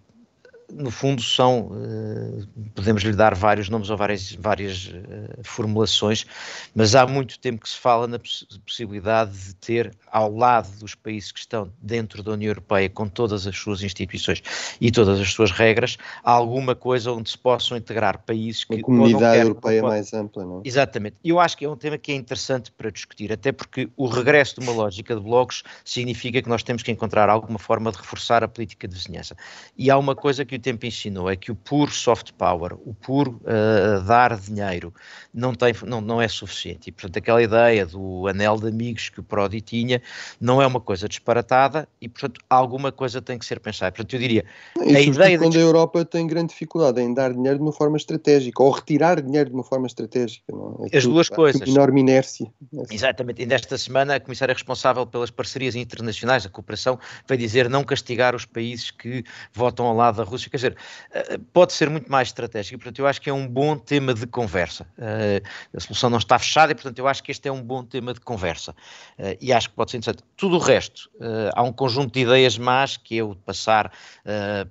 no 0.72 0.90
fundo 0.90 1.22
são, 1.22 1.68
uh, 1.68 2.46
podemos 2.74 3.02
lhe 3.02 3.12
dar 3.12 3.34
vários 3.34 3.68
nomes 3.68 3.90
ou 3.90 3.96
várias, 3.96 4.32
várias 4.32 4.86
uh, 4.86 5.42
formulações, 5.42 6.26
mas 6.74 6.94
há 6.94 7.06
muito 7.06 7.38
tempo 7.38 7.62
que 7.62 7.68
se 7.68 7.76
fala 7.76 8.06
na 8.06 8.18
poss 8.18 8.46
possibilidade 8.64 9.32
de 9.32 9.54
ter 9.54 9.94
ao 10.10 10.34
lado 10.34 10.68
dos 10.78 10.94
países 10.94 11.30
que 11.32 11.38
estão 11.38 11.70
dentro 11.80 12.22
da 12.22 12.32
União 12.32 12.50
Europeia, 12.50 12.88
com 12.88 13.08
todas 13.08 13.46
as 13.46 13.56
suas 13.56 13.82
instituições 13.82 14.42
e 14.80 14.90
todas 14.90 15.20
as 15.20 15.30
suas 15.30 15.50
regras, 15.50 15.96
alguma 16.22 16.74
coisa 16.74 17.12
onde 17.12 17.30
se 17.30 17.38
possam 17.38 17.76
integrar 17.76 18.22
países 18.24 18.64
que... 18.64 18.74
A 18.74 18.82
comunidade 18.82 19.40
europeia 19.40 19.82
mais 19.82 20.12
ampla, 20.12 20.44
não 20.44 20.58
é? 20.58 20.62
Exatamente. 20.64 21.16
Eu 21.24 21.38
acho 21.40 21.56
que 21.56 21.64
é 21.64 21.68
um 21.68 21.76
tema 21.76 21.98
que 21.98 22.12
é 22.12 22.14
interessante 22.14 22.72
para 22.72 22.90
discutir, 22.90 23.32
até 23.32 23.52
porque 23.52 23.88
o 23.96 24.06
regresso 24.06 24.60
de 24.60 24.66
uma 24.66 24.72
lógica 24.72 25.14
de 25.14 25.20
blocos 25.20 25.62
significa 25.84 26.40
que 26.40 26.48
nós 26.48 26.62
temos 26.62 26.82
que 26.82 26.90
encontrar 26.90 27.28
alguma 27.28 27.58
forma 27.58 27.90
de 27.90 27.98
reforçar 27.98 28.42
a 28.42 28.48
política 28.48 28.88
de 28.88 28.94
vizinhança. 28.94 29.36
E 29.76 29.90
há 29.90 29.98
uma 29.98 30.14
coisa 30.14 30.44
que 30.44 30.53
o 30.56 30.58
tempo 30.58 30.86
ensinou 30.86 31.30
é 31.30 31.36
que 31.36 31.50
o 31.50 31.54
puro 31.54 31.90
soft 31.90 32.32
power, 32.32 32.74
o 32.84 32.94
puro 32.94 33.40
uh, 33.42 34.02
dar 34.04 34.36
dinheiro, 34.38 34.92
não, 35.32 35.54
tem, 35.54 35.74
não, 35.86 36.00
não 36.00 36.20
é 36.20 36.28
suficiente. 36.28 36.88
E, 36.88 36.92
portanto, 36.92 37.18
aquela 37.18 37.42
ideia 37.42 37.86
do 37.86 38.26
anel 38.26 38.56
de 38.56 38.68
amigos 38.68 39.08
que 39.08 39.20
o 39.20 39.22
Prodi 39.22 39.60
tinha 39.60 40.00
não 40.40 40.60
é 40.60 40.66
uma 40.66 40.80
coisa 40.80 41.08
disparatada 41.08 41.88
e, 42.00 42.08
portanto, 42.08 42.40
alguma 42.48 42.92
coisa 42.92 43.20
tem 43.20 43.38
que 43.38 43.44
ser 43.44 43.60
pensada. 43.60 43.92
Portanto, 43.92 44.14
eu 44.14 44.20
diria. 44.20 44.44
E 44.84 44.96
a 44.96 45.00
ideia 45.00 45.38
quando 45.38 45.52
de... 45.52 45.58
a 45.58 45.62
Europa 45.62 46.04
tem 46.04 46.26
grande 46.26 46.48
dificuldade 46.48 47.00
em 47.00 47.12
dar 47.12 47.32
dinheiro 47.32 47.58
de 47.58 47.62
uma 47.62 47.72
forma 47.72 47.96
estratégica 47.96 48.62
ou 48.62 48.70
retirar 48.70 49.20
dinheiro 49.20 49.50
de 49.50 49.54
uma 49.54 49.64
forma 49.64 49.86
estratégica. 49.86 50.44
É? 50.82 50.96
É 50.96 50.98
As 50.98 51.04
duas 51.04 51.28
coisas. 51.28 51.68
Enorme 51.68 52.00
inércia. 52.00 52.50
Exatamente. 52.90 53.42
E 53.42 53.46
nesta 53.46 53.76
semana, 53.78 54.16
a 54.16 54.20
comissária 54.20 54.54
responsável 54.54 55.06
pelas 55.06 55.30
parcerias 55.30 55.74
internacionais, 55.74 56.46
a 56.46 56.48
cooperação, 56.48 56.98
vai 57.26 57.36
dizer 57.36 57.68
não 57.68 57.84
castigar 57.84 58.34
os 58.34 58.44
países 58.44 58.90
que 58.90 59.24
votam 59.52 59.86
ao 59.86 59.94
lado 59.94 60.16
da 60.16 60.24
Rússia 60.24 60.43
quer 60.50 60.56
dizer, 60.56 60.76
eh, 61.12 61.38
pode 61.52 61.72
ser 61.72 61.90
muito 61.90 62.10
mais 62.10 62.28
estratégico, 62.28 62.78
portanto 62.78 62.98
eu 62.98 63.06
acho 63.06 63.20
que 63.20 63.30
é 63.30 63.32
um 63.32 63.46
bom 63.46 63.76
tema 63.76 64.14
de 64.14 64.26
conversa. 64.26 64.86
Eh, 64.98 65.42
a 65.74 65.80
solução 65.80 66.10
não 66.10 66.18
está 66.18 66.38
fechada 66.38 66.72
e, 66.72 66.74
portanto, 66.74 66.98
eu 66.98 67.08
acho 67.08 67.22
que 67.22 67.30
este 67.30 67.48
é 67.48 67.52
um 67.52 67.62
bom 67.62 67.84
tema 67.84 68.12
de 68.14 68.20
conversa 68.20 68.74
eh, 69.18 69.36
e 69.40 69.52
acho 69.52 69.70
que 69.70 69.76
pode 69.76 69.90
ser 69.90 69.98
interessante. 69.98 70.24
Tudo 70.36 70.56
o 70.56 70.58
resto, 70.58 71.10
há 71.54 71.62
um 71.62 71.72
conjunto 71.72 72.12
de 72.14 72.20
ideias 72.20 72.58
más, 72.58 72.96
que 72.96 73.18
é 73.18 73.24
o 73.24 73.34
de 73.34 73.40
passar 73.40 73.92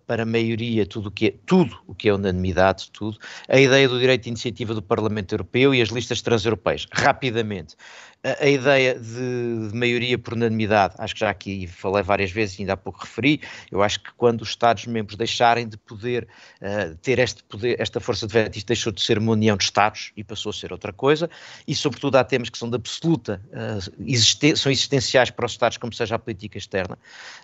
para 0.06 0.24
a 0.24 0.26
maioria 0.26 0.86
tudo 0.86 1.08
o 1.08 1.12
que 1.12 1.28
é, 1.28 1.34
tudo 1.46 1.82
o 1.88 1.96
que 1.96 2.10
é 2.10 2.14
unanimidade, 2.14 2.92
tudo. 2.92 3.18
A 3.48 3.60
ideia 3.60 3.88
do 3.88 4.00
direito 4.00 4.24
de 4.24 4.30
iniciativa 4.30 4.74
do 4.74 4.82
Parlamento 4.82 5.34
Europeu 5.34 5.74
e 5.74 5.82
as 5.82 5.90
listas 5.90 6.22
transeuropeias, 6.22 6.88
rapidamente 6.92 7.76
a, 8.24 8.46
a 8.46 8.48
ideia 8.48 8.98
de, 8.98 9.70
de, 9.70 9.76
maioria 9.76 10.18
por 10.18 10.34
unanimidade, 10.34 10.96
acho 10.98 11.14
que 11.14 11.20
já 11.20 11.30
aqui 11.30 11.68
falei 11.68 12.02
várias 12.02 12.32
vezes, 12.32 12.60
ainda 12.60 12.74
há 12.74 12.78
pouco 12.78 13.02
referi, 13.02 13.42
eu 13.70 13.84
acho 13.84 14.00
que 14.00 14.12
quando 14.16 14.42
os 14.42 14.50
Estados-membros 14.50 15.18
deixarem 15.18 15.68
de 15.68 15.78
poder 15.78 16.28
uh, 16.62 16.96
ter 16.98 17.20
este 17.20 17.44
poder, 17.44 17.80
esta 17.80 18.00
força 18.00 18.26
de 18.26 18.34
veto, 18.34 18.56
isto 18.58 18.68
deixou 18.68 18.94
de 18.94 19.02
ser 19.02 19.18
uma 19.18 19.34
união 19.34 19.58
de 19.58 19.66
Estados 19.66 20.12
e 20.16 20.24
passou 20.24 20.52
a 20.52 20.54
ser 20.54 20.72
outra 20.72 20.94
coisa, 20.94 21.30
e 21.68 21.76
sobretudo 21.76 22.16
há 22.16 22.24
temas 22.24 22.50
que 22.50 22.58
são 22.58 22.70
de 22.70 22.76
absoluta, 22.76 23.42
uh, 23.50 23.94
existen 24.06 24.56
são 24.56 24.72
existenciais 24.72 25.30
para 25.30 25.46
os 25.46 25.52
Estados, 25.52 25.78
como 25.78 25.92
seja 25.94 26.16
a 26.16 26.20
política 26.20 26.58
externa, 26.58 26.98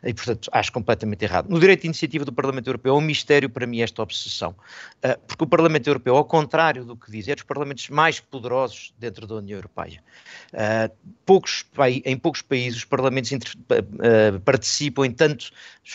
e 0.03 0.13
portanto 0.13 0.49
acho 0.53 0.71
completamente 0.71 1.23
errado. 1.23 1.49
No 1.49 1.59
direito 1.59 1.81
de 1.81 1.87
iniciativa 1.87 2.23
do 2.23 2.31
Parlamento 2.31 2.67
Europeu 2.67 2.95
é 2.95 2.97
um 2.97 3.01
mistério 3.01 3.49
para 3.49 3.67
mim 3.67 3.81
esta 3.81 4.01
obsessão, 4.01 4.51
uh, 4.51 5.19
porque 5.27 5.43
o 5.43 5.47
Parlamento 5.47 5.87
Europeu, 5.87 6.15
ao 6.15 6.23
contrário 6.23 6.85
do 6.85 6.95
que 6.95 7.11
diz, 7.11 7.27
é 7.27 7.35
dos 7.35 7.43
parlamentos 7.43 7.89
mais 7.89 8.19
poderosos 8.19 8.93
dentro 8.97 9.27
da 9.27 9.35
União 9.35 9.57
Europeia. 9.57 10.01
Uh, 10.53 10.68
Uh, 10.69 10.93
poucos, 11.25 11.65
em 12.05 12.17
poucos 12.17 12.41
países 12.41 12.79
os 12.79 12.85
parlamentos 12.85 13.31
inter, 13.31 13.53
uh, 13.55 14.39
participam 14.41 15.05
em 15.05 15.11
tantos 15.11 15.51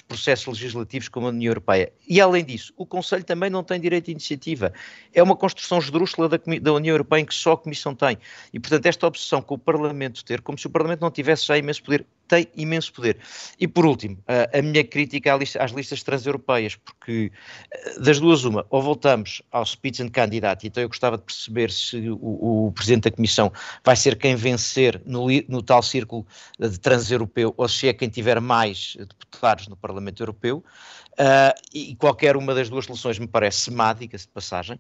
processos 0.08 0.46
legislativos 0.46 1.08
como 1.08 1.26
a 1.26 1.30
União 1.30 1.50
Europeia. 1.50 1.92
E 2.08 2.20
além 2.20 2.44
disso, 2.44 2.72
o 2.76 2.84
Conselho 2.84 3.22
também 3.22 3.50
não 3.50 3.62
tem 3.62 3.80
direito 3.80 4.06
de 4.06 4.12
iniciativa. 4.12 4.72
É 5.12 5.22
uma 5.22 5.37
construção 5.37 5.78
esdrúxula 5.78 6.28
da, 6.28 6.38
da 6.60 6.72
União 6.72 6.92
Europeia 6.94 7.22
em 7.22 7.24
que 7.24 7.34
só 7.34 7.52
a 7.52 7.58
Comissão 7.58 7.94
tem. 7.94 8.18
E, 8.52 8.58
portanto, 8.58 8.87
esta 8.87 9.06
obsessão 9.06 9.42
com 9.42 9.54
o 9.54 9.58
Parlamento 9.58 10.24
ter, 10.24 10.40
como 10.40 10.58
se 10.58 10.66
o 10.66 10.70
Parlamento 10.70 11.00
não 11.00 11.10
tivesse 11.10 11.46
já 11.46 11.56
imenso 11.56 11.82
poder, 11.82 12.06
tem 12.26 12.48
imenso 12.56 12.92
poder. 12.92 13.18
E 13.58 13.68
por 13.68 13.87
último, 13.87 14.18
a, 14.26 14.58
a 14.58 14.62
minha 14.62 14.82
crítica 14.84 15.34
às 15.34 15.70
listas 15.72 16.02
transeuropeias, 16.02 16.76
porque 16.76 17.30
das 18.00 18.18
duas 18.18 18.44
uma, 18.44 18.66
ou 18.70 18.82
voltamos 18.82 19.42
ao 19.50 19.64
Spitzenkandidat, 19.64 20.64
então 20.66 20.82
eu 20.82 20.88
gostava 20.88 21.18
de 21.18 21.24
perceber 21.24 21.70
se 21.70 22.08
o, 22.10 22.66
o 22.66 22.72
Presidente 22.72 23.04
da 23.04 23.10
Comissão 23.10 23.52
vai 23.84 23.96
ser 23.96 24.16
quem 24.16 24.34
vencer 24.64 25.03
no, 25.05 25.27
no 25.48 25.62
tal 25.62 25.83
círculo 25.83 26.27
de 26.59 26.79
transeuropeu, 26.79 27.53
ou 27.57 27.68
se 27.68 27.88
é 27.88 27.92
quem 27.92 28.09
tiver 28.09 28.40
mais 28.40 28.96
deputados 28.98 29.68
no 29.68 29.77
Parlamento 29.77 30.22
Europeu, 30.22 30.64
Uh, 31.14 31.55
e 31.72 31.94
qualquer 31.94 32.37
uma 32.37 32.53
das 32.57 32.68
duas 32.68 32.87
soluções 32.87 33.20
me 33.20 33.29
parece 33.29 33.61
semática, 33.61 34.18
de 34.18 34.27
passagem, 34.27 34.74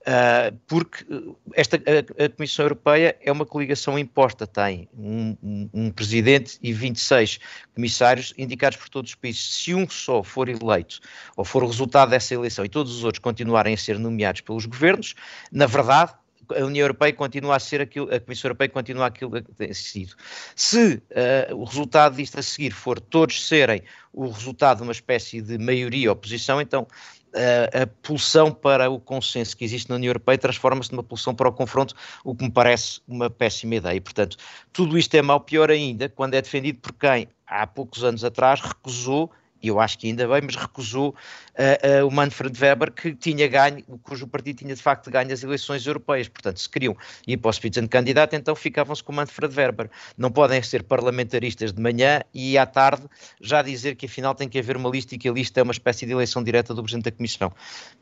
uh, 0.00 0.58
porque 0.66 1.04
esta, 1.52 1.76
a, 1.76 2.24
a, 2.24 2.28
Comissão 2.30 2.64
Europeia 2.64 3.14
é 3.20 3.30
uma 3.30 3.44
coligação 3.44 3.98
imposta, 3.98 4.46
tem 4.46 4.88
um, 4.96 5.36
um, 5.42 5.70
um, 5.74 5.90
presidente 5.90 6.58
e 6.62 6.72
26 6.72 7.38
comissários 7.74 8.32
indicados 8.38 8.78
por 8.78 8.88
todos 8.88 9.10
os 9.10 9.14
países. 9.14 9.56
Se 9.56 9.74
um 9.74 9.86
só 9.86 10.22
for 10.22 10.48
eleito, 10.48 11.00
ou 11.36 11.44
for 11.44 11.62
o 11.62 11.66
resultado 11.66 12.08
dessa 12.08 12.32
eleição, 12.32 12.64
e 12.64 12.68
todos 12.70 12.96
os 12.96 13.04
outros 13.04 13.20
continuarem 13.20 13.74
a 13.74 13.76
ser 13.76 13.98
nomeados 13.98 14.40
pelos 14.40 14.64
governos, 14.64 15.14
na 15.52 15.66
verdade, 15.66 16.14
a 16.50 16.64
União 16.64 16.84
Europeia 16.84 17.12
continua 17.12 17.56
a 17.56 17.60
ser 17.60 17.80
aquilo, 17.80 18.12
a 18.14 18.20
Comissão 18.20 18.48
Europeia 18.48 18.68
continua 18.68 19.06
aquilo 19.06 19.30
que 19.30 19.52
tem 19.52 19.72
sido. 19.72 20.14
Se 20.54 21.02
uh, 21.50 21.54
o 21.56 21.64
resultado 21.64 22.16
disto 22.16 22.38
a 22.38 22.42
seguir 22.42 22.72
for 22.72 23.00
todos 23.00 23.46
serem 23.46 23.82
o 24.12 24.28
resultado 24.28 24.78
de 24.78 24.82
uma 24.84 24.92
espécie 24.92 25.40
de 25.40 25.58
maioria 25.58 26.12
oposição, 26.12 26.60
então 26.60 26.82
uh, 26.82 27.82
a 27.82 27.86
pulsão 28.02 28.52
para 28.52 28.88
o 28.90 29.00
consenso 29.00 29.56
que 29.56 29.64
existe 29.64 29.88
na 29.90 29.96
União 29.96 30.10
Europeia 30.10 30.38
transforma-se 30.38 30.92
numa 30.92 31.02
pulsão 31.02 31.34
para 31.34 31.48
o 31.48 31.52
confronto, 31.52 31.94
o 32.24 32.34
que 32.34 32.44
me 32.44 32.50
parece 32.50 33.00
uma 33.06 33.28
péssima 33.28 33.76
ideia. 33.76 33.96
E, 33.96 34.00
portanto, 34.00 34.36
tudo 34.72 34.96
isto 34.96 35.14
é 35.14 35.22
mal 35.22 35.40
pior 35.40 35.70
ainda 35.70 36.08
quando 36.08 36.34
é 36.34 36.42
defendido 36.42 36.78
por 36.80 36.92
quem, 36.92 37.28
há 37.46 37.66
poucos 37.66 38.04
anos 38.04 38.24
atrás, 38.24 38.60
recusou 38.60 39.30
e 39.64 39.68
eu 39.68 39.80
acho 39.80 39.98
que 39.98 40.06
ainda 40.08 40.28
bem, 40.28 40.42
mas 40.42 40.56
recusou 40.56 41.08
uh, 41.08 42.04
uh, 42.04 42.06
o 42.06 42.10
Manfred 42.10 42.54
Weber, 42.60 42.92
que 42.92 43.14
tinha 43.14 43.48
ganho, 43.48 43.82
cujo 44.02 44.26
partido 44.26 44.58
tinha 44.58 44.74
de 44.74 44.82
facto 44.82 45.10
ganho 45.10 45.32
as 45.32 45.42
eleições 45.42 45.86
europeias. 45.86 46.28
Portanto, 46.28 46.60
se 46.60 46.68
queriam 46.68 46.94
ir 47.26 47.38
para 47.38 47.50
o 47.50 47.88
candidato, 47.88 48.36
então 48.36 48.54
ficavam-se 48.54 49.02
com 49.02 49.10
o 49.10 49.16
Manfred 49.16 49.56
Weber. 49.56 49.88
Não 50.18 50.30
podem 50.30 50.62
ser 50.62 50.82
parlamentaristas 50.82 51.72
de 51.72 51.80
manhã 51.80 52.20
e 52.34 52.58
à 52.58 52.66
tarde 52.66 53.04
já 53.40 53.62
dizer 53.62 53.96
que 53.96 54.04
afinal 54.04 54.34
tem 54.34 54.50
que 54.50 54.58
haver 54.58 54.76
uma 54.76 54.90
lista 54.90 55.14
e 55.14 55.18
que 55.18 55.30
a 55.30 55.32
lista 55.32 55.60
é 55.60 55.62
uma 55.62 55.72
espécie 55.72 56.04
de 56.04 56.12
eleição 56.12 56.44
direta 56.44 56.74
do 56.74 56.82
Presidente 56.82 57.04
da 57.04 57.12
Comissão. 57.12 57.50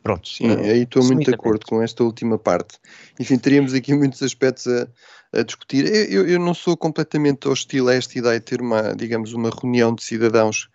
Pronto. 0.03 0.29
Sim, 0.29 0.51
uh, 0.51 0.65
aí 0.65 0.83
estou 0.83 1.05
muito 1.05 1.29
de 1.29 1.35
acordo 1.35 1.65
com 1.65 1.81
esta 1.81 2.03
última 2.03 2.37
parte. 2.39 2.81
Enfim, 3.21 3.39
teríamos 3.39 3.73
aqui 3.73 3.95
muitos 3.95 4.21
aspectos 4.21 4.67
a, 4.67 4.89
a 5.33 5.43
discutir. 5.43 5.87
Eu, 6.11 6.27
eu, 6.27 6.41
não 6.41 6.55
sou 6.55 6.77
completamente 6.77 7.47
hostil 7.47 7.89
a 7.89 7.95
esta 7.95 8.19
ideia 8.19 8.41
de 8.41 8.45
ter 8.45 8.61
uma, 8.61 8.95
digamos, 8.97 9.33
uma 9.33 9.51
reunião 9.51 9.95
de 9.95 10.03
cidadãos 10.03 10.69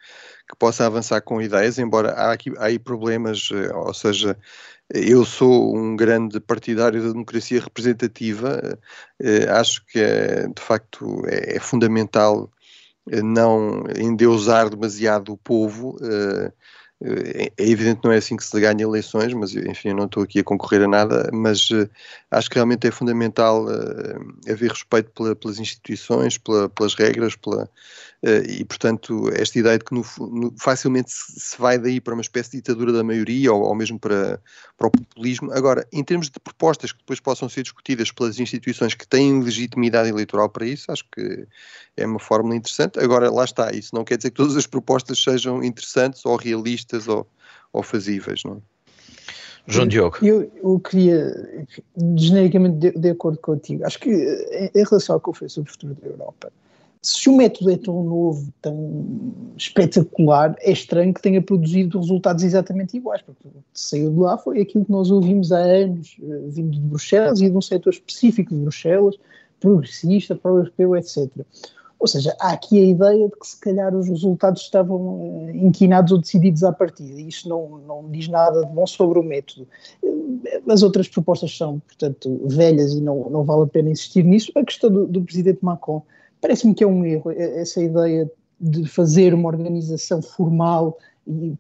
que 0.47 0.55
possa 0.57 0.85
avançar 0.85 1.21
com 1.21 1.41
ideias, 1.41 1.77
embora 1.77 2.11
há, 2.13 2.31
aqui, 2.31 2.51
há 2.57 2.65
aí 2.65 2.79
problemas, 2.79 3.49
eh, 3.51 3.73
ou 3.75 3.93
seja, 3.93 4.37
eu 4.89 5.25
sou 5.25 5.75
um 5.75 5.95
grande 5.95 6.39
partidário 6.39 7.01
da 7.01 7.11
democracia 7.11 7.59
representativa, 7.61 8.79
eh, 9.19 9.49
acho 9.49 9.85
que 9.85 9.99
é, 9.99 10.47
de 10.47 10.61
facto 10.61 11.21
é, 11.27 11.57
é 11.57 11.59
fundamental 11.59 12.49
eh, 13.11 13.21
não 13.21 13.83
endeusar 13.97 14.69
demasiado 14.69 15.33
o 15.33 15.37
povo, 15.37 15.97
é, 16.99 17.51
é 17.55 17.69
evidente 17.69 18.01
que 18.01 18.07
não 18.07 18.13
é 18.13 18.17
assim 18.17 18.35
que 18.35 18.43
se 18.43 18.59
ganha 18.59 18.81
eleições, 18.81 19.31
mas 19.33 19.55
enfim, 19.55 19.89
eu 19.89 19.95
não 19.95 20.05
estou 20.05 20.23
aqui 20.23 20.39
a 20.39 20.43
concorrer 20.43 20.81
a 20.81 20.87
nada, 20.87 21.29
mas 21.31 21.69
uh, 21.69 21.87
acho 22.31 22.49
que 22.49 22.55
realmente 22.55 22.87
é 22.87 22.91
fundamental 22.91 23.65
uh, 23.65 24.51
haver 24.51 24.71
respeito 24.71 25.11
pela, 25.11 25.35
pelas 25.35 25.59
instituições, 25.59 26.39
pela, 26.39 26.67
pelas 26.69 26.95
regras, 26.95 27.35
pela, 27.35 27.65
uh, 27.65 28.49
e 28.49 28.65
portanto 28.65 29.29
esta 29.33 29.59
ideia 29.59 29.77
de 29.77 29.85
que 29.85 29.93
no, 29.93 30.03
no, 30.19 30.55
facilmente 30.57 31.11
se, 31.11 31.39
se, 31.39 31.57
vai 31.59 31.77
daí 31.77 32.01
para 32.01 32.15
uma 32.15 32.21
espécie 32.21 32.51
de 32.51 32.57
ditadura 32.57 32.91
da 32.91 33.03
maioria 33.03 33.53
ou, 33.53 33.61
ou 33.61 33.75
mesmo 33.75 33.99
para, 33.99 34.41
para 34.75 34.87
o 34.87 34.91
populismo. 34.91 35.51
Agora, 35.51 35.85
em 35.93 36.03
termos 36.03 36.31
de 36.31 36.39
propostas 36.39 36.91
que 36.91 36.97
depois 36.97 37.19
possam 37.19 37.47
ser 37.47 37.61
discutidas 37.61 38.11
pelas 38.11 38.39
instituições 38.39 38.95
que 38.95 39.07
têm 39.07 39.43
legitimidade 39.43 40.09
eleitoral 40.09 40.49
para 40.49 40.65
isso, 40.65 40.91
acho 40.91 41.05
que 41.11 41.47
é 41.95 42.05
uma 42.05 42.19
fórmula 42.19 42.55
interessante. 42.55 42.99
Agora, 42.99 43.29
lá 43.29 43.43
está, 43.43 43.71
isso 43.71 43.93
não 43.93 44.03
quer 44.03 44.17
dizer 44.17 44.31
que 44.31 44.37
todas 44.37 44.55
as 44.55 44.65
propostas 44.67 45.21
sejam 45.21 45.63
interessantes 45.63 46.25
ou 46.25 46.35
realistas 46.35 46.86
ou, 47.07 47.27
ou 47.73 47.83
fazíveis, 47.83 48.43
não 48.43 48.53
é? 48.53 48.57
João 49.69 49.85
Diogo. 49.85 50.17
Eu, 50.21 50.49
eu 50.63 50.79
queria, 50.79 51.69
genericamente, 52.15 52.77
de, 52.77 52.91
de, 52.91 53.09
acordo 53.09 53.37
contigo, 53.39 53.85
acho 53.85 53.99
que 53.99 54.09
em, 54.09 54.71
em 54.73 54.83
relação 54.83 55.17
à 55.17 55.19
Conferência 55.19 55.55
sobre 55.55 55.69
o 55.69 55.73
Futuro 55.73 55.95
da 55.95 56.07
Europa, 56.07 56.51
se 57.01 57.29
o 57.29 57.37
método 57.37 57.71
é 57.71 57.77
tão 57.77 58.03
novo, 58.03 58.51
tão 58.61 59.53
espetacular, 59.55 60.55
é 60.59 60.71
estranho 60.71 61.13
que 61.13 61.21
tenha 61.21 61.41
produzido 61.41 61.99
resultados 61.99 62.43
exatamente 62.43 62.97
iguais, 62.97 63.21
porque 63.21 63.47
o 63.47 63.51
que 63.51 63.61
saiu 63.73 64.11
de 64.11 64.19
lá 64.19 64.37
foi 64.37 64.61
aquilo 64.61 64.85
que 64.85 64.91
nós 64.91 65.11
ouvimos 65.11 65.51
há 65.51 65.59
anos, 65.59 66.17
eh, 66.21 66.41
vindo 66.47 66.71
de 66.71 66.79
Bruxelas 66.79 67.41
e 67.41 67.49
de 67.49 67.55
um 67.55 67.61
setor 67.61 67.91
específico 67.91 68.53
de 68.53 68.61
Bruxelas, 68.61 69.15
progressista, 69.59 70.35
pró-europeu, 70.35 70.95
etc. 70.95 71.29
Ou 71.99 72.07
seja, 72.07 72.35
há 72.39 72.51
aqui 72.51 72.77
a 72.79 72.85
ideia 72.85 73.27
de 73.27 73.35
que 73.35 73.47
se 73.47 73.59
calhar 73.59 73.95
os 73.95 74.07
resultados 74.07 74.61
estavam 74.61 74.97
uh, 74.97 75.49
inquinados 75.49 76.11
ou 76.11 76.19
decididos 76.19 76.63
à 76.63 76.71
partida. 76.71 77.19
Isto 77.19 77.49
não, 77.49 77.79
não 77.79 78.11
diz 78.11 78.27
nada 78.27 78.65
de 78.65 78.71
bom 78.71 78.85
sobre 78.85 79.19
o 79.19 79.23
método. 79.23 79.67
Eh, 80.03 80.61
as 80.69 80.83
outras 80.83 81.07
propostas 81.07 81.57
são, 81.57 81.79
portanto, 81.79 82.39
velhas 82.45 82.93
e 82.93 83.01
não, 83.01 83.29
não 83.29 83.43
vale 83.43 83.63
a 83.63 83.67
pena 83.67 83.89
insistir 83.89 84.23
nisso. 84.23 84.51
A 84.55 84.63
questão 84.63 84.91
do, 84.91 85.07
do 85.07 85.21
presidente 85.23 85.59
Macron 85.63 86.03
parece-me 86.39 86.75
que 86.75 86.83
é 86.83 86.87
um 86.87 87.03
erro. 87.03 87.31
Essa 87.31 87.81
ideia 87.81 88.31
de 88.59 88.87
fazer 88.87 89.33
uma 89.33 89.49
organização 89.49 90.21
formal 90.21 90.97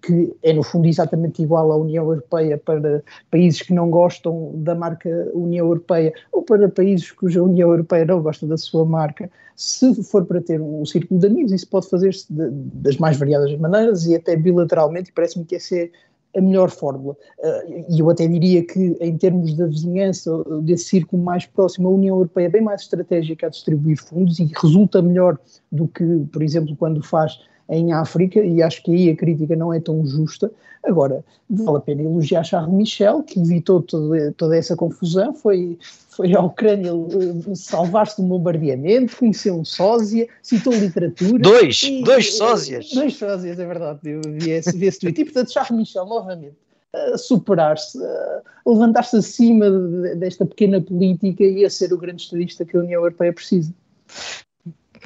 que 0.01 0.35
é 0.43 0.53
no 0.53 0.63
fundo 0.63 0.87
exatamente 0.87 1.41
igual 1.41 1.71
à 1.71 1.77
União 1.77 2.05
Europeia 2.05 2.57
para 2.57 3.03
países 3.29 3.61
que 3.61 3.73
não 3.73 3.89
gostam 3.89 4.51
da 4.55 4.73
marca 4.73 5.09
União 5.33 5.65
Europeia 5.65 6.13
ou 6.31 6.41
para 6.41 6.69
países 6.69 7.11
cuja 7.11 7.43
União 7.43 7.69
Europeia 7.69 8.05
não 8.05 8.21
gosta 8.21 8.47
da 8.47 8.57
sua 8.57 8.85
marca, 8.85 9.29
se 9.55 10.03
for 10.03 10.23
para 10.25 10.39
ter 10.39 10.61
um 10.61 10.85
círculo 10.85 11.19
de 11.19 11.27
amigos, 11.27 11.51
isso 11.51 11.67
pode 11.67 11.89
fazer-se 11.89 12.25
das 12.29 12.97
mais 12.97 13.17
variadas 13.17 13.57
maneiras 13.57 14.05
e 14.05 14.15
até 14.15 14.35
bilateralmente, 14.35 15.09
e 15.09 15.13
parece-me 15.13 15.43
que 15.45 15.55
essa 15.55 15.75
é 15.75 15.89
a 16.35 16.41
melhor 16.41 16.69
fórmula. 16.69 17.17
Uh, 17.39 17.85
e 17.89 17.99
eu 17.99 18.09
até 18.09 18.27
diria 18.27 18.63
que, 18.63 18.95
em 19.01 19.17
termos 19.17 19.55
da 19.55 19.65
vizinhança, 19.65 20.31
desse 20.61 20.85
círculo 20.85 21.23
mais 21.23 21.47
próximo, 21.47 21.87
a 21.87 21.91
União 21.91 22.15
Europeia 22.17 22.45
é 22.45 22.49
bem 22.49 22.61
mais 22.61 22.81
estratégica 22.81 23.47
a 23.47 23.49
distribuir 23.49 23.97
fundos 23.97 24.37
e 24.37 24.45
resulta 24.61 25.01
melhor 25.01 25.39
do 25.71 25.87
que, 25.87 26.03
por 26.31 26.43
exemplo, 26.43 26.75
quando 26.75 27.01
faz 27.03 27.39
em 27.69 27.91
África, 27.91 28.39
e 28.39 28.61
acho 28.61 28.83
que 28.83 28.91
aí 28.91 29.09
a 29.09 29.15
crítica 29.15 29.55
não 29.55 29.73
é 29.73 29.79
tão 29.79 30.05
justa. 30.05 30.51
Agora, 30.83 31.23
vale 31.49 31.77
a 31.77 31.81
pena 31.81 32.01
elogiar 32.01 32.43
Charles 32.43 32.73
Michel, 32.73 33.23
que 33.23 33.39
evitou 33.39 33.81
toda, 33.81 34.31
toda 34.33 34.55
essa 34.55 34.75
confusão, 34.75 35.33
foi, 35.33 35.77
foi 36.09 36.33
à 36.33 36.41
Ucrânia 36.41 36.91
eh, 36.91 37.55
salvar-se 37.55 38.17
de 38.17 38.21
um 38.21 38.29
bombardeamento, 38.29 39.17
conheceu 39.17 39.55
um 39.59 39.65
sósia, 39.65 40.27
citou 40.41 40.73
literatura. 40.73 41.39
Dois, 41.39 41.81
e, 41.83 42.03
dois 42.03 42.37
sósias. 42.37 42.89
Dois 42.93 43.17
sósias, 43.17 43.59
é 43.59 43.65
verdade, 43.65 43.99
eu 44.05 44.21
vi 44.25 44.51
esse, 44.51 44.77
vi 44.77 44.85
esse 44.85 44.99
tweet. 44.99 45.19
E, 45.19 45.25
portanto, 45.25 45.51
Charles 45.51 45.77
Michel, 45.77 46.05
novamente, 46.05 46.55
a 46.93 47.17
superar-se, 47.17 48.01
a 48.01 48.41
levantar-se 48.65 49.17
acima 49.17 49.69
desta 50.15 50.45
pequena 50.45 50.79
política 50.79 51.43
e 51.43 51.65
a 51.65 51.69
ser 51.69 51.91
o 51.91 51.97
grande 51.97 52.21
estadista 52.21 52.63
que 52.63 52.77
a 52.77 52.79
União 52.79 53.01
Europeia 53.01 53.33
precisa. 53.33 53.73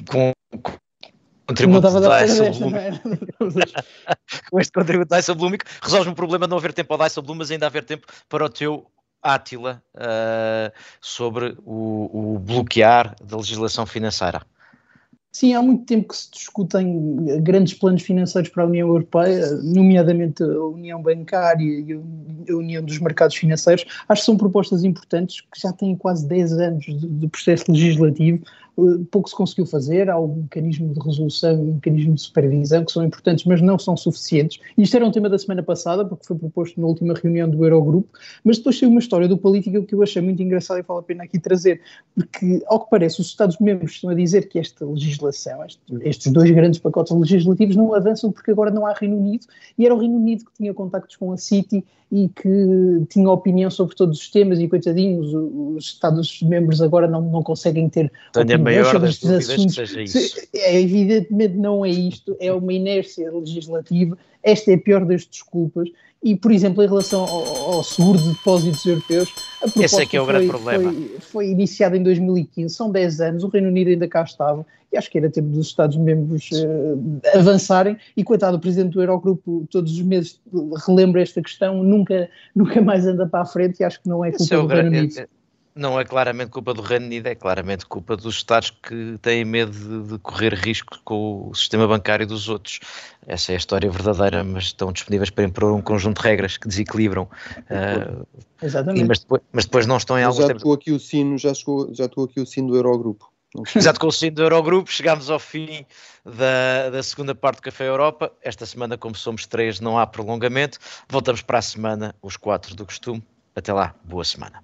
Com, 0.08 0.32
contributo 1.46 1.88
de 1.88 2.08
Dijsselbloem. 2.08 3.00
Com 4.50 4.60
este 4.60 4.72
contributo 4.72 5.08
de 5.08 5.16
Dijsselbloem, 5.16 5.58
resolves 5.82 6.08
um 6.08 6.14
problema 6.14 6.46
de 6.46 6.50
não 6.50 6.58
haver 6.58 6.72
tempo 6.72 6.92
ao 6.92 6.98
Dijsselbloem, 6.98 7.38
mas 7.38 7.50
ainda 7.50 7.66
haver 7.66 7.84
tempo 7.84 8.06
para 8.28 8.44
o 8.44 8.48
teu 8.48 8.86
Átila 9.22 9.82
uh, 9.94 10.72
sobre 11.00 11.56
o, 11.64 12.34
o 12.34 12.38
bloquear 12.38 13.14
da 13.22 13.36
legislação 13.36 13.86
financeira. 13.86 14.42
Sim, 15.34 15.54
há 15.54 15.62
muito 15.62 15.86
tempo 15.86 16.08
que 16.08 16.16
se 16.16 16.30
discutem 16.30 17.40
grandes 17.42 17.72
planos 17.72 18.02
financeiros 18.02 18.50
para 18.50 18.64
a 18.64 18.66
União 18.66 18.86
Europeia, 18.86 19.50
nomeadamente 19.62 20.42
a 20.42 20.46
União 20.46 21.00
Bancária 21.00 21.64
e 21.64 21.98
a 22.50 22.54
União 22.54 22.84
dos 22.84 22.98
Mercados 22.98 23.34
Financeiros. 23.36 23.86
Acho 24.10 24.20
que 24.20 24.26
são 24.26 24.36
propostas 24.36 24.84
importantes 24.84 25.40
que 25.40 25.58
já 25.58 25.72
têm 25.72 25.96
quase 25.96 26.28
10 26.28 26.52
anos 26.52 26.84
de, 26.84 27.08
de 27.08 27.28
processo 27.28 27.72
legislativo 27.72 28.44
pouco 29.10 29.28
se 29.28 29.36
conseguiu 29.36 29.66
fazer, 29.66 30.08
há 30.08 30.18
um 30.18 30.36
mecanismo 30.36 30.92
de 30.94 31.00
resolução 31.00 31.52
e 31.52 31.70
um 31.70 31.74
mecanismo 31.74 32.14
de 32.14 32.22
supervisão 32.22 32.84
que 32.84 32.92
são 32.92 33.04
importantes, 33.04 33.44
mas 33.44 33.60
não 33.60 33.78
são 33.78 33.96
suficientes. 33.96 34.58
Isto 34.76 34.96
era 34.96 35.06
um 35.06 35.10
tema 35.10 35.28
da 35.28 35.38
semana 35.38 35.62
passada, 35.62 36.04
porque 36.04 36.26
foi 36.26 36.36
proposto 36.36 36.80
na 36.80 36.86
última 36.86 37.14
reunião 37.14 37.48
do 37.48 37.64
Eurogrupo, 37.64 38.08
mas 38.44 38.58
depois 38.58 38.78
saiu 38.78 38.90
uma 38.90 39.00
história 39.00 39.28
do 39.28 39.36
política 39.36 39.82
que 39.82 39.94
eu 39.94 40.02
achei 40.02 40.22
muito 40.22 40.42
engraçada 40.42 40.80
e 40.80 40.82
vale 40.82 41.00
a 41.00 41.02
pena 41.02 41.24
aqui 41.24 41.38
trazer, 41.38 41.80
porque, 42.14 42.62
ao 42.66 42.80
que 42.84 42.90
parece, 42.90 43.20
os 43.20 43.26
Estados-membros 43.26 43.92
estão 43.92 44.10
a 44.10 44.14
dizer 44.14 44.48
que 44.48 44.58
esta 44.58 44.84
legislação, 44.86 45.64
estes 46.00 46.32
dois 46.32 46.50
grandes 46.50 46.80
pacotes 46.80 47.14
legislativos 47.16 47.76
não 47.76 47.94
avançam 47.94 48.32
porque 48.32 48.50
agora 48.50 48.70
não 48.70 48.86
há 48.86 48.94
Reino 48.94 49.18
Unido, 49.18 49.46
e 49.78 49.84
era 49.84 49.94
o 49.94 49.98
Reino 49.98 50.16
Unido 50.16 50.44
que 50.44 50.52
tinha 50.56 50.72
contactos 50.72 51.16
com 51.16 51.32
a 51.32 51.36
City 51.36 51.84
e 52.10 52.28
que 52.28 53.06
tinha 53.08 53.30
opinião 53.30 53.70
sobre 53.70 53.96
todos 53.96 54.18
os 54.18 54.30
temas 54.30 54.60
e 54.60 54.68
coitadinhos, 54.68 55.32
os 55.32 55.86
Estados-membros 55.86 56.82
agora 56.82 57.08
não, 57.08 57.22
não 57.22 57.42
conseguem 57.42 57.88
ter 57.88 58.12
Tenho 58.34 58.61
opinião 58.62 58.84
sobre 58.84 59.10
estes 59.10 59.30
assuntos. 59.30 59.74
Que 59.74 59.86
seja 59.86 60.02
isso. 60.02 60.48
É, 60.54 60.80
evidentemente 60.80 61.56
não 61.56 61.84
é 61.84 61.90
isto, 61.90 62.36
é 62.40 62.52
uma 62.52 62.72
inércia 62.72 63.30
legislativa, 63.30 64.16
esta 64.42 64.70
é 64.70 64.74
a 64.74 64.78
pior 64.78 65.04
das 65.04 65.24
desculpas 65.24 65.88
e, 66.22 66.36
por 66.36 66.52
exemplo, 66.52 66.82
em 66.84 66.86
relação 66.86 67.24
ao, 67.24 67.74
ao 67.74 67.82
seguro 67.82 68.16
de 68.16 68.28
depósitos 68.28 68.84
europeus, 68.86 69.28
a 69.56 69.62
proposta 69.62 69.84
Esse 69.84 70.02
é 70.02 70.06
que 70.06 70.16
é 70.16 70.20
o 70.20 70.24
foi, 70.24 70.34
grande 70.34 70.48
problema. 70.48 70.92
Foi, 70.92 71.18
foi 71.20 71.48
iniciada 71.48 71.96
em 71.96 72.02
2015, 72.02 72.74
são 72.74 72.90
10 72.90 73.20
anos, 73.20 73.44
o 73.44 73.48
Reino 73.48 73.68
Unido 73.68 73.88
ainda 73.88 74.06
cá 74.06 74.22
estava, 74.22 74.64
e 74.92 74.96
acho 74.96 75.10
que 75.10 75.18
era 75.18 75.28
tempo 75.28 75.48
dos 75.48 75.66
Estados-membros 75.66 76.48
uh, 76.52 77.20
avançarem, 77.34 77.96
e 78.16 78.22
coitado, 78.22 78.56
o 78.56 78.60
Presidente 78.60 78.92
do 78.92 79.02
Eurogrupo 79.02 79.66
todos 79.68 79.92
os 79.92 80.02
meses 80.02 80.40
relembra 80.86 81.22
esta 81.22 81.42
questão, 81.42 81.82
nunca, 81.82 82.30
nunca 82.54 82.80
mais 82.80 83.04
anda 83.04 83.26
para 83.26 83.40
a 83.40 83.46
frente, 83.46 83.80
e 83.80 83.84
acho 83.84 84.00
que 84.00 84.08
não 84.08 84.24
é 84.24 84.30
culpa 84.30 84.54
é 84.54 84.58
do 84.58 84.66
Reino 84.66 84.88
Unido. 84.88 85.18
É, 85.18 85.26
não 85.74 85.98
é 85.98 86.04
claramente 86.04 86.50
culpa 86.50 86.74
do 86.74 86.82
Reino 86.82 87.06
Unido, 87.06 87.26
é 87.26 87.34
claramente 87.34 87.86
culpa 87.86 88.16
dos 88.16 88.36
Estados 88.36 88.70
que 88.70 89.18
têm 89.22 89.44
medo 89.44 90.06
de, 90.06 90.18
correr 90.18 90.54
risco 90.54 90.98
com 91.04 91.48
o 91.48 91.54
sistema 91.54 91.86
bancário 91.86 92.26
dos 92.26 92.48
outros. 92.48 92.80
Essa 93.26 93.52
é 93.52 93.54
a 93.54 93.58
história 93.58 93.90
verdadeira, 93.90 94.44
mas 94.44 94.64
estão 94.64 94.92
disponíveis 94.92 95.30
para 95.30 95.44
impor 95.44 95.72
um 95.72 95.80
conjunto 95.80 96.20
de 96.20 96.28
regras 96.28 96.56
que 96.56 96.68
desequilibram. 96.68 97.28
Uh, 97.70 98.26
Exatamente. 98.62 99.04
E, 99.04 99.08
mas, 99.08 99.20
depois, 99.20 99.42
mas, 99.52 99.64
depois, 99.64 99.86
não 99.86 99.96
estão 99.96 100.18
em 100.18 100.24
alguns 100.24 100.46
já 100.46 100.52
estou 100.52 100.72
aqui 100.74 100.92
o 100.92 100.98
sino, 100.98 101.38
já, 101.38 101.54
chegou, 101.54 101.92
já 101.94 102.04
estou 102.04 102.24
aqui 102.24 102.40
o 102.40 102.46
sino 102.46 102.68
do 102.68 102.76
Eurogrupo. 102.76 103.32
Exato, 103.76 104.00
com 104.00 104.06
o 104.06 104.12
sino 104.12 104.36
do 104.36 104.42
Eurogrupo, 104.42 104.90
chegámos 104.90 105.28
ao 105.30 105.38
fim 105.38 105.84
da, 106.24 106.90
da 106.90 107.02
segunda 107.02 107.34
parte 107.34 107.56
do 107.56 107.62
Café 107.62 107.86
Europa. 107.86 108.32
Esta 108.42 108.64
semana, 108.64 108.96
como 108.96 109.14
somos 109.14 109.46
três, 109.46 109.80
não 109.80 109.98
há 109.98 110.06
prolongamento. 110.06 110.78
Voltamos 111.08 111.42
para 111.42 111.58
a 111.58 111.62
semana, 111.62 112.14
os 112.22 112.36
quatro 112.36 112.74
do 112.74 112.86
costume. 112.86 113.22
Até 113.54 113.72
lá, 113.72 113.94
boa 114.04 114.24
semana. 114.24 114.62